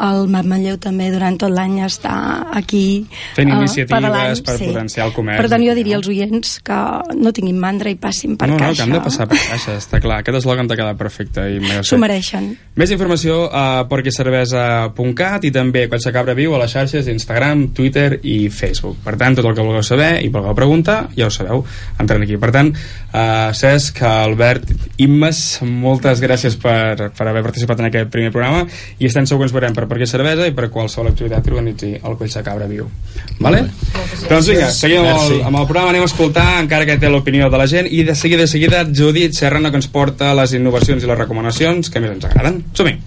El 0.08 0.28
MAP 0.32 0.50
Manlleu 0.52 0.80
també 0.82 1.10
durant 1.14 1.38
tot 1.40 1.52
l'any 1.54 1.80
està 1.86 2.14
aquí 2.58 3.06
Fent 3.36 3.50
eh, 3.50 3.56
iniciatives 3.56 3.94
pedalant, 3.98 4.44
per 4.48 4.58
potenciar 4.60 5.08
el 5.08 5.16
comerç. 5.16 5.42
Per 5.44 5.52
tant, 5.52 5.66
jo 5.66 5.76
diria 5.78 6.00
als 6.00 6.10
oients 6.12 6.58
que 6.66 6.80
no 7.18 7.34
tinguin 7.36 7.60
mandra 7.62 7.92
i 7.92 7.98
passin 8.00 8.38
per 8.38 8.50
no, 8.50 8.56
no, 8.56 8.62
que 8.62 8.72
caixa. 8.72 8.88
han 8.88 8.96
de 8.96 9.04
passar 9.04 9.28
per 9.32 9.40
caixa, 9.40 9.78
està 9.80 10.02
clar. 10.04 10.22
Aquest 10.22 10.42
eslògan 10.42 10.70
t'ha 10.70 10.80
quedat 10.80 11.00
perfecte. 11.00 11.48
I 11.58 11.82
S'ho 11.88 12.00
mereixen. 12.02 12.52
Més 12.80 12.94
informació 12.94 13.46
a 13.48 13.66
porquicervesa.cat 13.90 15.48
i 15.48 15.54
també 15.54 15.88
Cotxe 15.92 16.14
Cabra 16.16 16.36
Viu 16.38 16.56
a 16.56 16.62
les 16.64 16.74
xarxes 16.74 17.08
d'Instagram, 17.08 17.70
Twitter 17.78 18.20
i 18.24 18.38
Facebook. 18.54 19.00
Per 19.06 19.16
tant, 19.20 19.38
tot 19.38 19.48
el 19.48 19.56
que 19.58 19.66
vulgueu 19.66 19.84
saber 19.86 20.14
i 20.26 20.30
vulgueu 20.34 20.56
preguntar, 20.58 21.01
ja 21.18 21.28
ho 21.28 21.34
sabeu, 21.34 21.64
entrant 22.00 22.24
aquí. 22.26 22.38
Per 22.42 22.52
tant, 22.54 22.72
uh, 22.74 23.52
Cesc, 23.58 24.02
Albert, 24.08 24.72
Immes, 25.02 25.60
moltes 25.66 26.22
gràcies 26.24 26.58
per, 26.62 27.12
per 27.18 27.28
haver 27.28 27.44
participat 27.46 27.80
en 27.82 27.90
aquest 27.90 28.12
primer 28.14 28.32
programa 28.34 28.66
i 29.00 29.08
estem 29.10 29.26
segur 29.30 29.42
que 29.44 29.50
ens 29.50 29.56
veurem 29.56 29.76
per 29.78 29.88
Perquè 29.92 30.08
Cervesa 30.10 30.48
i 30.48 30.56
per 30.58 30.70
qualsevol 30.74 31.12
activitat 31.12 31.46
que 31.46 31.54
organitzi 31.56 31.94
el 31.98 32.18
Cotxe 32.20 32.44
Cabra 32.46 32.68
Viu. 32.70 32.88
Vale? 33.40 33.64
Doncs 34.28 34.48
vinga, 34.52 34.70
seguim 34.76 35.06
amb 35.06 35.16
el, 35.16 35.42
amb 35.50 35.62
el 35.62 35.66
programa, 35.70 35.92
anem 35.96 36.06
a 36.06 36.10
escoltar 36.12 36.46
encara 36.62 36.86
que 36.88 37.00
té 37.02 37.10
l'opinió 37.10 37.50
de 37.52 37.58
la 37.62 37.68
gent 37.68 37.90
i 37.90 38.04
de 38.08 38.16
seguida, 38.16 38.46
de 38.46 38.52
seguida, 38.52 38.84
Judit 38.86 39.34
Serrano 39.38 39.72
que 39.72 39.82
ens 39.82 39.90
porta 39.92 40.34
les 40.38 40.54
innovacions 40.58 41.04
i 41.04 41.10
les 41.10 41.18
recomanacions 41.20 41.90
que 41.90 42.00
més 42.04 42.14
ens 42.16 42.30
agraden. 42.30 42.62
Som-hi! 42.78 42.98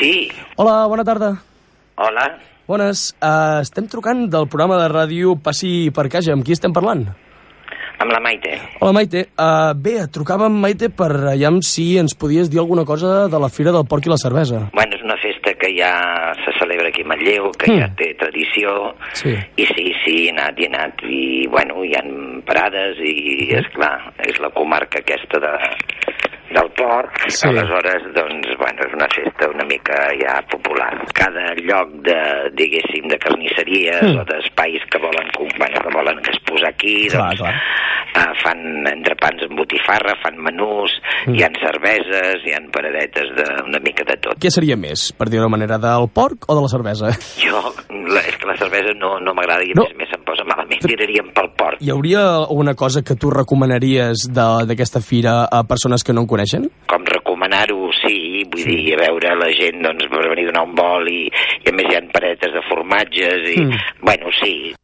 Sí, 0.00 0.14
Hola, 0.56 0.86
bona 0.86 1.04
tarda. 1.04 1.34
hola. 1.96 2.24
Bones. 2.66 3.12
Uh, 3.20 3.60
estem 3.62 3.88
trucant 3.90 4.28
del 4.30 4.46
programa 4.48 4.78
de 4.82 4.88
ràdio 4.92 5.36
Passi 5.42 5.90
per 5.94 6.08
Casa. 6.12 6.32
Amb 6.36 6.44
qui 6.46 6.54
estem 6.56 6.72
parlant? 6.72 7.04
Amb 8.02 8.10
la 8.10 8.18
Maite. 8.22 8.56
Hola, 8.80 8.92
Maite. 8.96 9.20
Uh, 9.38 9.74
bé, 9.78 9.92
et 10.02 10.10
trucàvem, 10.14 10.54
Maite, 10.62 10.88
per 10.90 11.10
allà 11.34 11.50
si 11.62 11.92
ens 12.00 12.16
podies 12.18 12.48
dir 12.50 12.58
alguna 12.58 12.82
cosa 12.88 13.28
de 13.30 13.38
la 13.38 13.50
Fira 13.52 13.70
del 13.74 13.86
Porc 13.86 14.08
i 14.08 14.10
la 14.10 14.18
Cervesa. 14.18 14.64
Bueno, 14.74 14.96
és 14.98 15.04
una 15.06 15.14
festa 15.22 15.52
que 15.54 15.70
ja 15.76 15.92
se 16.42 16.54
celebra 16.58 16.88
aquí 16.90 17.04
a 17.04 17.06
Manlleu, 17.12 17.52
que 17.54 17.70
Mm. 17.70 17.78
ja 17.78 17.88
té 17.94 18.14
tradició, 18.18 18.94
Sí. 19.14 19.36
i 19.56 19.66
sí, 19.66 19.92
sí, 20.04 20.16
he 20.26 20.30
anat, 20.30 20.58
i 20.58 20.64
he 20.64 20.66
anat, 20.66 21.02
i 21.04 21.46
bueno, 21.46 21.84
hi 21.84 21.94
ha 21.94 22.02
parades, 22.44 22.98
i 22.98 23.54
és 23.54 23.66
clar, 23.74 24.12
és 24.18 24.40
la 24.40 24.50
comarca 24.50 24.98
aquesta 24.98 25.38
de, 25.38 25.52
del 26.52 26.70
port, 26.76 27.10
Sí. 27.28 27.48
aleshores, 27.48 28.02
doncs, 28.14 28.46
bueno, 28.58 28.80
és 28.86 28.92
una 28.94 29.08
festa 29.14 29.48
una 29.48 29.64
mica 29.64 29.96
ja 30.20 30.40
popular. 30.50 30.92
Cada 31.14 31.54
lloc 31.64 31.88
de, 32.04 32.18
diguéssim, 32.54 33.08
de 33.08 33.18
carnisseries 33.18 34.02
Mm. 34.02 34.18
o 34.20 34.24
d'espais 34.24 34.82
que 34.90 34.98
volen, 34.98 35.28
bueno, 35.58 35.80
que 35.82 35.94
volen 35.96 36.18
exposar 36.18 36.68
aquí, 36.70 37.08
Clar, 37.08 37.28
doncs, 37.28 37.40
clar. 37.40 37.54
Uh, 38.12 38.34
fan 38.42 38.58
entrepans 38.92 39.40
amb 39.48 39.56
botifarra, 39.56 40.12
fan 40.22 40.36
menús, 40.36 40.92
Mm. 41.26 41.34
hi 41.34 41.42
han 41.44 41.54
cerveses, 41.56 42.42
hi 42.44 42.52
han 42.52 42.68
paradetes 42.70 43.24
de, 43.36 43.44
una 43.64 43.78
mica 43.80 44.04
de 44.04 44.16
tot. 44.20 44.36
Què 44.38 44.50
seria 44.50 44.76
més, 44.76 45.12
per 45.16 45.28
dir-ho 45.30 45.48
manera, 45.48 45.78
del 45.78 46.08
porc 46.12 46.44
o 46.48 46.54
de 46.54 46.60
la 46.60 46.68
cervesa? 46.68 47.08
Jo, 47.40 47.62
la, 48.12 48.20
és 48.20 48.36
que 48.36 48.46
la 48.46 48.56
cervesa 48.60 48.92
no, 48.98 49.18
no 49.20 49.32
m'agrada 49.32 49.64
i 49.64 49.70
a 49.72 49.74
No. 49.76 49.84
més 49.88 49.96
més 49.96 50.08
em 50.12 50.22
posa 50.24 50.44
malament, 50.44 50.80
tiraríem 50.84 51.32
pel 51.32 51.50
port. 51.56 51.80
Hi 51.80 51.88
hauria 51.90 52.20
alguna 52.44 52.74
cosa 52.74 53.00
que 53.02 53.14
tu 53.16 53.30
recomanaries 53.30 54.28
d'aquesta 54.28 55.00
fira 55.00 55.46
a 55.50 55.62
persones 55.64 56.04
que 56.04 56.12
no 56.12 56.20
en 56.20 56.26
coneixen? 56.26 56.41
Com 56.90 57.04
recomanar-ho, 57.08 57.90
sí, 58.00 58.44
vull 58.50 58.64
dir, 58.66 58.94
a 58.96 59.00
veure 59.04 59.34
la 59.38 59.50
gent 59.56 59.82
doncs, 59.84 60.08
per 60.12 60.28
venir 60.34 60.48
a 60.48 60.52
donar 60.52 60.66
un 60.68 60.74
vol 60.78 61.08
i, 61.12 61.22
i 61.64 61.68
a 61.70 61.76
més 61.76 61.90
hi 61.90 61.96
ha 61.98 62.02
paradetes 62.12 62.52
de 62.56 62.64
formatges 62.68 63.50
i, 63.54 63.58
Mm. 63.62 63.78
bueno, 64.02 64.32
sí, 64.42 64.74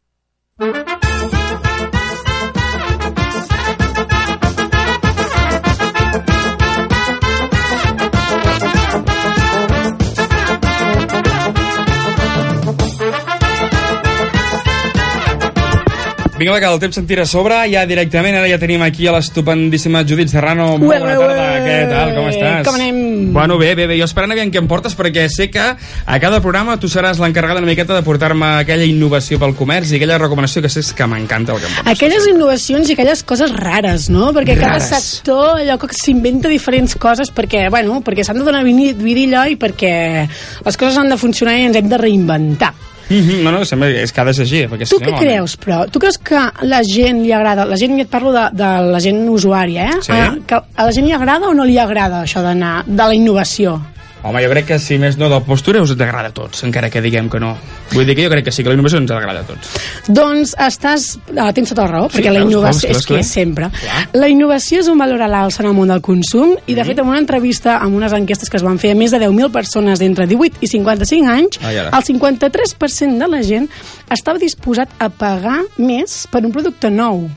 Vinga, 16.39 16.53
va, 16.53 16.59
que 16.63 16.67
el 16.71 16.79
temps 16.79 16.95
se'n 16.95 17.03
tira 17.03 17.25
a 17.25 17.27
sobre, 17.27 17.55
ja 17.67 17.81
directament, 17.83 18.37
ara 18.39 18.47
ja 18.47 18.55
tenim 18.61 18.79
aquí 18.85 19.09
a 19.09 19.11
l'estupendíssima 19.11 20.05
Judit 20.07 20.29
Serrano. 20.31 20.69
Molt 20.79 21.03
bona 21.03 21.17
ué, 21.17 21.17
tarda, 21.19 21.47
ué. 21.51 21.57
què 21.65 21.73
tal, 21.89 22.13
com 22.15 22.29
estàs? 22.29 22.61
Com 22.63 22.77
anem? 22.77 22.99
Bueno, 23.35 23.57
bé, 23.59 23.73
bé, 23.75 23.89
bé, 23.91 23.97
jo 23.99 24.07
esperant 24.07 24.31
aviam 24.31 24.47
què 24.53 24.61
em 24.61 24.69
portes, 24.71 24.95
perquè 24.95 25.25
sé 25.27 25.49
que 25.51 25.65
a 25.73 26.19
cada 26.23 26.39
programa 26.39 26.77
tu 26.79 26.87
seràs 26.87 27.19
l'encarregada 27.19 27.59
una 27.59 27.67
miqueta 27.67 27.97
de 27.97 28.05
portar-me 28.07 28.53
aquella 28.61 28.87
innovació 28.87 29.35
pel 29.41 29.51
comerç 29.59 29.91
i 29.91 29.99
aquella 29.99 30.15
recomanació 30.21 30.63
que 30.63 30.71
sé 30.71 30.85
que 30.95 31.09
m'encanta 31.11 31.57
el 31.57 31.59
que 31.59 31.67
em 31.67 31.75
portes. 31.75 31.91
Aquelles 31.97 32.31
innovacions 32.31 32.87
i 32.87 32.95
aquelles 32.95 33.27
coses 33.27 33.51
rares, 33.59 34.07
no? 34.07 34.31
Perquè 34.31 34.55
cada 34.55 34.77
Rares. 34.77 34.93
sector 34.95 35.59
allò 35.59 35.75
que 35.81 35.91
s'inventa 35.91 36.47
diferents 36.47 36.95
coses 36.95 37.35
perquè, 37.35 37.67
bueno, 37.67 37.99
perquè 37.99 38.23
s'han 38.23 38.39
de 38.39 38.47
donar 38.47 38.63
vidilla 38.63 39.43
i 39.51 39.59
perquè 39.59 40.23
les 40.23 40.79
coses 40.79 41.03
han 41.03 41.11
de 41.11 41.19
funcionar 41.19 41.59
i 41.59 41.67
ens 41.67 41.83
hem 41.83 41.91
de 41.91 41.99
reinventar. 41.99 42.71
Mm 43.09 43.21
-hmm, 43.21 43.43
no, 43.43 43.51
no, 43.51 43.65
sembla 43.65 43.87
que 43.87 44.03
és 44.03 44.11
que 44.13 44.21
ha 44.21 44.25
de 44.25 44.33
ser 44.33 44.43
així, 44.43 44.63
perquè 44.69 44.85
Tu 44.87 44.97
si 44.97 45.03
què 45.03 45.11
no... 45.11 45.17
creus, 45.17 45.57
però? 45.57 45.89
Tu 45.89 45.99
creus 45.99 46.17
que 46.17 46.35
a 46.37 46.51
la 46.61 46.83
gent 46.83 47.23
li 47.23 47.31
agrada... 47.33 47.65
La 47.65 47.75
gent, 47.75 47.95
ja 47.97 48.03
et 48.03 48.09
parlo 48.09 48.31
de, 48.31 48.49
de 48.53 48.69
la 48.93 48.99
gent 48.99 49.27
usuària, 49.29 49.89
eh? 49.89 50.01
Sí. 50.01 50.11
Ah, 50.11 50.35
que 50.45 50.55
a 50.75 50.85
la 50.85 50.91
gent 50.91 51.07
li 51.07 51.13
agrada 51.13 51.47
o 51.47 51.53
no 51.53 51.65
li 51.65 51.77
agrada 51.77 52.21
això 52.21 52.41
d'anar 52.41 52.83
de 52.85 53.03
la 53.03 53.13
innovació? 53.13 53.81
Home, 54.21 54.41
jo 54.43 54.49
crec 54.51 54.65
que 54.67 54.77
si 54.83 54.97
més 54.99 55.15
no 55.15 55.29
del 55.31 55.45
postura 55.47 55.79
us 55.81 55.93
agrada 55.95 56.27
a 56.27 56.33
tots, 56.35 56.65
encara 56.67 56.89
que 56.91 56.99
diguem 57.01 57.29
que 57.31 57.39
no. 57.39 57.53
Vull 57.93 58.05
dir 58.05 58.17
que 58.17 58.25
jo 58.25 58.31
crec 58.33 58.49
que 58.49 58.51
sí, 58.51 58.65
que 58.65 58.69
la 58.69 58.75
innovació 58.75 58.99
ens 58.99 59.13
agrada 59.15 59.45
a 59.45 59.47
tots. 59.47 59.71
Doncs 60.11 60.53
estàs... 60.59 61.07
Ah, 61.37 61.53
tens 61.55 61.71
tota 61.71 61.85
la 61.85 61.93
raó, 61.93 62.09
Sí, 62.09 62.19
perquè 62.19 62.33
la 62.35 62.43
innovació... 62.43 62.91
és 62.91 63.07
que 63.07 63.21
és 63.21 63.31
sempre. 63.31 63.69
Clar. 63.79 64.03
La 64.19 64.27
innovació 64.31 64.83
és 64.83 64.91
un 64.91 64.99
valor 64.99 65.23
a 65.23 65.31
l'alça 65.31 65.63
en 65.63 65.71
el 65.71 65.75
món 65.77 65.91
del 65.93 66.03
consum 66.03 66.57
i, 66.65 66.75
de 66.75 66.83
fet, 66.83 66.99
en 66.99 67.07
una 67.07 67.21
entrevista 67.23 67.79
amb 67.79 67.95
unes 67.95 68.13
enquestes 68.17 68.51
que 68.51 68.59
es 68.59 68.65
van 68.65 68.79
fer 68.81 68.91
a 68.91 68.99
més 68.99 69.15
de 69.15 69.23
10.000 69.23 69.53
persones 69.55 70.03
d'entre 70.03 70.27
18 70.27 70.59
i 70.67 70.71
55 70.75 71.35
anys, 71.35 71.61
ara. 71.63 71.89
el 71.95 72.09
53% 72.11 73.23
de 73.23 73.31
la 73.31 73.43
gent 73.45 73.69
estava 74.11 74.41
disposat 74.41 74.91
a 74.99 75.07
pagar 75.09 75.61
més 75.79 76.25
per 76.31 76.43
un 76.43 76.51
producte 76.51 76.91
nou. 76.91 77.29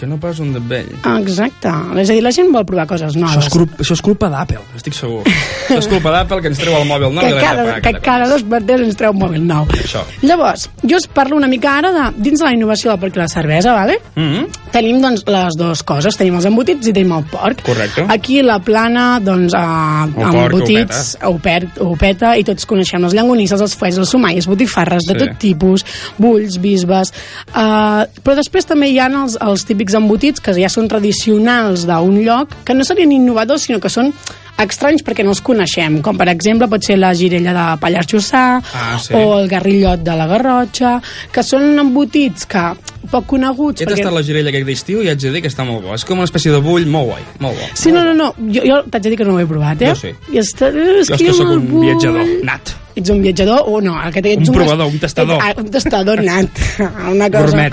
Que 0.00 0.06
no 0.08 0.16
pas 0.20 0.38
un 0.40 0.54
de 0.54 0.60
vell. 0.64 0.88
Exacte. 1.18 1.68
És 2.00 2.08
a 2.08 2.14
dir, 2.16 2.22
la 2.24 2.32
gent 2.32 2.48
vol 2.54 2.64
provar 2.64 2.86
coses 2.88 3.10
Això 3.12 3.20
és, 3.20 3.36
noves. 3.36 3.48
culpa, 3.52 3.82
això 3.84 3.92
és 3.98 4.02
culpa 4.06 4.30
d'Apple, 4.32 4.62
estic 4.78 4.94
segur. 4.96 5.22
això 5.26 5.78
és 5.78 5.88
culpa 5.90 6.10
d'Apple 6.14 6.40
que 6.40 6.48
ens 6.54 6.58
treu 6.62 6.74
el 6.78 6.86
mòbil 6.88 7.12
nou. 7.12 7.24
que 7.24 7.34
de 7.34 7.40
cada, 7.40 7.74
que 7.80 7.92
cada 8.00 8.00
cada 8.00 8.28
dos 8.28 8.42
per 8.42 8.62
tres 8.66 8.80
ens 8.84 8.96
treu 8.96 9.12
un 9.12 9.20
mòbil 9.20 9.44
nou. 9.46 9.66
Això. 9.76 10.02
Llavors, 10.22 10.68
jo 10.82 10.96
us 10.96 11.06
parlo 11.06 11.36
una 11.36 11.48
mica 11.48 11.76
ara 11.78 11.92
de, 11.92 12.06
dins 12.20 12.40
de 12.40 12.44
la 12.44 12.52
innovació 12.56 12.90
del 12.90 13.00
porc 13.00 13.16
i 13.16 13.20
la 13.22 13.28
cervesa, 13.28 13.72
vale? 13.72 13.98
Mm 14.14 14.28
-hmm. 14.32 14.46
Tenim, 14.70 15.00
doncs, 15.02 15.24
les 15.26 15.56
dues 15.58 15.82
coses. 15.82 16.16
Tenim 16.16 16.36
els 16.36 16.44
embotits 16.44 16.86
i 16.86 16.92
tenim 16.92 17.12
el 17.12 17.24
porc. 17.24 17.62
Correcte. 17.62 18.04
Aquí 18.08 18.40
la 18.42 18.58
plana, 18.60 19.18
doncs, 19.20 19.52
eh, 19.52 19.58
El 19.58 20.12
porc 20.14 20.52
embotits, 20.52 21.18
ho, 21.22 21.38
perd, 21.38 21.68
ho 21.80 21.96
peta, 21.96 22.36
i 22.36 22.44
tots 22.44 22.64
coneixem 22.66 23.02
les 23.02 23.12
llangonisses, 23.12 23.60
els 23.60 23.74
fuets, 23.74 23.98
els 23.98 24.08
somaies, 24.08 24.46
botifarres, 24.46 25.02
de 25.06 25.12
Sí. 25.18 25.18
tot 25.26 25.38
tipus, 25.38 25.84
bulls, 26.18 26.58
bisbes... 26.60 27.12
Uh, 27.48 28.06
però 28.22 28.36
després 28.36 28.64
també 28.64 28.88
hi 28.90 28.98
ha 28.98 29.06
els, 29.06 29.36
els 29.40 29.64
típics 29.64 29.89
embotits 29.94 30.40
que 30.40 30.52
ja 30.56 30.68
són 30.72 30.88
tradicionals 30.88 31.86
d'un 31.88 32.20
lloc, 32.24 32.54
que 32.64 32.74
no 32.74 32.84
serien 32.84 33.12
innovadors, 33.12 33.62
sinó 33.68 33.80
que 33.80 33.88
són 33.92 34.12
estranys 34.60 35.00
perquè 35.06 35.24
no 35.24 35.30
els 35.32 35.40
coneixem, 35.40 36.00
com 36.04 36.18
per 36.20 36.26
exemple 36.28 36.66
pot 36.68 36.84
ser 36.84 36.98
la 37.00 37.14
girella 37.16 37.54
de 37.56 37.62
Pallars 37.80 38.06
Jussà 38.10 38.42
Ah, 38.74 38.98
sí. 39.00 39.14
o 39.16 39.38
el 39.38 39.48
garrillot 39.48 40.02
de 40.04 40.16
la 40.18 40.26
Garrotxa, 40.28 40.98
que 41.32 41.42
són 41.42 41.78
embotits 41.80 42.44
que 42.50 42.64
poc 43.10 43.24
coneguts 43.26 43.80
He 43.80 43.86
tastat 43.88 44.12
la 44.12 44.20
girella 44.22 44.50
aquest 44.52 44.66
d'estiu 44.68 45.00
i 45.02 45.08
haig 45.08 45.18
de 45.22 45.30
dir 45.32 45.40
que 45.40 45.48
està 45.48 45.64
molt 45.64 45.82
bo. 45.86 45.94
És 45.96 46.04
com 46.04 46.20
una 46.20 46.28
espècie 46.28 46.52
de 46.52 46.60
bull 46.60 46.84
molt 46.86 47.08
guai, 47.08 47.24
molt 47.40 47.56
bo. 47.56 47.70
Sí, 47.74 47.90
no, 47.90 48.04
no, 48.04 48.12
no, 48.14 48.28
jo, 48.52 48.60
jo 48.68 48.82
t'haig 48.90 49.02
de 49.06 49.14
dir 49.14 49.18
que 49.22 49.24
no 49.24 49.38
ho 49.38 49.40
he 49.40 49.46
provat, 49.48 49.80
eh? 49.80 49.94
Jo 49.94 49.96
sí. 49.96 50.12
I 50.34 50.42
està, 50.44 50.68
és 50.68 51.08
Jo 51.08 51.16
és 51.16 51.24
que, 51.24 51.32
sóc 51.40 51.48
un 51.56 51.64
vull. 51.70 51.86
viatjador 51.88 52.28
nat. 52.44 52.74
Ets 53.00 53.10
un 53.16 53.22
viatjador 53.24 53.64
o 53.66 53.80
no? 53.80 53.96
El 54.04 54.12
que 54.12 54.20
ets 54.20 54.48
Un 54.48 54.54
provador, 54.60 54.92
un 54.92 54.98
tastador. 55.00 55.40
Ets, 55.40 55.56
ah, 55.56 55.60
un 55.64 55.70
tastador 55.72 56.22
nat. 56.22 56.50
Una 57.16 57.30
cosa. 57.32 57.46
Gourmet. 57.46 57.72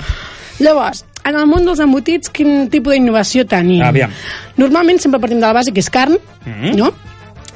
Llavors, 0.58 1.04
en 1.28 1.36
el 1.36 1.46
món 1.46 1.64
dels 1.66 1.80
embotits, 1.84 2.30
quin 2.30 2.68
tipus 2.70 2.92
d'innovació 2.94 3.44
tenim? 3.46 3.82
Aviam. 3.82 4.10
Normalment 4.56 4.98
sempre 5.00 5.20
partim 5.20 5.38
de 5.40 5.46
la 5.46 5.52
base 5.52 5.72
que 5.72 5.80
és 5.80 5.90
carn, 5.90 6.16
Mhm. 6.46 6.76
no? 6.76 6.92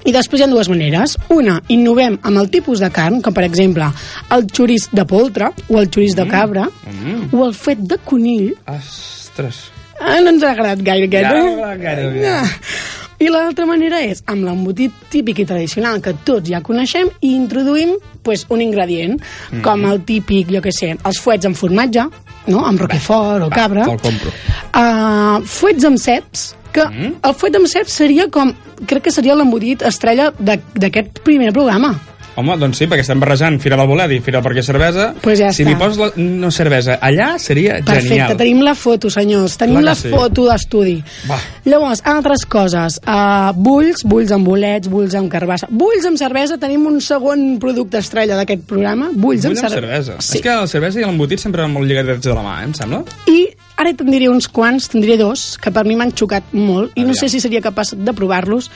I 0.04 0.10
després 0.10 0.40
hi 0.40 0.44
ha 0.44 0.48
dues 0.50 0.68
maneres. 0.68 1.16
Una, 1.30 1.60
innovem 1.68 2.18
amb 2.22 2.38
el 2.38 2.50
tipus 2.50 2.80
de 2.80 2.90
carn, 2.90 3.20
com 3.22 3.32
per 3.32 3.44
exemple 3.44 3.84
el 4.30 4.46
xoriç 4.50 4.88
de 4.90 5.04
poltre 5.06 5.52
o 5.68 5.78
el 5.78 5.88
xoriç 5.90 6.16
de 6.16 6.26
cabra 6.26 6.64
Mm. 6.68 7.32
o 7.34 7.46
el 7.46 7.54
fet 7.54 7.78
de 7.78 7.98
conill. 7.98 8.56
Ostres. 8.66 9.70
Ah, 10.00 10.18
no 10.20 10.30
ens 10.30 10.42
ha 10.42 10.50
agradat 10.50 10.82
gaire 10.82 11.06
aquest, 11.06 11.24
Ja, 11.24 11.38
no 11.38 11.56
m'ha 11.56 11.70
agradat 11.72 12.12
gaire. 12.12 12.28
Ah. 12.28 12.50
I 13.22 13.28
l'altra 13.30 13.64
manera 13.66 14.00
és 14.02 14.24
amb 14.26 14.42
l'embotit 14.44 14.90
típic 15.08 15.38
i 15.38 15.44
tradicional 15.46 16.00
que 16.02 16.12
tots 16.24 16.48
ja 16.50 16.60
coneixem 16.60 17.08
i 17.20 17.36
introduïm 17.36 17.94
pues, 18.24 18.46
un 18.48 18.60
ingredient, 18.60 19.20
Mhm. 19.52 19.62
com 19.62 19.84
el 19.84 20.02
típic, 20.04 20.48
jo 20.50 20.60
què 20.60 20.72
sé, 20.72 20.96
els 21.04 21.18
fuets 21.20 21.46
amb 21.46 21.54
formatge, 21.56 22.02
no? 22.47 22.64
amb 22.66 22.80
roquefort 22.80 23.45
o 23.47 23.51
cabra, 23.51 23.84
Te'l 23.84 24.01
compro. 24.01 24.30
uh, 24.74 25.43
fuets 25.47 25.84
amb 25.84 25.99
ceps, 25.99 26.55
que 26.72 26.84
Mhm. 26.86 27.14
el 27.22 27.34
fuet 27.34 27.55
amb 27.57 27.66
ceps 27.66 27.93
seria 27.93 28.28
com, 28.30 28.53
crec 28.86 29.03
que 29.05 29.11
seria 29.12 29.34
l'embotit 29.34 29.82
estrella 29.82 30.32
d'aquest 30.38 31.20
primer 31.22 31.53
programa. 31.53 31.99
Home, 32.34 32.54
doncs 32.56 32.78
sí, 32.80 32.86
perquè 32.88 33.02
estem 33.04 33.20
barrejant 33.20 33.58
Fira 33.60 33.76
del 33.76 33.86
Bolet 33.90 34.10
i 34.16 34.20
Fira 34.24 34.40
del 34.40 34.46
Perquè 34.46 34.62
Cervesa. 34.64 35.10
Pues 35.20 35.38
ja 35.38 35.50
si 35.52 35.66
m'hi 35.66 35.74
poses 35.76 35.98
la, 36.00 36.06
no 36.16 36.50
cervesa 36.50 36.94
allà, 37.04 37.34
seria 37.38 37.74
Perfecte, 37.84 38.08
genial. 38.08 38.36
tenim 38.40 38.62
la 38.64 38.72
foto, 38.74 39.10
senyors, 39.12 39.58
tenim 39.60 39.76
Clar 39.80 39.84
la 39.90 39.94
sí. 39.98 40.08
foto 40.08 40.46
d'estudi. 40.48 40.94
Llavors, 41.68 42.00
altres 42.08 42.46
coses, 42.48 42.96
uh, 43.04 43.52
bulls, 43.54 44.00
bulls 44.08 44.32
amb 44.32 44.48
bolets, 44.48 44.88
bulls 44.88 45.14
amb 45.18 45.28
carbassa. 45.32 45.68
Bulls 45.70 46.06
amb 46.08 46.16
cervesa, 46.16 46.56
tenim 46.58 46.86
un 46.88 47.00
segon 47.04 47.58
producte 47.60 48.00
estrella 48.00 48.36
d'aquest 48.40 48.64
programa, 48.66 49.10
bulls, 49.12 49.44
Vull 49.44 49.52
amb, 49.52 49.58
amb 49.58 49.68
cer- 49.68 49.74
cervesa. 49.82 50.16
Sí. 50.20 50.38
És 50.38 50.42
que 50.48 50.56
la 50.56 50.66
cervesa 50.66 51.00
i 51.00 51.04
l'embotit 51.04 51.38
sempre 51.44 51.62
van 51.66 51.72
molt 51.76 51.86
lligats 51.86 52.24
de 52.24 52.32
la 52.34 52.42
mà, 52.42 52.60
eh, 52.62 52.64
em 52.70 52.72
sembla? 52.74 53.02
I 53.28 53.38
ara 53.76 53.92
te'n 53.92 54.10
diré 54.10 54.28
uns 54.32 54.48
quants, 54.48 54.88
te'n 54.88 55.04
diré 55.04 55.16
dos, 55.20 55.58
que 55.60 55.70
per 55.70 55.84
mi 55.84 55.96
m'han 56.00 56.12
xocat 56.16 56.52
molt, 56.56 56.92
i 56.96 57.04
no 57.04 57.12
sé 57.12 57.28
si 57.28 57.40
seria 57.40 57.60
capaç 57.60 57.92
de 57.96 58.12
provar-los. 58.16 58.70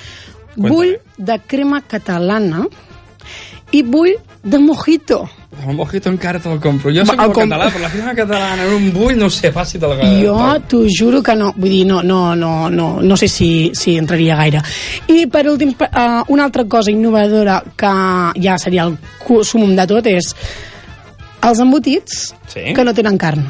Bull 0.56 0.94
de 1.18 1.34
crema 1.46 1.82
catalana 1.84 2.62
i 3.72 3.82
bull 3.82 4.12
de 4.42 4.58
mojito. 4.58 5.28
El 5.66 5.74
mojito 5.74 6.10
encara 6.12 6.38
te'l 6.38 6.60
compro. 6.60 6.92
Jo 6.94 7.04
soc 7.08 7.18
el 7.20 7.32
com- 7.32 7.48
català, 7.48 7.66
però 7.72 7.80
la 7.82 7.90
crema 7.90 8.12
catalana 8.14 8.62
en 8.66 8.72
un 8.74 8.92
bull, 8.92 9.16
no 9.18 9.28
sé, 9.30 9.50
faci 9.52 9.78
te'l... 9.80 9.96
Jo 10.22 10.36
t'ho 10.68 10.84
juro 10.86 11.22
que 11.22 11.34
no, 11.34 11.52
vull 11.56 11.70
dir, 11.72 11.86
no, 11.88 12.02
no, 12.02 12.34
no, 12.36 12.68
no, 12.70 13.00
no 13.02 13.16
sé 13.16 13.26
si, 13.28 13.70
si 13.74 13.96
entraria 13.96 14.36
gaire. 14.36 14.60
I 15.08 15.26
per 15.32 15.48
últim, 15.50 15.72
uh, 15.80 16.22
una 16.28 16.44
altra 16.44 16.64
cosa 16.68 16.90
innovadora 16.92 17.62
que 17.76 17.92
ja 18.42 18.58
seria 18.58 18.84
el 18.84 18.98
sumum 19.44 19.74
de 19.74 19.86
tot 19.86 20.06
és 20.06 20.34
els 21.42 21.60
embotits 21.60 22.34
Sí? 22.52 22.72
que 22.74 22.84
no 22.84 22.94
tenen 22.94 23.18
carn. 23.18 23.42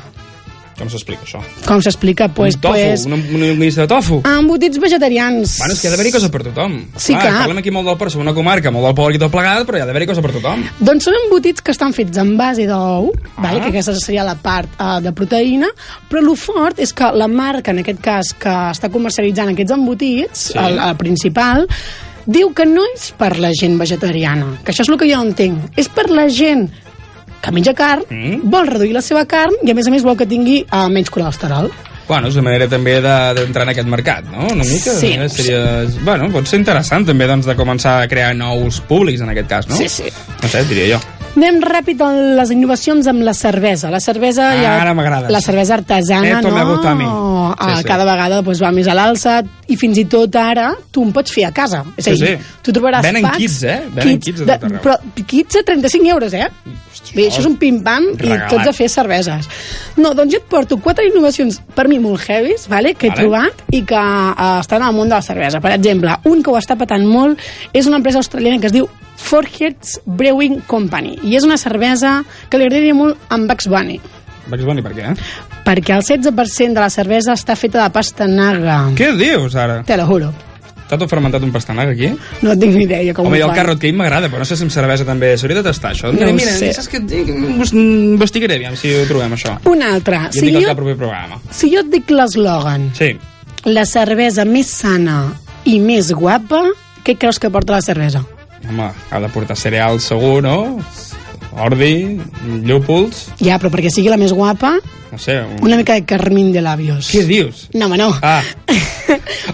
Com 0.76 0.90
s'explica 0.92 1.24
això? 1.24 1.40
Com 1.64 1.80
s'explica? 1.80 2.28
Pues, 2.36 2.54
un 2.56 2.60
tofu, 2.60 2.74
pues, 2.76 3.04
un, 3.08 3.14
un 3.14 3.60
llista 3.60 3.82
de 3.86 3.88
tofu. 3.88 4.20
embotits 4.28 4.78
vegetarians. 4.78 5.56
Bueno, 5.58 5.72
és 5.74 5.80
que 5.80 5.86
hi 5.86 5.88
ha 5.88 5.94
d'haver-hi 5.94 6.12
cosa 6.12 6.30
per 6.30 6.42
tothom. 6.44 6.74
Sí, 6.96 7.14
clar. 7.14 7.32
Parlem 7.46 7.58
aquí 7.62 7.70
molt 7.72 7.88
del 7.88 8.10
som 8.12 8.20
una 8.20 8.34
comarca, 8.36 8.70
molt 8.70 8.84
del 8.84 8.94
porc 8.94 9.16
i 9.16 9.18
tot 9.22 9.32
plegat, 9.32 9.64
però 9.66 9.78
hi 9.78 9.80
ha 9.80 9.86
d'haver-hi 9.88 10.06
cosa 10.10 10.22
per 10.22 10.32
tothom. 10.36 10.64
Doncs 10.80 11.04
són 11.08 11.14
embotits 11.24 11.62
que 11.64 11.72
estan 11.72 11.92
fets 11.96 12.18
en 12.18 12.36
base 12.36 12.66
d'ou, 12.68 13.12
Ah. 13.36 13.42
vale? 13.42 13.60
que 13.60 13.68
aquesta 13.68 13.94
seria 13.96 14.24
la 14.24 14.34
part 14.36 14.68
uh, 14.80 15.00
de 15.00 15.12
proteïna, 15.12 15.68
però 16.10 16.20
el 16.20 16.36
fort 16.36 16.78
és 16.78 16.92
que 16.92 17.10
la 17.12 17.26
marca, 17.28 17.70
en 17.72 17.78
aquest 17.80 18.00
cas, 18.00 18.32
que 18.34 18.48
està 18.48 18.90
comercialitzant 18.92 19.48
aquests 19.54 19.72
embotits, 19.72 20.50
Sí. 20.52 20.58
el, 20.58 20.78
el 20.78 20.96
principal, 20.96 21.66
diu 22.26 22.52
que 22.52 22.66
no 22.66 22.82
és 22.94 23.12
per 23.16 23.38
la 23.38 23.52
gent 23.54 23.78
vegetariana, 23.78 24.58
que 24.64 24.72
això 24.72 24.82
és 24.82 24.88
el 24.90 24.98
que 24.98 25.08
jo 25.12 25.20
entenc. 25.22 25.70
És 25.78 25.88
per 25.88 26.10
la 26.10 26.28
gent 26.28 26.68
que 27.46 27.52
menja 27.56 27.72
carn, 27.74 28.02
Mm. 28.10 28.50
vol 28.50 28.66
reduir 28.66 28.92
la 28.92 29.02
seva 29.02 29.24
carn 29.26 29.54
i 29.64 29.70
a 29.70 29.74
més 29.74 29.86
a 29.86 29.90
més 29.94 30.02
vol 30.04 30.16
que 30.18 30.26
tingui 30.26 30.64
uh, 30.70 30.88
menys 30.90 31.10
colesterol. 31.10 31.70
Bueno, 32.06 32.28
és 32.28 32.34
una 32.38 32.44
manera 32.44 32.68
també 32.70 33.00
de- 33.02 33.34
d'entrar 33.34 33.64
en 33.64 33.70
aquest 33.72 33.88
mercat, 33.90 34.24
no? 34.30 34.44
Una 34.52 34.62
mica. 34.62 34.92
Sí. 34.94 35.14
Eh, 35.18 35.28
Seria, 35.28 35.62
bueno, 36.04 36.28
pot 36.30 36.46
ser 36.46 36.60
interessant 36.60 37.04
també 37.06 37.26
doncs, 37.26 37.46
de 37.46 37.56
començar 37.58 38.02
a 38.02 38.06
crear 38.06 38.34
nous 38.36 38.78
públics 38.86 39.20
en 39.22 39.30
aquest 39.30 39.48
cas, 39.48 39.66
no? 39.68 39.74
Sí, 39.76 39.88
sí. 39.88 40.04
No 40.42 40.48
sé, 40.48 40.62
diria 40.70 40.94
jo. 40.96 41.00
Anem 41.36 41.58
ràpid 41.60 42.00
a 42.00 42.06
les 42.38 42.50
innovacions 42.54 43.06
amb 43.10 43.20
la 43.26 43.34
cervesa. 43.36 43.90
La 43.92 44.00
cervesa 44.00 44.46
Ah, 44.54 44.56
ja... 44.62 44.70
ara 44.80 44.94
m'agrada. 44.96 45.28
La 45.30 45.40
cervesa 45.44 45.74
artesana, 45.74 46.38
Esto 46.38 46.50
no? 46.50 46.80
a 46.82 46.94
mi. 46.94 47.04
Ah, 47.06 47.76
Sí, 47.76 47.82
sí. 47.82 47.84
Cada 47.84 48.04
vegada 48.08 48.40
doncs, 48.42 48.60
va 48.62 48.70
més 48.72 48.88
a 48.88 48.94
l'alça 48.96 49.36
i 49.68 49.76
fins 49.76 49.98
i 50.00 50.04
tot 50.10 50.34
ara 50.36 50.70
tu 50.90 51.04
en 51.04 51.12
pots 51.12 51.32
fer 51.32 51.44
a 51.46 51.52
casa. 51.52 51.84
És 51.96 52.08
a 52.08 52.14
Sí, 52.14 52.22
dir, 52.22 52.32
sí. 52.38 52.56
tu 52.62 52.72
trobaràs 52.72 53.04
Venen 53.04 53.22
packs... 53.22 53.36
kits, 53.38 53.62
eh? 53.62 53.76
Venen 53.94 54.18
kits 54.18 54.40
a 54.42 54.46
tot 54.48 54.64
arreu. 54.66 54.80
Però 54.82 54.96
kits 55.26 55.60
a 55.60 55.62
35 55.62 56.10
euros, 56.10 56.32
eh? 56.34 56.48
Bé, 57.14 57.28
això 57.28 57.40
és 57.44 57.46
un 57.46 57.56
pim-pam 57.60 58.08
i 58.16 58.32
tots 58.50 58.66
a 58.66 58.72
fer 58.74 58.88
cerveses. 58.90 59.46
No, 60.00 60.12
doncs 60.16 60.32
jo 60.34 60.40
et 60.40 60.48
porto 60.50 60.76
quatre 60.82 61.06
innovacions 61.06 61.60
per 61.76 61.86
mi 61.88 61.98
molt 62.02 62.24
heavies, 62.28 62.66
vale? 62.68 62.94
que 62.94 63.06
he 63.06 63.10
Vale. 63.10 63.20
trobat 63.22 63.62
i 63.72 63.82
que 63.86 63.94
uh, 63.96 64.58
estan 64.60 64.82
al 64.82 64.92
món 64.96 65.08
de 65.08 65.14
la 65.14 65.22
cervesa. 65.22 65.60
Per 65.60 65.72
exemple, 65.76 66.16
un 66.24 66.42
que 66.42 66.50
ho 66.50 66.56
està 66.58 66.76
patant 66.76 67.04
molt 67.06 67.38
és 67.72 67.86
una 67.86 68.00
empresa 68.00 68.18
australiana 68.24 68.58
que 68.58 68.66
es 68.66 68.72
diu 68.74 68.88
Forheads 69.16 70.00
Brewing 70.06 70.60
Company 70.66 71.16
i 71.24 71.36
és 71.36 71.44
una 71.44 71.56
cervesa 71.58 72.22
que 72.50 72.58
li 72.60 72.66
agradaria 72.68 72.94
molt 72.94 73.16
amb 73.32 73.48
Bugs 73.50 73.66
Bunny 73.68 74.00
Bugs 74.46 74.64
Bunny, 74.64 74.82
per 74.82 74.92
què? 74.94 75.14
perquè 75.66 75.96
el 75.96 76.02
16% 76.06 76.74
de 76.76 76.80
la 76.80 76.90
cervesa 76.90 77.32
està 77.34 77.56
feta 77.58 77.82
de 77.82 77.90
pastanaga. 77.90 78.84
Què 78.94 79.08
dius, 79.18 79.56
ara? 79.58 79.80
Te 79.82 79.96
lo 79.98 80.04
juro. 80.06 80.28
Està 80.86 80.94
tot 81.00 81.10
fermentat 81.10 81.42
un 81.42 81.50
pastanac 81.50 81.88
aquí? 81.96 82.12
No 82.46 82.52
tinc 82.54 82.76
ni 82.76 82.84
idea 82.84 83.12
com 83.12 83.26
Home, 83.26 83.40
ho 83.40 83.48
el 83.48 83.50
fan. 83.50 83.56
carrot 83.56 83.80
cake 83.82 83.96
m'agrada, 83.98 84.28
però 84.30 84.38
no 84.38 84.46
sé 84.46 84.54
si 84.54 84.62
amb 84.62 84.70
cervesa 84.70 85.02
també 85.04 85.32
s'hauria 85.36 85.56
de 85.58 85.64
tastar 85.66 85.90
això. 85.96 86.12
No 86.12 86.20
mira, 86.20 86.30
mira, 86.36 86.52
sé. 86.54 86.68
saps 86.76 86.86
què 86.92 87.00
et 87.00 87.08
dic? 87.10 87.32
Investigaré, 87.74 88.60
aviam 88.60 88.76
si 88.78 88.92
ho 88.94 89.02
trobem, 89.08 89.34
això. 89.34 89.56
Una 89.66 89.90
altra. 89.96 90.22
I 90.26 90.26
et 90.28 90.38
Si 90.38 90.44
dic 90.46 90.54
el 90.54 90.62
jo, 90.62 90.68
cap 90.70 90.76
proper 90.78 90.96
programa. 91.00 91.40
si 91.50 91.72
jo 91.74 91.80
et 91.82 91.90
dic 91.90 92.10
l'eslògan, 92.14 92.92
Sí. 92.94 93.16
la 93.64 93.84
cervesa 93.84 94.44
més 94.44 94.68
sana 94.70 95.32
i 95.64 95.80
més 95.80 96.12
guapa, 96.12 96.62
què 97.02 97.18
creus 97.18 97.40
que 97.40 97.50
porta 97.50 97.72
la 97.72 97.82
cervesa? 97.82 98.22
Home, 98.64 98.88
ha 99.10 99.20
de 99.20 99.28
portar 99.34 99.56
cereals 99.58 100.08
segur, 100.08 100.40
no? 100.42 100.78
Ordi, 101.56 102.18
llúpols, 102.66 103.26
Ja, 103.40 103.56
però 103.60 103.70
perquè 103.72 103.88
sigui 103.92 104.10
la 104.12 104.18
més 104.20 104.34
guapa, 104.36 104.74
no 105.12 105.18
sé... 105.18 105.40
Un... 105.40 105.62
una 105.62 105.76
mica 105.76 105.94
de 105.94 106.04
carmín 106.04 106.52
de 106.52 106.60
labios. 106.62 107.08
Què 107.14 107.22
dius? 107.26 107.68
No, 107.74 107.86
home, 107.86 107.96
no. 107.98 108.10
Ah. 108.22 108.42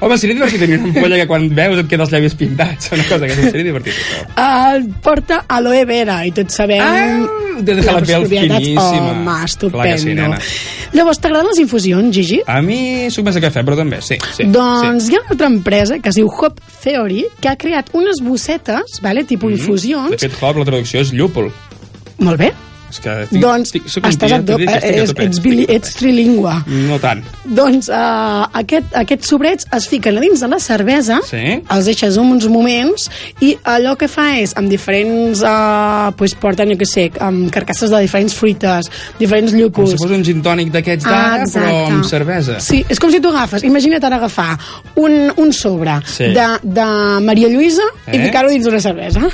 Home, 0.00 0.16
seria 0.18 0.34
divertit 0.38 0.60
tenir 0.62 0.78
una 0.80 0.88
ampolla 0.94 1.18
que 1.20 1.26
quan 1.28 1.44
veus 1.54 1.78
et 1.82 1.88
queda 1.90 2.06
els 2.06 2.12
llavis 2.14 2.34
pintats. 2.38 2.88
Una 2.94 3.04
cosa 3.04 3.28
que 3.28 3.34
seria 3.36 3.66
divertit. 3.66 3.94
Uh, 4.32 4.80
porta 5.04 5.42
aloe 5.52 5.84
vera 5.88 6.22
i 6.26 6.32
tots 6.34 6.56
sabem 6.56 6.80
Ah, 6.82 7.58
de 7.60 7.74
deixar 7.76 7.98
la 7.98 8.00
pell 8.08 8.24
finíssima. 8.30 8.86
home, 9.12 9.36
estupendo 9.44 9.98
sí, 10.00 10.14
nena. 10.16 10.38
llavors 10.96 11.20
t'agraden 11.20 11.50
les 11.52 11.60
infusions, 11.62 12.14
Gigi? 12.16 12.40
A 12.48 12.58
mi 12.64 13.10
soc 13.12 13.26
més 13.28 13.36
de 13.36 13.42
cafè, 13.44 13.62
però 13.68 13.76
també, 13.78 14.00
sí. 14.02 14.16
sí 14.34 14.48
doncs 14.50 15.06
sí. 15.06 15.12
hi 15.12 15.18
ha 15.18 15.22
una 15.26 15.36
altra 15.36 15.50
empresa 15.52 15.98
que 16.00 16.08
es 16.08 16.18
diu 16.18 16.32
Hop 16.32 16.58
Theory 16.82 17.26
que 17.40 17.52
ha 17.52 17.56
creat 17.60 17.92
unes 17.92 18.22
bossetes, 18.24 18.98
vale, 19.04 19.24
tipus 19.28 19.52
Mm. 19.52 19.58
infusions 19.60 20.10
De 20.16 20.18
fet, 20.24 20.40
Hop, 20.40 20.56
la 20.56 20.64
traducció 20.64 21.00
és 21.04 21.12
llúpol. 21.12 21.52
molt 22.24 22.38
bé, 22.40 22.52
És 22.92 23.00
que 23.00 23.12
tinc, 23.30 23.40
doncs 23.42 23.70
tinc, 23.72 23.86
soc 23.88 24.04
estàs, 24.04 24.28
tia, 24.28 24.36
a 24.36 24.44
do, 24.44 24.56
dic, 24.60 24.68
estic 24.68 24.84
a 24.84 25.00
ets, 25.00 25.12
tope. 25.14 25.24
ets, 25.24 25.38
bili, 25.40 25.64
ets 25.72 25.94
trilingüe 25.96 26.52
No 26.90 26.98
tant. 27.00 27.22
doncs 27.48 27.88
uh, 27.88 28.44
aquest, 28.60 28.92
aquests 29.00 29.30
sobrets 29.32 29.66
es 29.72 29.86
fiquen 29.88 30.18
a 30.18 30.20
dins 30.20 30.42
de 30.44 30.48
la 30.52 30.58
cervesa 30.60 31.20
Sí. 31.24 31.40
els 31.72 31.88
deixes 31.88 32.18
uns 32.20 32.46
moments 32.52 33.08
i 33.40 33.54
allò 33.64 33.96
que 33.96 34.08
fa 34.12 34.26
és, 34.38 34.52
amb 34.60 34.68
diferents 34.68 35.40
uh, 35.42 36.10
pues 36.18 36.34
porten, 36.36 36.68
jo 36.74 36.76
què 36.76 36.88
sé, 36.88 37.06
amb 37.24 37.48
carcasses 37.54 37.88
de 37.90 38.00
diferents 38.04 38.34
fruites, 38.36 38.90
diferents 39.18 39.52
Com 39.52 39.60
llúpols 39.62 39.94
si 39.94 40.00
fos 40.02 40.12
un 40.12 40.22
gin 40.28 40.42
tònic 40.44 40.70
d'aquests 40.74 41.06
Ah, 41.06 41.10
d'ara, 41.10 41.30
però 41.32 41.46
exacte. 41.46 41.92
amb 41.96 42.04
cervesa. 42.04 42.58
Sí, 42.60 42.84
és 42.88 43.00
com 43.00 43.10
si 43.10 43.20
tu 43.24 43.32
agafes, 43.32 43.64
imagina't 43.64 44.04
ara 44.04 44.16
agafar 44.20 44.58
un, 44.96 45.32
un 45.36 45.52
sobre 45.56 45.96
Sí. 46.04 46.28
de, 46.36 46.46
de 46.62 46.84
Maria 47.24 47.48
Lluïsa 47.48 47.88
i 48.12 48.16
Eh? 48.18 48.24
ficar-ho 48.26 48.50
dins 48.52 48.64
d'una 48.68 48.80
cervesa. 48.80 49.30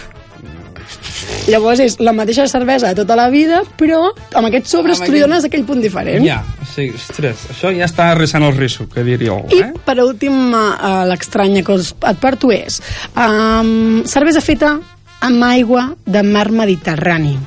Llavors 1.48 1.80
és 1.80 1.96
la 2.04 2.12
mateixa 2.12 2.44
cervesa 2.50 2.90
de 2.92 2.94
tota 3.02 3.16
la 3.16 3.28
vida, 3.32 3.62
però 3.80 4.10
amb 4.36 4.46
aquests 4.50 4.70
sobres 4.76 5.00
tu 5.00 5.10
li 5.12 5.20
dones 5.22 5.44
aquell 5.48 5.64
punt 5.64 5.80
diferent. 5.80 6.24
Ja, 6.26 6.42
sigui, 6.74 6.92
ostres, 6.98 7.46
això 7.54 7.72
ja 7.76 7.86
està 7.88 8.10
rissant 8.18 8.44
el 8.44 8.54
risso, 8.56 8.84
que 8.92 9.02
diria 9.06 9.32
algú, 9.32 9.48
I 9.56 9.62
eh? 9.64 9.72
per 9.84 9.96
últim, 10.04 10.52
uh, 10.52 11.04
l'estranya 11.08 11.62
que 11.64 11.72
us- 11.80 11.94
et 12.06 12.18
porto 12.20 12.52
és 12.52 12.80
um, 13.16 14.02
cervesa 14.04 14.40
feta 14.44 14.76
amb 15.20 15.42
aigua 15.48 15.88
de 16.06 16.22
mar 16.22 16.50
Mediterrani. 16.54 17.38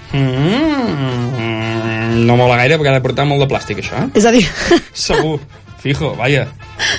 Mm, 1.21 2.25
no 2.25 2.35
mola 2.37 2.57
gaire 2.59 2.77
perquè 2.79 2.91
ha 2.91 2.97
de 2.97 3.03
portar 3.05 3.25
molt 3.29 3.41
de 3.43 3.47
plàstic, 3.51 3.79
això, 3.83 4.01
eh? 4.05 4.09
És 4.17 4.25
a 4.27 4.31
dir, 4.35 4.43
Segur, 4.93 5.39
fijo, 5.83 6.13
vaja. 6.19 6.47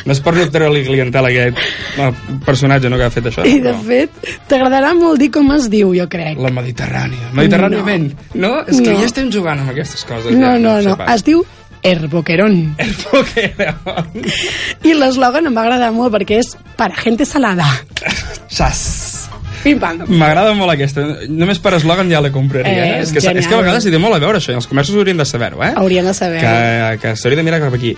No 0.06 0.12
és 0.12 0.20
per 0.20 0.34
no 0.36 0.46
treure-li 0.50 0.84
clientela 0.86 1.28
a 1.28 1.32
aquest 1.32 1.56
no, 1.98 2.10
personatge 2.46 2.90
no, 2.90 2.98
que 3.00 3.04
ha 3.08 3.10
fet 3.14 3.26
això. 3.30 3.46
i 3.46 3.58
de 3.60 3.72
però 3.72 3.82
fet, 3.86 4.10
t'agradarà 4.50 4.92
molt 4.98 5.18
dir 5.20 5.30
com 5.34 5.50
es 5.56 5.68
diu, 5.72 5.94
jo 5.96 6.08
crec. 6.08 6.38
La 6.38 6.50
Mediterrània. 6.54 7.30
Mediterràniament. 7.32 8.12
No. 8.34 8.48
no? 8.48 8.52
És 8.66 8.80
que 8.80 8.90
No. 8.92 8.98
ja 9.00 9.06
estem 9.06 9.30
jugant 9.32 9.60
amb 9.60 9.70
aquestes 9.70 10.04
coses. 10.04 10.32
No, 10.36 10.52
ja, 10.54 10.58
no, 10.58 10.80
no, 10.82 10.96
pas. 10.96 11.14
es 11.16 11.24
diu 11.24 11.44
Herboquerón. 11.82 12.74
Herboquerón. 12.78 14.22
I 14.86 14.92
l'eslògan 14.94 15.48
em 15.50 15.56
va 15.56 15.64
agradar 15.66 15.90
molt 15.96 16.14
perquè 16.14 16.38
és 16.42 16.52
para 16.78 16.94
gente 16.96 17.24
salada. 17.26 17.66
Sas. 18.48 19.08
M'agrada 19.62 20.54
molt 20.58 20.72
aquesta. 20.72 21.04
Només 21.30 21.60
per 21.62 21.76
eslògan 21.76 22.08
ja 22.10 22.20
la 22.20 22.32
compraria. 22.34 22.72
Eh, 22.72 22.88
Eh, 22.96 23.02
és, 23.02 23.12
que, 23.12 23.20
genial. 23.22 23.38
és 23.38 23.46
que 23.46 23.54
a 23.54 23.60
vegades 23.60 23.86
hi 23.86 23.92
té 23.94 23.98
molt 24.02 24.16
a 24.16 24.18
veure 24.18 24.38
això, 24.40 24.50
i 24.50 24.58
els 24.58 24.66
comerços 24.66 24.96
haurien 24.96 25.16
de 25.16 25.24
saber-ho, 25.24 25.62
eh? 25.62 25.72
Haurien 25.76 26.04
de 26.04 26.14
saber. 26.14 26.40
Que, 26.40 26.98
que 27.02 27.14
s'hauria 27.16 27.36
de 27.38 27.44
mirar 27.46 27.60
cap 27.62 27.74
aquí. 27.78 27.96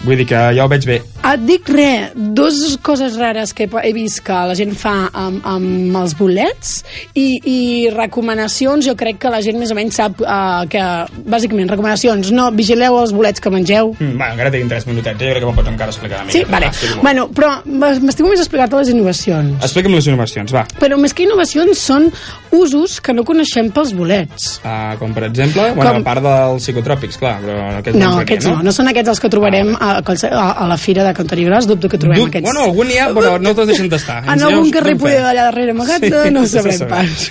Vull 0.00 0.16
dir 0.16 0.24
que 0.30 0.38
ja 0.56 0.64
ho 0.64 0.68
veig 0.70 0.86
bé. 0.88 0.94
Et 1.30 1.42
dic 1.44 1.66
res, 1.68 2.14
dues 2.16 2.78
coses 2.82 3.18
rares 3.20 3.50
que 3.52 3.66
he 3.82 3.90
vist 3.92 4.22
que 4.24 4.32
la 4.48 4.54
gent 4.56 4.72
fa 4.80 4.94
amb, 5.12 5.42
amb 5.44 5.96
els 6.00 6.14
bolets 6.16 6.78
i, 7.12 7.26
i 7.44 7.58
recomanacions, 7.92 8.86
jo 8.88 8.94
crec 8.96 9.18
que 9.20 9.28
la 9.32 9.42
gent 9.44 9.58
més 9.60 9.70
o 9.70 9.76
menys 9.76 9.98
sap 10.00 10.22
uh, 10.24 10.62
que, 10.72 10.80
bàsicament, 11.28 11.68
recomanacions, 11.68 12.30
no, 12.32 12.48
vigileu 12.56 12.96
els 13.02 13.12
bolets 13.12 13.44
que 13.44 13.52
mengeu. 13.52 13.92
Mm, 13.98 14.16
bueno, 14.16 14.32
encara 14.38 14.52
tinc 14.54 14.72
3 14.72 14.88
minutets, 14.88 15.20
jo 15.20 15.28
crec 15.34 15.44
que 15.44 15.50
me'n 15.50 15.58
pots 15.60 15.72
encara 15.74 15.92
explicar 15.92 16.22
una 16.22 16.30
mica. 16.30 16.38
Sí, 16.38 16.44
vale. 16.48 16.72
Molt. 16.72 17.02
Bueno, 17.04 17.26
però 17.36 17.52
m'estimo 18.00 18.32
més 18.32 18.40
explicar-te 18.40 18.80
les 18.80 18.94
innovacions. 18.94 19.60
Explica'm 19.68 19.98
les 19.98 20.08
innovacions, 20.08 20.56
va. 20.56 20.64
Però 20.80 20.96
més 21.00 21.12
que 21.12 21.26
innovacions 21.28 21.84
són 21.90 22.08
usos 22.56 22.96
que 23.04 23.12
no 23.12 23.26
coneixem 23.28 23.68
pels 23.76 23.92
bolets. 23.96 24.48
Uh, 24.64 24.96
com 24.98 25.12
per 25.14 25.28
exemple, 25.28 25.68
bueno, 25.76 25.92
Com- 25.92 26.00
a 26.00 26.08
part 26.08 26.24
dels 26.24 26.64
psicotròpics, 26.64 27.20
clar, 27.20 27.36
però 27.44 27.60
aquests 27.82 28.00
No, 28.00 28.14
entraria, 28.16 28.24
aquests 28.26 28.48
no, 28.48 28.56
no 28.64 28.72
són 28.74 28.88
aquests 28.90 29.12
els 29.14 29.20
que 29.20 29.30
trobarem 29.32 29.76
a, 29.98 30.02
a, 30.30 30.50
a 30.64 30.68
la 30.68 30.76
fira 30.78 31.04
de 31.04 31.12
Cantoni 31.14 31.44
Gros, 31.44 31.66
dubto 31.66 31.88
que 31.88 31.98
trobem 31.98 32.18
Du- 32.18 32.26
aquests. 32.26 32.44
Bueno, 32.46 32.64
algun 32.68 32.88
n'hi 32.88 32.98
ha, 32.98 33.08
però 33.16 33.38
no 33.40 33.54
te'ls 33.54 33.66
deixen 33.72 33.88
tastar. 33.90 34.22
En 34.24 34.32
Ens 34.34 34.42
algun 34.48 34.70
carrer 34.70 34.96
poder 34.98 35.20
d'allà 35.22 35.44
darrere 35.50 35.70
amagat, 35.72 36.04
Sí, 36.04 36.10
no 36.10 36.22
ho 36.22 36.30
no 36.30 36.46
sabrem 36.46 36.78
sap. 36.78 36.88
pas. 36.88 37.30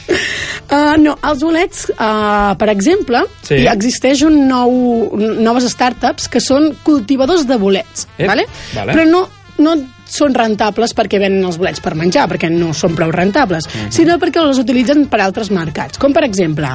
Uh, 0.69 0.95
no, 1.01 1.17
els 1.25 1.39
bolets, 1.41 1.85
uh, 1.97 2.55
per 2.59 2.69
exemple, 2.69 3.23
Sí. 3.47 3.55
hi 3.63 3.67
existeix 3.71 4.21
un 4.27 4.47
nou, 4.47 5.15
noves 5.17 5.65
startups 5.71 6.27
que 6.29 6.39
són 6.39 6.73
cultivadors 6.83 7.47
de 7.47 7.57
bolets, 7.57 8.07
Ep, 8.17 8.27
vale? 8.27 8.45
vale. 8.75 8.93
però 8.93 9.05
no, 9.09 9.27
no 9.57 9.75
són 10.11 10.33
rentables 10.35 10.93
perquè 10.95 11.19
venen 11.19 11.43
els 11.45 11.57
bolets 11.57 11.79
per 11.81 11.95
menjar, 11.95 12.27
perquè 12.29 12.49
no 12.51 12.73
són 12.73 12.95
prou 12.95 13.11
rentables, 13.11 13.67
Mhm. 13.67 13.91
sinó 13.91 14.17
perquè 14.19 14.41
els 14.41 14.57
utilitzen 14.59 15.05
per 15.07 15.21
altres 15.21 15.51
mercats, 15.51 15.97
com 15.97 16.13
per 16.13 16.23
exemple 16.23 16.67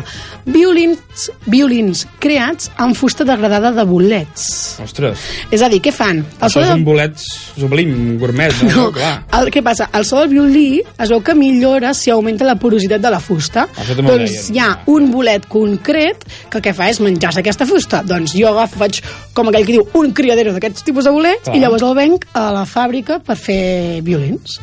violins, 0.47 1.31
violins 1.47 2.07
creats 2.21 2.71
amb 2.77 2.97
fusta 2.97 3.25
degradada 3.25 3.73
de 3.73 3.85
bolets. 3.85 4.79
Ostres, 4.83 5.19
És 5.51 5.63
a 5.63 5.69
dir, 5.69 5.81
què 5.83 5.93
fan? 5.93 6.19
El 6.19 6.49
això 6.49 6.61
és 6.63 6.69
de- 6.69 6.75
un 6.75 6.85
bolet 6.85 7.17
sublim, 7.57 8.19
gourmet, 8.19 8.53
no? 8.63 8.75
no. 8.75 8.93
clar. 8.93 9.25
el, 9.41 9.51
què 9.53 9.63
passa? 9.63 9.89
El 9.95 10.05
so 10.05 10.21
del 10.21 10.29
violí 10.29 10.83
es 10.99 11.09
veu 11.11 11.23
que 11.23 11.35
millora 11.35 11.95
si 11.95 12.11
augmenta 12.11 12.45
la 12.45 12.57
porositat 12.57 13.01
de 13.01 13.11
la 13.11 13.21
fusta. 13.21 13.69
Això 13.77 13.95
també 13.97 14.11
ho 14.13 14.19
doncs 14.19 14.31
deien, 14.49 14.55
hi 14.55 14.59
ha 14.59 14.79
un 14.87 15.11
bolet 15.13 15.47
concret 15.49 16.25
que 16.51 16.59
el 16.59 16.63
que 16.65 16.75
fa 16.75 16.89
és 16.91 17.01
menjar-se 17.01 17.41
aquesta 17.41 17.67
fusta. 17.67 18.03
Doncs 18.07 18.35
jo 18.35 18.49
agafo, 18.49 18.79
faig 18.79 19.01
com 19.35 19.49
aquell 19.49 19.67
que 19.67 19.73
diu 19.79 19.87
un 19.95 20.13
criadero 20.13 20.53
d'aquests 20.53 20.85
tipus 20.85 21.05
de 21.05 21.11
bolets 21.15 21.45
Clar. 21.45 21.57
i 21.57 21.61
llavors 21.61 21.83
el 21.83 21.95
venc 21.95 22.27
a 22.35 22.51
la 22.53 22.65
fàbrica 22.67 23.21
per 23.27 23.37
fer 23.41 24.01
violins. 24.07 24.59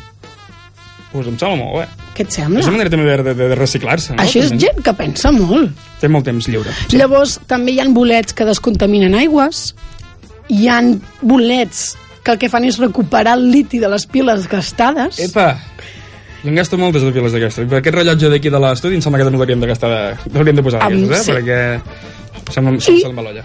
Pues 1.12 1.26
em 1.28 1.36
sembla 1.36 1.56
molt 1.60 1.74
bé. 1.82 1.86
Què 2.16 2.24
et 2.26 2.32
sembla? 2.32 2.60
És 2.60 2.66
una 2.68 2.76
manera 2.78 2.92
també 2.92 3.04
de, 3.08 3.34
de, 3.34 3.48
de 3.52 3.56
reciclar-se, 3.58 4.14
no? 4.14 4.22
Això 4.22 4.40
és 4.40 4.50
També. 4.52 4.64
gent 4.66 4.82
que 4.84 4.94
pensa 4.96 5.32
molt. 5.32 5.72
Té 6.00 6.08
molt 6.12 6.24
temps 6.28 6.48
lliure. 6.48 6.72
Sí. 6.88 6.96
Llavors, 7.00 7.38
també 7.48 7.74
hi 7.74 7.80
han 7.84 7.92
bolets 7.96 8.32
que 8.36 8.46
descontaminen 8.48 9.14
aigües, 9.18 9.74
hi 10.52 10.68
han 10.72 10.94
bolets 11.20 11.92
que 12.24 12.32
el 12.34 12.38
que 12.40 12.48
fan 12.52 12.64
és 12.68 12.78
recuperar 12.80 13.34
el 13.38 13.48
liti 13.50 13.80
de 13.82 13.88
les 13.92 14.06
piles 14.06 14.46
gastades. 14.48 15.18
Epa! 15.24 15.50
Jo 16.42 16.48
en 16.50 16.56
gasto 16.58 16.78
moltes 16.78 17.04
de 17.06 17.12
piles 17.14 17.32
d'aquestes. 17.34 17.68
Per 17.70 17.78
aquest 17.80 17.94
rellotge 17.96 18.28
d'aquí 18.32 18.50
de 18.50 18.58
l'estudi 18.62 18.96
em 18.98 19.02
sembla 19.04 19.20
que 19.20 19.26
també 19.28 19.38
l'hauríem 19.38 19.60
de 19.62 19.68
gastar, 19.70 19.90
de, 19.92 20.30
l'hauríem 20.34 20.56
de 20.58 20.64
posar 20.66 20.80
Am, 20.82 20.96
d'aquestes, 20.96 21.20
eh? 21.20 21.24
sí. 21.28 21.36
Perquè 21.36 22.52
sembla, 22.56 22.78
sembla, 22.80 22.98
I- 22.98 23.04
sembla 23.04 23.26
l'olla. 23.28 23.44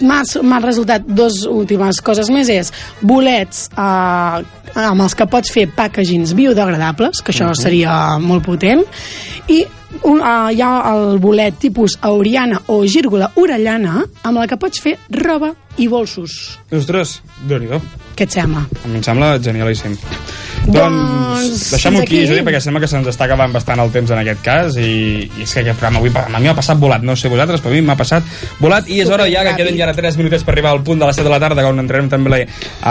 M'ha 0.00 0.60
resultat 0.60 1.04
dos 1.06 1.44
últimes 1.48 2.00
coses 2.04 2.30
més 2.32 2.48
és 2.48 2.72
bolets 3.02 3.68
eh, 3.76 4.44
amb 4.80 5.02
els 5.02 5.14
que 5.14 5.26
pots 5.26 5.52
fer 5.52 5.66
packagings 5.76 6.34
biodegradables 6.38 7.22
que 7.22 7.32
això 7.32 7.50
Mhm. 7.50 7.62
seria 7.62 8.18
molt 8.18 8.44
potent 8.44 8.84
i 9.48 9.64
un, 10.04 10.20
uh, 10.20 10.50
hi 10.52 10.60
ha 10.62 10.94
el 10.94 11.18
bolet 11.18 11.58
tipus 11.58 11.98
auriana 12.00 12.60
o 12.68 12.84
gírgola 12.86 13.32
orellana 13.34 14.04
amb 14.22 14.38
la 14.38 14.46
que 14.46 14.56
pots 14.56 14.80
fer 14.80 14.98
roba 15.10 15.52
i 15.78 15.88
bolsos 15.88 16.58
Ostres, 16.70 17.20
déu 17.48 17.58
nhi 17.58 17.66
què 18.16 18.26
et 18.28 18.30
sembla? 18.30 18.66
Em 18.84 19.02
sembla 19.02 19.38
genialíssim. 19.40 19.96
Doncs, 20.66 21.30
Doncs, 21.40 21.70
deixem-ho 21.72 22.02
aquí, 22.02 22.20
aquí. 22.20 22.28
Juli, 22.28 22.42
perquè 22.44 22.60
sembla 22.62 22.82
que 22.82 22.90
se'ns 22.90 23.08
està 23.10 23.26
acabant 23.26 23.52
bastant 23.54 23.80
el 23.82 23.92
temps 23.94 24.12
en 24.12 24.20
aquest 24.20 24.42
cas 24.44 24.76
i, 24.80 24.90
i 25.24 25.46
és 25.46 25.54
que 25.54 25.64
aquest 25.64 25.80
programa 25.80 26.02
avui 26.02 26.12
a 26.12 26.38
mi 26.38 26.50
m'ha 26.50 26.56
passat 26.58 26.80
volat, 26.82 27.04
no 27.06 27.16
sé 27.16 27.30
vosaltres, 27.32 27.62
però 27.64 27.72
a 27.72 27.78
mi 27.78 27.86
m'ha 27.86 27.96
passat 27.98 28.26
volat 28.60 28.88
i 28.90 29.00
és 29.04 29.10
hora 29.10 29.28
ja 29.30 29.44
que 29.46 29.56
queden 29.58 29.78
ja 29.78 29.88
ara 29.88 29.96
3 29.96 30.20
minutets 30.20 30.44
per 30.44 30.54
arribar 30.54 30.74
al 30.76 30.84
punt 30.86 31.00
de 31.00 31.08
les 31.08 31.16
7 31.16 31.26
de 31.28 31.34
la 31.34 31.40
tarda 31.42 31.66
on 31.68 31.82
entrarem 31.82 32.10
també 32.12 32.34
la, 32.34 32.40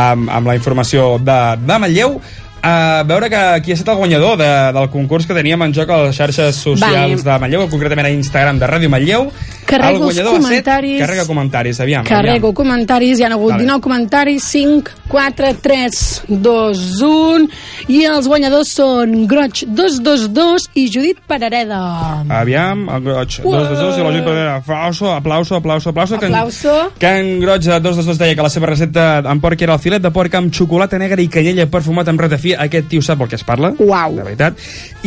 amb, 0.04 0.30
amb 0.40 0.50
la 0.50 0.58
informació 0.60 1.18
de, 1.22 1.40
de 1.62 1.82
Manlleu 1.86 2.20
a 2.62 3.04
veure 3.08 3.30
que 3.30 3.62
qui 3.64 3.72
ha 3.72 3.76
estat 3.76 3.94
el 3.94 4.00
guanyador 4.02 4.38
de, 4.38 4.50
del 4.76 4.90
concurs 4.90 5.26
que 5.28 5.34
teníem 5.34 5.62
en 5.64 5.74
joc 5.74 5.90
a 5.90 5.98
les 6.06 6.16
xarxes 6.18 6.56
socials 6.56 7.24
Vale. 7.24 7.24
de 7.24 7.40
Manlleu, 7.40 7.68
concretament 7.70 8.08
a 8.08 8.12
Instagram 8.12 8.60
de 8.60 8.68
Ràdio 8.68 8.90
Manlleu. 8.90 9.30
Carrego 9.70 9.98
el 10.00 10.04
guanyador 10.10 10.34
ha 10.34 10.38
set- 10.38 10.44
comentaris. 10.48 11.00
Carrega 11.00 11.26
comentaris, 11.28 11.80
aviam. 11.80 12.04
Carrego 12.06 12.54
comentaris, 12.54 13.20
hi 13.20 13.24
ha 13.24 13.30
hagut 13.36 13.52
Vale. 13.52 13.64
19 13.64 13.82
comentaris, 13.82 14.44
5, 14.44 14.92
4, 15.08 15.54
3, 15.62 16.24
2, 16.28 17.02
1, 17.02 17.48
i 17.88 18.04
els 18.10 18.28
guanyadors 18.28 18.72
són 18.74 19.28
Groig 19.30 19.64
222 19.68 20.70
i 20.74 20.88
Judit 20.92 21.20
Parareda. 21.28 22.24
Aviam, 22.30 22.88
el 22.90 23.02
Groig, 23.06 23.40
dos, 23.44 23.70
dos, 23.70 23.78
dos, 23.80 23.98
i 23.98 24.02
la 24.02 24.10
Judit 24.10 24.26
Pedrera, 24.26 24.56
aplauso, 24.58 25.12
aplauso, 25.14 25.56
aplauso, 25.56 25.90
aplauso. 25.90 26.18
Que 26.20 26.26
en- 26.26 26.34
Aplauso. 26.36 26.92
Que 26.98 27.08
en 27.20 27.40
Groig, 27.40 27.62
dos, 27.82 27.96
dos, 27.96 28.06
dos, 28.06 28.18
deia 28.18 28.36
que 28.36 28.42
la 28.42 28.50
seva 28.50 28.68
recepta 28.68 29.20
amb 29.20 29.42
porc 29.42 29.62
era 29.62 29.74
el 29.78 29.80
filet 29.80 30.02
de 30.02 30.10
porc 30.12 30.34
amb 30.36 30.52
xocolata 30.54 30.98
negra 30.98 31.22
i 31.22 31.28
canyella 31.30 31.68
perfumat 31.70 32.08
amb 32.10 32.20
ratafia 32.26 32.49
fi, 32.50 32.56
aquest 32.58 32.90
tio 32.92 33.02
sap 33.06 33.22
el 33.24 33.30
que 33.32 33.38
es 33.40 33.44
parla. 33.48 33.72
Uau. 33.80 34.16
De 34.18 34.26
veritat. 34.28 34.58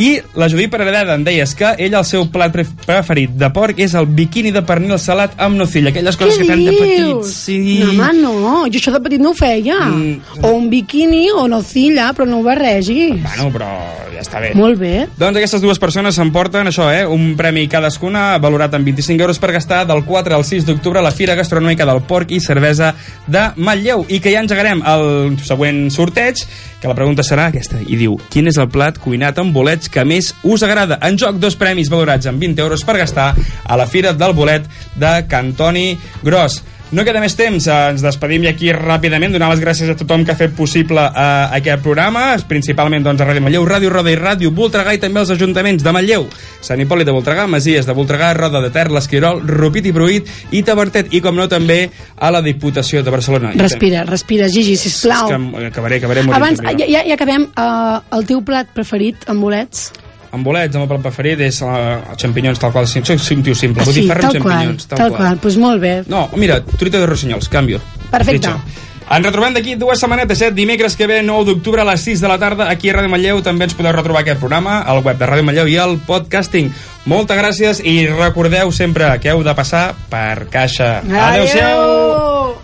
I 0.01 0.15
la 0.39 0.47
Judit 0.49 0.71
Paradeda 0.73 1.13
em 1.13 1.23
deies 1.27 1.53
que 1.55 1.75
ell 1.77 1.93
el 1.93 2.05
seu 2.07 2.25
plat 2.33 2.51
pre- 2.55 2.65
preferit 2.87 3.35
de 3.37 3.49
porc 3.53 3.77
és 3.83 3.93
el 3.99 4.07
biquini 4.09 4.51
de 4.55 4.63
pernil 4.65 4.97
salat 4.99 5.35
amb 5.37 5.59
nocilla, 5.59 5.91
aquelles 5.93 6.17
coses 6.17 6.39
que 6.39 6.47
fem 6.49 6.63
de 6.65 6.71
petits. 6.73 7.33
Sí. 7.43 7.59
No, 7.83 7.91
home, 7.91 8.13
no. 8.21 8.55
Jo 8.71 8.79
això 8.79 8.93
de 8.95 9.01
petit 9.05 9.21
no 9.21 9.31
ho 9.31 9.37
feia. 9.37 9.77
Mm. 9.91 10.41
O 10.41 10.53
un 10.57 10.69
biquini 10.71 11.27
o 11.31 11.47
nocilla, 11.51 12.09
però 12.17 12.25
no 12.29 12.39
ho 12.39 12.43
barregis. 12.47 13.19
Bueno, 13.21 13.51
però 13.53 13.69
ja 14.13 14.21
està 14.23 14.41
bé. 14.41 14.53
Molt 14.57 14.79
bé. 14.81 14.93
Doncs 15.19 15.37
aquestes 15.37 15.61
dues 15.61 15.79
persones 15.81 16.15
s'emporten 16.17 16.67
això, 16.71 16.89
eh? 16.93 17.03
Un 17.05 17.33
premi 17.37 17.67
cadascuna, 17.69 18.37
valorat 18.41 18.73
en 18.77 18.85
25 18.85 19.21
euros 19.27 19.39
per 19.39 19.51
gastar 19.53 19.83
del 19.89 20.03
4 20.05 20.35
al 20.35 20.45
6 20.45 20.65
d'octubre 20.65 20.99
a 20.99 21.05
la 21.05 21.11
Fira 21.11 21.35
Gastronòmica 21.35 21.85
del 21.85 22.01
Porc 22.09 22.31
i 22.31 22.39
Cervesa 22.39 22.93
de 23.27 23.49
Manlleu. 23.57 24.05
I 24.09 24.19
que 24.23 24.31
ja 24.33 24.41
engegarem 24.43 24.81
el 24.87 25.37
següent 25.43 25.89
sorteig, 25.93 26.41
que 26.83 26.91
la 26.91 26.97
pregunta 26.97 27.23
serà 27.23 27.45
aquesta, 27.47 27.79
i 27.79 27.95
diu, 27.95 28.17
quin 28.27 28.49
és 28.51 28.57
el 28.59 28.67
plat 28.67 28.97
cuinat 28.99 29.37
amb 29.39 29.55
bolets 29.55 29.87
que 29.87 30.03
més 30.03 30.33
us 30.43 30.65
agrada? 30.67 30.97
En 31.07 31.15
joc, 31.15 31.39
dos 31.39 31.55
premis 31.55 31.87
valorats 31.87 32.27
en 32.27 32.41
20 32.41 32.59
euros 32.59 32.83
per 32.83 32.97
gastar 32.99 33.29
a 33.63 33.77
la 33.79 33.87
Fira 33.87 34.11
del 34.11 34.35
Bolet 34.35 34.67
de 34.99 35.13
Cantoni 35.31 35.93
Gros. 36.27 36.59
No 36.93 37.01
queda 37.01 37.17
més 37.23 37.33
temps, 37.33 37.65
ens 37.65 38.03
despedim 38.05 38.43
i 38.45 38.51
aquí 38.51 38.67
ràpidament, 38.75 39.33
donar 39.33 39.47
les 39.49 39.61
gràcies 39.63 39.89
a 39.89 39.95
tothom 39.97 40.21
que 40.27 40.35
ha 40.35 40.37
fet 40.37 40.51
possible 40.53 41.01
eh, 41.01 41.23
aquest 41.57 41.81
programa, 41.81 42.27
principalment 42.45 43.01
doncs, 43.01 43.23
a 43.23 43.25
Ràdio 43.25 43.41
Manlleu, 43.41 43.65
Ràdio 43.65 43.89
Roda 43.89 44.11
i 44.13 44.19
Ràdio 44.19 44.51
Voltregà 44.53 44.93
i 44.93 45.01
també 45.01 45.23
els 45.23 45.31
ajuntaments 45.33 45.81
de 45.81 45.93
Manlleu, 45.95 46.27
Sant 46.61 46.83
Hipòlit 46.83 47.09
de 47.09 47.15
Voltregà, 47.15 47.47
Masies 47.49 47.89
de 47.89 47.97
Voltregà, 47.97 48.29
Roda 48.37 48.61
de 48.61 48.69
Ter, 48.75 48.85
l'Esquirol, 48.93 49.41
Rupit 49.41 49.89
i 49.89 49.95
Bruit 49.95 50.29
i 50.53 50.61
Tabertet 50.61 51.09
i, 51.17 51.23
com 51.25 51.33
no, 51.33 51.49
també 51.49 51.79
a 52.13 52.29
la 52.29 52.43
Diputació 52.45 53.01
de 53.01 53.17
Barcelona. 53.17 53.55
Respira, 53.57 54.05
respira, 54.05 54.51
Gigi, 54.53 54.77
És 54.77 54.85
sisplau. 54.85 55.33
que 55.33 55.67
acabaré, 55.73 55.97
acabaré 55.97 56.27
morint. 56.29 56.37
Abans, 56.37 56.61
ja, 56.61 56.85
ja, 56.85 57.01
ja 57.09 57.17
acabem. 57.17 57.49
Uh, 57.57 58.03
el 58.19 58.29
teu 58.29 58.45
plat 58.45 58.69
preferit 58.77 59.25
amb 59.33 59.41
bolets? 59.41 59.89
Amb 60.33 60.47
bolets, 60.47 60.73
el 60.73 60.81
meu 60.81 60.89
plat 60.89 61.03
preferit 61.03 61.41
és 61.45 61.59
uh, 61.61 62.15
xampinyons, 62.17 62.57
tal 62.61 62.71
qual. 62.73 62.87
Soc 62.89 63.11
un 63.35 63.43
tio 63.45 63.53
simple, 63.57 63.85
vull 63.85 63.99
dir, 63.99 64.07
ferro 64.09 64.31
amb 64.31 64.39
tal 64.39 64.41
qual, 64.41 64.55
xampinyons. 64.55 64.87
tal 64.89 65.13
qual. 65.13 65.37
Pues 65.43 65.59
molt 65.61 65.83
bé. 65.83 65.99
No, 66.09 66.25
mira, 66.41 66.57
truita 66.65 66.97
de 66.97 67.09
rossinyols, 67.09 67.51
canvio. 67.53 67.81
Perfecte. 68.09 68.49
Dicho. 68.49 68.81
Ens 69.13 69.25
retrobem 69.27 69.53
d'aquí 69.53 69.75
dues 69.77 69.99
setmanetes, 69.99 70.41
eh? 70.41 70.49
dimecres 70.55 70.95
que 70.97 71.05
ve, 71.05 71.19
9 71.21 71.45
d'octubre 71.51 71.83
a 71.83 71.85
les 71.85 72.01
6 72.07 72.23
de 72.23 72.31
la 72.31 72.39
tarda, 72.41 72.69
aquí 72.71 72.89
a 72.89 72.95
Ràdio 72.97 73.11
Manlleu. 73.11 73.43
També 73.45 73.67
ens 73.67 73.75
podeu 73.77 73.93
retrobar 73.93 74.23
aquest 74.23 74.41
programa 74.41 74.79
al 74.81 75.03
web 75.03 75.19
de 75.19 75.29
Ràdio 75.29 75.45
Manlleu 75.45 75.69
i 75.69 75.77
al 75.77 75.99
podcasting. 76.07 76.71
Moltes 77.05 77.37
gràcies 77.37 77.83
i 77.83 77.99
recordeu 78.09 78.71
sempre 78.71 79.11
que 79.19 79.35
heu 79.35 79.43
de 79.45 79.53
passar 79.59 79.89
per 80.09 80.47
caixa. 80.49 80.95
Adéu-siau! 81.03 82.62